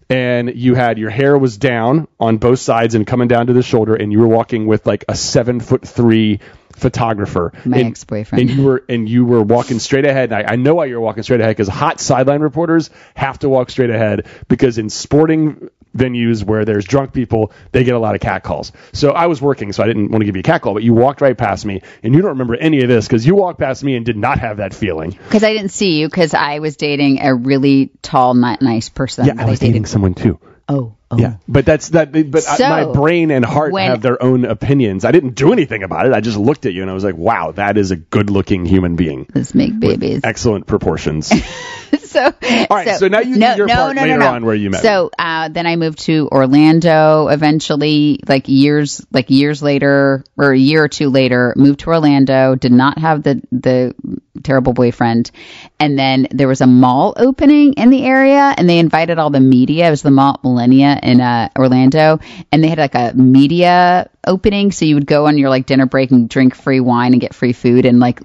and 0.09 0.55
you 0.55 0.73
had 0.73 0.97
your 0.97 1.11
hair 1.11 1.37
was 1.37 1.57
down 1.57 2.07
on 2.19 2.37
both 2.37 2.57
sides 2.57 2.95
and 2.95 3.05
coming 3.05 3.27
down 3.27 3.47
to 3.47 3.53
the 3.53 3.61
shoulder, 3.61 3.95
and 3.95 4.11
you 4.11 4.19
were 4.19 4.27
walking 4.27 4.65
with 4.65 4.87
like 4.87 5.05
a 5.07 5.15
seven 5.15 5.59
foot 5.59 5.87
three 5.87 6.39
photographer. 6.75 7.53
My 7.65 7.77
and, 7.77 7.87
ex-boyfriend. 7.89 8.49
And 8.49 8.57
you 8.57 8.65
were 8.65 8.83
and 8.89 9.07
you 9.07 9.25
were 9.25 9.43
walking 9.43 9.77
straight 9.77 10.05
ahead. 10.05 10.31
And 10.31 10.47
I, 10.47 10.53
I 10.53 10.55
know 10.55 10.75
why 10.75 10.85
you 10.85 10.95
were 10.95 11.01
walking 11.01 11.23
straight 11.23 11.41
ahead 11.41 11.55
because 11.55 11.67
hot 11.67 11.99
sideline 11.99 12.41
reporters 12.41 12.89
have 13.15 13.39
to 13.39 13.49
walk 13.49 13.69
straight 13.69 13.89
ahead 13.89 14.27
because 14.47 14.77
in 14.77 14.89
sporting 14.89 15.69
venues 15.97 16.43
where 16.43 16.63
there's 16.65 16.85
drunk 16.85 17.13
people, 17.13 17.51
they 17.71 17.83
get 17.83 17.95
a 17.95 17.99
lot 17.99 18.15
of 18.15 18.21
cat 18.21 18.43
calls. 18.43 18.71
So 18.93 19.11
I 19.11 19.25
was 19.27 19.41
working, 19.41 19.73
so 19.73 19.83
I 19.83 19.87
didn't 19.87 20.09
want 20.11 20.21
to 20.21 20.25
give 20.25 20.35
you 20.35 20.41
a 20.41 20.43
cat 20.43 20.61
call, 20.61 20.73
but 20.73 20.83
you 20.83 20.93
walked 20.93 21.21
right 21.21 21.37
past 21.37 21.65
me, 21.65 21.81
and 22.03 22.13
you 22.13 22.21
don't 22.21 22.31
remember 22.31 22.55
any 22.55 22.81
of 22.81 22.87
this 22.87 23.07
because 23.07 23.25
you 23.25 23.35
walked 23.35 23.59
past 23.59 23.83
me 23.83 23.95
and 23.95 24.05
did 24.05 24.17
not 24.17 24.39
have 24.39 24.57
that 24.57 24.73
feeling. 24.73 25.11
Because 25.11 25.43
I 25.43 25.53
didn't 25.53 25.69
see 25.71 25.99
you 25.99 26.07
because 26.07 26.33
I 26.33 26.59
was 26.59 26.77
dating 26.77 27.21
a 27.21 27.33
really 27.33 27.91
tall, 28.01 28.33
ni- 28.33 28.57
nice 28.61 28.89
person. 28.89 29.25
Yeah, 29.25 29.33
I 29.37 29.45
was 29.45 29.59
dating 29.59 29.85
someone 29.85 30.13
too. 30.13 30.39
Oh, 30.69 30.95
oh. 31.09 31.17
Yeah, 31.17 31.37
but 31.47 31.65
that's 31.65 31.89
that. 31.89 32.11
But 32.11 32.45
I- 32.45 32.85
my 32.85 32.91
brain 32.91 33.31
and 33.31 33.45
heart 33.45 33.71
when- 33.71 33.89
have 33.89 34.01
their 34.01 34.21
own 34.21 34.43
opinions. 34.43 35.05
I 35.05 35.11
didn't 35.11 35.35
do 35.35 35.53
anything 35.53 35.83
about 35.83 36.07
it. 36.07 36.13
I 36.13 36.19
just 36.19 36.37
looked 36.37 36.65
at 36.65 36.73
you 36.73 36.81
and 36.81 36.91
I 36.91 36.93
was 36.93 37.05
like, 37.05 37.15
"Wow, 37.15 37.53
that 37.53 37.77
is 37.77 37.91
a 37.91 37.95
good-looking 37.95 38.65
human 38.65 38.97
being, 38.97 39.27
Let's 39.33 39.55
make 39.55 39.79
babies. 39.79 40.21
excellent 40.25 40.67
proportions." 40.67 41.31
so, 41.99 42.23
all 42.23 42.67
right, 42.69 42.97
so 42.97 43.07
now 43.07 43.19
you 43.19 43.35
do 43.35 43.39
your 43.39 43.67
part 43.67 43.95
later 43.95 44.21
on 44.21 44.45
where 44.45 44.55
you 44.55 44.69
met 44.69 44.81
So 44.81 45.11
uh, 45.17 45.49
then 45.49 45.65
I 45.67 45.75
moved 45.75 45.99
to 45.99 46.27
Orlando. 46.31 47.27
Eventually, 47.27 48.19
like 48.27 48.47
years, 48.47 49.05
like 49.11 49.29
years 49.29 49.61
later, 49.61 50.23
or 50.37 50.51
a 50.51 50.57
year 50.57 50.83
or 50.83 50.87
two 50.87 51.09
later, 51.09 51.53
moved 51.55 51.81
to 51.81 51.89
Orlando. 51.89 52.55
Did 52.55 52.71
not 52.71 52.97
have 52.97 53.23
the 53.23 53.41
the 53.51 53.95
terrible 54.43 54.73
boyfriend, 54.73 55.31
and 55.79 55.97
then 55.97 56.27
there 56.31 56.47
was 56.47 56.61
a 56.61 56.67
mall 56.67 57.13
opening 57.17 57.73
in 57.73 57.89
the 57.89 58.03
area, 58.03 58.53
and 58.57 58.69
they 58.69 58.79
invited 58.79 59.19
all 59.19 59.29
the 59.29 59.39
media. 59.39 59.87
It 59.87 59.91
was 59.91 60.01
the 60.01 60.11
Mall 60.11 60.39
Millenia 60.43 60.99
in 61.01 61.21
uh, 61.21 61.49
Orlando, 61.57 62.19
and 62.51 62.63
they 62.63 62.67
had 62.67 62.77
like 62.77 62.95
a 62.95 63.13
media 63.13 64.09
opening, 64.25 64.71
so 64.71 64.85
you 64.85 64.95
would 64.95 65.07
go 65.07 65.27
on 65.27 65.37
your 65.37 65.49
like 65.49 65.65
dinner 65.65 65.85
break 65.85 66.11
and 66.11 66.29
drink 66.29 66.55
free 66.55 66.79
wine 66.79 67.13
and 67.13 67.21
get 67.21 67.33
free 67.33 67.53
food, 67.53 67.85
and 67.85 67.99
like 67.99 68.21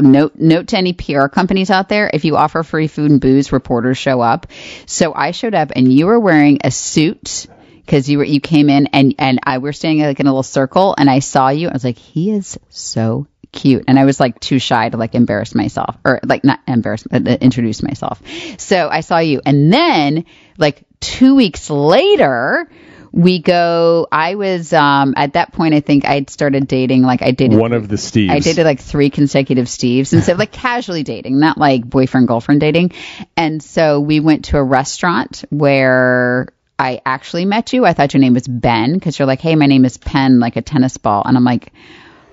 note 0.00 0.36
note 0.36 0.68
to 0.68 0.76
any 0.76 0.92
PR 0.92 1.26
companies 1.26 1.70
out 1.70 1.88
there 1.88 2.10
if 2.12 2.24
you 2.24 2.36
offer 2.36 2.62
free 2.62 2.86
food 2.86 3.10
and 3.10 3.20
booze 3.20 3.52
reporters 3.52 3.98
show 3.98 4.20
up. 4.20 4.46
So 4.86 5.14
I 5.14 5.30
showed 5.30 5.54
up 5.54 5.72
and 5.74 5.92
you 5.92 6.06
were 6.06 6.20
wearing 6.20 6.58
a 6.64 6.70
suit 6.70 7.46
because 7.76 8.08
you 8.08 8.18
were 8.18 8.24
you 8.24 8.40
came 8.40 8.68
in 8.68 8.88
and 8.88 9.14
and 9.18 9.40
I 9.42 9.58
were 9.58 9.72
standing 9.72 10.04
like 10.04 10.20
in 10.20 10.26
a 10.26 10.30
little 10.30 10.42
circle 10.42 10.94
and 10.96 11.08
I 11.08 11.20
saw 11.20 11.48
you. 11.48 11.68
I 11.68 11.72
was 11.72 11.84
like 11.84 11.98
he 11.98 12.30
is 12.30 12.58
so 12.68 13.26
cute. 13.52 13.84
And 13.88 13.98
I 13.98 14.04
was 14.04 14.20
like 14.20 14.38
too 14.40 14.58
shy 14.58 14.88
to 14.88 14.96
like 14.96 15.14
embarrass 15.14 15.54
myself 15.54 15.96
or 16.04 16.20
like 16.24 16.44
not 16.44 16.60
embarrass 16.66 17.04
but 17.04 17.26
uh, 17.26 17.38
introduce 17.40 17.82
myself. 17.82 18.20
So 18.58 18.88
I 18.88 19.00
saw 19.00 19.18
you. 19.18 19.40
And 19.44 19.72
then 19.72 20.26
like 20.58 20.84
2 21.00 21.34
weeks 21.34 21.70
later 21.70 22.68
we 23.16 23.38
go 23.38 24.06
I 24.12 24.34
was 24.34 24.74
um 24.74 25.14
at 25.16 25.32
that 25.32 25.52
point 25.52 25.74
I 25.74 25.80
think 25.80 26.04
I'd 26.04 26.28
started 26.28 26.68
dating 26.68 27.00
like 27.02 27.22
I 27.22 27.30
dated 27.30 27.58
One 27.58 27.72
of 27.72 27.88
the 27.88 27.96
Steves. 27.96 28.30
I 28.30 28.40
dated 28.40 28.66
like 28.66 28.78
three 28.78 29.08
consecutive 29.08 29.66
Steves 29.66 30.12
and 30.12 30.22
so 30.22 30.34
like 30.34 30.52
casually 30.52 31.02
dating, 31.02 31.40
not 31.40 31.56
like 31.56 31.88
boyfriend 31.88 32.28
girlfriend 32.28 32.60
dating. 32.60 32.92
And 33.34 33.62
so 33.62 34.00
we 34.00 34.20
went 34.20 34.46
to 34.46 34.58
a 34.58 34.62
restaurant 34.62 35.44
where 35.48 36.48
I 36.78 37.00
actually 37.06 37.46
met 37.46 37.72
you. 37.72 37.86
I 37.86 37.94
thought 37.94 38.12
your 38.12 38.20
name 38.20 38.34
was 38.34 38.46
Ben 38.46 38.92
because 38.92 39.18
you're 39.18 39.26
like, 39.26 39.40
hey, 39.40 39.56
my 39.56 39.66
name 39.66 39.86
is 39.86 39.96
Penn, 39.96 40.38
like 40.38 40.56
a 40.56 40.62
tennis 40.62 40.98
ball. 40.98 41.22
And 41.24 41.38
I'm 41.38 41.44
like, 41.44 41.72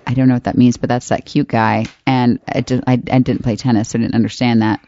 I 0.06 0.14
don't 0.14 0.28
know 0.28 0.34
what 0.34 0.44
that 0.44 0.58
means, 0.58 0.76
but 0.76 0.90
that's 0.90 1.08
that 1.08 1.26
cute 1.26 1.48
guy. 1.48 1.86
And 2.06 2.42
I, 2.46 2.60
did, 2.60 2.84
I, 2.86 2.94
I 2.94 3.20
didn't 3.20 3.44
play 3.44 3.56
tennis, 3.56 3.90
so 3.90 4.00
I 4.00 4.02
didn't 4.02 4.16
understand 4.16 4.62
that. 4.62 4.82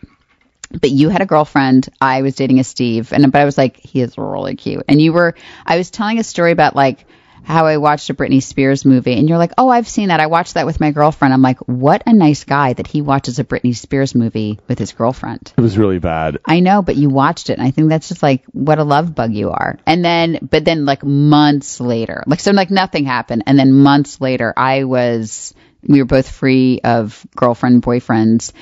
But 0.79 0.91
you 0.91 1.09
had 1.09 1.21
a 1.21 1.25
girlfriend. 1.25 1.89
I 1.99 2.21
was 2.21 2.35
dating 2.35 2.59
a 2.59 2.63
Steve, 2.63 3.13
and 3.13 3.31
but 3.31 3.41
I 3.41 3.45
was 3.45 3.57
like, 3.57 3.77
he 3.77 4.01
is 4.01 4.17
really 4.17 4.55
cute. 4.55 4.83
And 4.87 5.01
you 5.01 5.13
were, 5.13 5.35
I 5.65 5.77
was 5.77 5.91
telling 5.91 6.19
a 6.19 6.23
story 6.23 6.51
about 6.51 6.75
like 6.75 7.05
how 7.45 7.67
I 7.67 7.77
watched 7.77 8.09
a 8.09 8.15
Britney 8.15 8.41
Spears 8.41 8.85
movie, 8.85 9.13
and 9.13 9.29
you're 9.29 9.37
like, 9.37 9.53
oh, 9.57 9.69
I've 9.69 9.87
seen 9.87 10.07
that. 10.09 10.19
I 10.19 10.25
watched 10.25 10.55
that 10.55 10.65
with 10.65 10.79
my 10.79 10.91
girlfriend. 10.91 11.33
I'm 11.33 11.43
like, 11.43 11.59
what 11.59 12.01
a 12.07 12.13
nice 12.13 12.43
guy 12.43 12.73
that 12.73 12.87
he 12.87 13.01
watches 13.01 13.37
a 13.37 13.43
Britney 13.43 13.75
Spears 13.75 14.15
movie 14.15 14.59
with 14.67 14.79
his 14.79 14.93
girlfriend. 14.93 15.53
It 15.55 15.61
was 15.61 15.77
really 15.77 15.99
bad. 15.99 16.39
I 16.45 16.59
know, 16.59 16.81
but 16.81 16.95
you 16.95 17.09
watched 17.09 17.51
it, 17.51 17.59
and 17.59 17.61
I 17.61 17.71
think 17.71 17.89
that's 17.89 18.09
just 18.09 18.23
like 18.23 18.43
what 18.45 18.79
a 18.79 18.83
love 18.83 19.13
bug 19.13 19.33
you 19.33 19.51
are. 19.51 19.77
And 19.85 20.03
then, 20.03 20.39
but 20.41 20.65
then 20.65 20.85
like 20.85 21.03
months 21.03 21.79
later, 21.79 22.23
like 22.25 22.39
so, 22.39 22.51
like 22.51 22.71
nothing 22.71 23.05
happened, 23.05 23.43
and 23.45 23.59
then 23.59 23.71
months 23.71 24.19
later, 24.19 24.51
I 24.57 24.85
was, 24.85 25.53
we 25.83 25.99
were 25.99 26.05
both 26.05 26.29
free 26.29 26.81
of 26.83 27.23
girlfriend 27.35 27.83
boyfriends. 27.83 28.53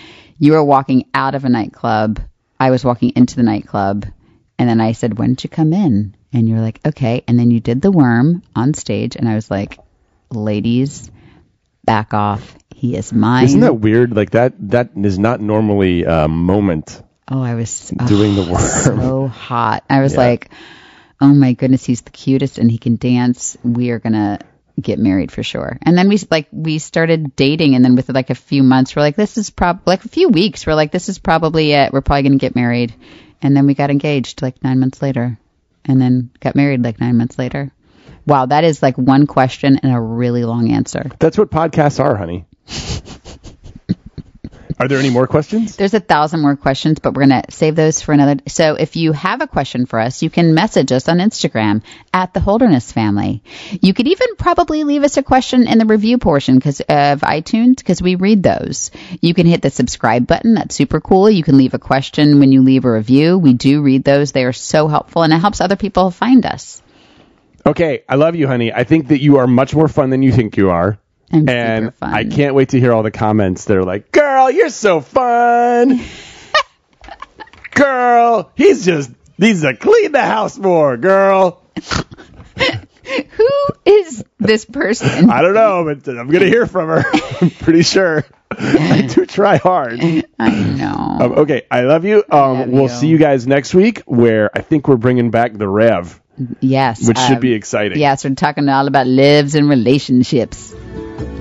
You 0.43 0.51
were 0.51 0.63
walking 0.63 1.05
out 1.13 1.35
of 1.35 1.45
a 1.45 1.49
nightclub. 1.49 2.19
I 2.59 2.69
was 2.69 2.83
walking 2.83 3.13
into 3.15 3.37
the 3.37 3.43
nightclub, 3.43 4.05
and 4.59 4.67
then 4.67 4.81
I 4.81 4.91
said, 4.91 5.17
"When 5.17 5.35
did 5.35 5.45
you 5.45 5.49
come 5.49 5.71
in?" 5.71 6.15
And 6.33 6.49
you're 6.49 6.59
like, 6.59 6.81
"Okay." 6.85 7.23
And 7.29 7.39
then 7.39 7.49
you 7.49 7.61
did 7.61 7.81
the 7.81 7.91
worm 7.91 8.43
on 8.53 8.73
stage, 8.73 9.15
and 9.15 9.29
I 9.29 9.35
was 9.35 9.49
like, 9.49 9.79
"Ladies, 10.31 11.09
back 11.85 12.13
off. 12.13 12.57
He 12.75 12.97
is 12.97 13.13
mine." 13.13 13.45
Isn't 13.45 13.61
that 13.61 13.79
weird? 13.79 14.13
Like 14.13 14.31
that. 14.31 14.51
That 14.67 14.89
is 14.97 15.17
not 15.17 15.39
normally 15.39 16.03
a 16.03 16.27
moment. 16.27 17.01
Oh, 17.29 17.41
I 17.41 17.55
was 17.55 17.93
Doing 18.05 18.35
the 18.35 18.43
oh, 18.43 18.51
worm. 18.51 18.61
So 18.83 19.27
hot. 19.27 19.85
I 19.89 20.01
was 20.01 20.11
Yeah. 20.11 20.27
like, 20.27 20.49
oh 21.21 21.33
my 21.33 21.53
goodness, 21.53 21.85
he's 21.85 22.01
the 22.01 22.11
cutest 22.11 22.57
and 22.57 22.69
he 22.69 22.77
can 22.77 22.97
dance. 22.97 23.57
We 23.63 23.91
are 23.91 23.99
gonna. 23.99 24.39
Get 24.79 24.99
married 24.99 25.31
for 25.31 25.43
sure. 25.43 25.77
And 25.81 25.97
then 25.97 26.09
we 26.09 26.19
like 26.29 26.47
we 26.51 26.79
started 26.79 27.35
dating, 27.35 27.75
and 27.75 27.83
then 27.83 27.95
with 27.95 28.09
like 28.09 28.29
a 28.29 28.35
few 28.35 28.63
months, 28.63 28.95
we're 28.95 29.01
like, 29.01 29.15
this 29.15 29.37
is 29.37 29.49
probably 29.49 29.83
like 29.85 30.05
a 30.05 30.09
few 30.09 30.29
weeks. 30.29 30.65
We're 30.65 30.75
like, 30.75 30.91
this 30.91 31.09
is 31.09 31.19
probably 31.19 31.71
it. 31.73 31.93
We're 31.93 32.01
probably 32.01 32.23
gonna 32.23 32.37
get 32.37 32.55
married. 32.55 32.93
And 33.41 33.55
then 33.55 33.67
we 33.67 33.73
got 33.73 33.91
engaged 33.91 34.41
like 34.41 34.63
nine 34.63 34.79
months 34.79 35.01
later, 35.01 35.37
and 35.85 36.01
then 36.01 36.31
got 36.39 36.55
married 36.55 36.83
like 36.83 36.99
nine 36.99 37.17
months 37.17 37.37
later. 37.37 37.71
Wow, 38.25 38.45
that 38.45 38.63
is 38.63 38.81
like 38.81 38.97
one 38.97 39.27
question 39.27 39.79
and 39.83 39.93
a 39.93 39.99
really 39.99 40.45
long 40.45 40.71
answer. 40.71 41.11
That's 41.19 41.37
what 41.37 41.51
podcasts 41.51 41.99
are, 41.99 42.15
honey. 42.15 42.45
are 44.79 44.87
there 44.87 44.97
any 44.97 45.09
more 45.09 45.27
questions? 45.27 45.75
There's 45.75 45.93
a 45.93 45.99
thousand 45.99 46.41
more 46.41 46.55
questions, 46.55 46.99
but 46.99 47.13
we're 47.13 47.27
going 47.27 47.41
to 47.41 47.51
save 47.51 47.75
those 47.75 48.01
for 48.01 48.13
another. 48.13 48.41
So 48.47 48.75
if 48.75 48.95
you 48.95 49.11
have 49.11 49.41
a 49.41 49.47
question 49.47 49.85
for 49.85 49.99
us, 49.99 50.23
you 50.23 50.29
can 50.29 50.53
message 50.53 50.91
us 50.91 51.07
on 51.07 51.17
Instagram 51.17 51.83
at 52.13 52.33
the 52.33 52.39
Holderness 52.39 52.91
Family. 52.91 53.43
You 53.81 53.93
could 53.93 54.07
even 54.07 54.35
probably 54.35 54.83
leave 54.83 55.03
us 55.03 55.17
a 55.17 55.23
question 55.23 55.67
in 55.67 55.77
the 55.77 55.85
review 55.85 56.17
portion 56.17 56.59
cause, 56.59 56.81
of 56.81 57.21
iTunes 57.21 57.77
because 57.77 58.01
we 58.01 58.15
read 58.15 58.43
those. 58.43 58.91
You 59.21 59.33
can 59.33 59.47
hit 59.47 59.61
the 59.61 59.69
subscribe 59.69 60.27
button. 60.27 60.53
That's 60.55 60.75
super 60.75 60.99
cool. 60.99 61.29
You 61.29 61.43
can 61.43 61.57
leave 61.57 61.73
a 61.73 61.79
question 61.79 62.39
when 62.39 62.51
you 62.51 62.61
leave 62.61 62.85
a 62.85 62.91
review. 62.91 63.37
We 63.37 63.53
do 63.53 63.81
read 63.81 64.03
those. 64.03 64.31
They 64.31 64.45
are 64.45 64.53
so 64.53 64.87
helpful 64.87 65.23
and 65.23 65.33
it 65.33 65.37
helps 65.37 65.61
other 65.61 65.75
people 65.75 66.11
find 66.11 66.45
us. 66.45 66.81
Okay, 67.65 68.03
I 68.09 68.15
love 68.15 68.35
you, 68.35 68.47
honey. 68.47 68.73
I 68.73 68.83
think 68.83 69.07
that 69.07 69.21
you 69.21 69.37
are 69.37 69.47
much 69.47 69.73
more 69.73 69.87
fun 69.87 70.09
than 70.09 70.21
you 70.21 70.33
think 70.33 70.57
you 70.57 70.69
are. 70.69 70.99
I'm 71.33 71.49
and. 71.49 71.93
I 72.01 72.23
can't 72.25 72.55
wait 72.55 72.69
to 72.69 72.79
hear 72.79 72.93
all 72.93 73.03
the 73.03 73.11
comments 73.11 73.65
that 73.65 73.75
are 73.75 73.83
like, 73.83 74.11
"Girl, 74.11 74.51
you're 74.51 74.69
so 74.69 75.01
fun." 75.01 76.01
girl, 77.71 78.51
he's 78.55 78.85
just 78.85 79.11
needs 79.37 79.61
to 79.61 79.75
clean 79.75 80.11
the 80.11 80.21
house 80.21 80.57
more, 80.57 80.97
girl. 80.97 81.63
Who 82.55 83.49
is 83.85 84.23
this 84.39 84.65
person? 84.65 85.29
I 85.29 85.41
don't 85.41 85.53
know, 85.53 85.83
but 85.83 86.07
I'm 86.07 86.29
gonna 86.29 86.45
hear 86.45 86.65
from 86.65 86.87
her. 86.87 87.03
I'm 87.41 87.49
pretty 87.49 87.83
sure. 87.83 88.23
I 88.55 89.01
do 89.01 89.25
try 89.25 89.57
hard. 89.57 89.99
I 89.99 90.49
know. 90.49 91.17
Um, 91.19 91.31
okay, 91.39 91.63
I 91.71 91.81
love 91.81 92.05
you. 92.05 92.23
Um, 92.29 92.59
love 92.59 92.69
we'll 92.69 92.83
you. 92.83 92.89
see 92.89 93.07
you 93.07 93.17
guys 93.17 93.47
next 93.47 93.73
week, 93.73 94.03
where 94.05 94.55
I 94.55 94.61
think 94.61 94.87
we're 94.87 94.97
bringing 94.97 95.31
back 95.31 95.53
the 95.53 95.67
Rev, 95.67 96.21
yes. 96.59 97.05
which 97.07 97.17
should 97.17 97.35
um, 97.35 97.39
be 97.41 97.53
exciting. 97.53 97.99
Yes, 97.99 98.23
we're 98.23 98.35
talking 98.35 98.69
all 98.69 98.87
about 98.87 99.07
lives 99.07 99.55
and 99.55 99.67
relationships. 99.67 100.73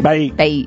Bye. 0.03 0.33
Bye. 0.37 0.67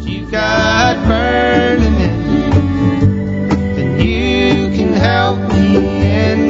you 0.00 0.30
got 0.30 0.96
burning 1.06 2.00
in, 2.00 3.48
then 3.76 4.00
you 4.00 4.76
can 4.76 4.92
help 4.94 5.38
me 5.52 6.49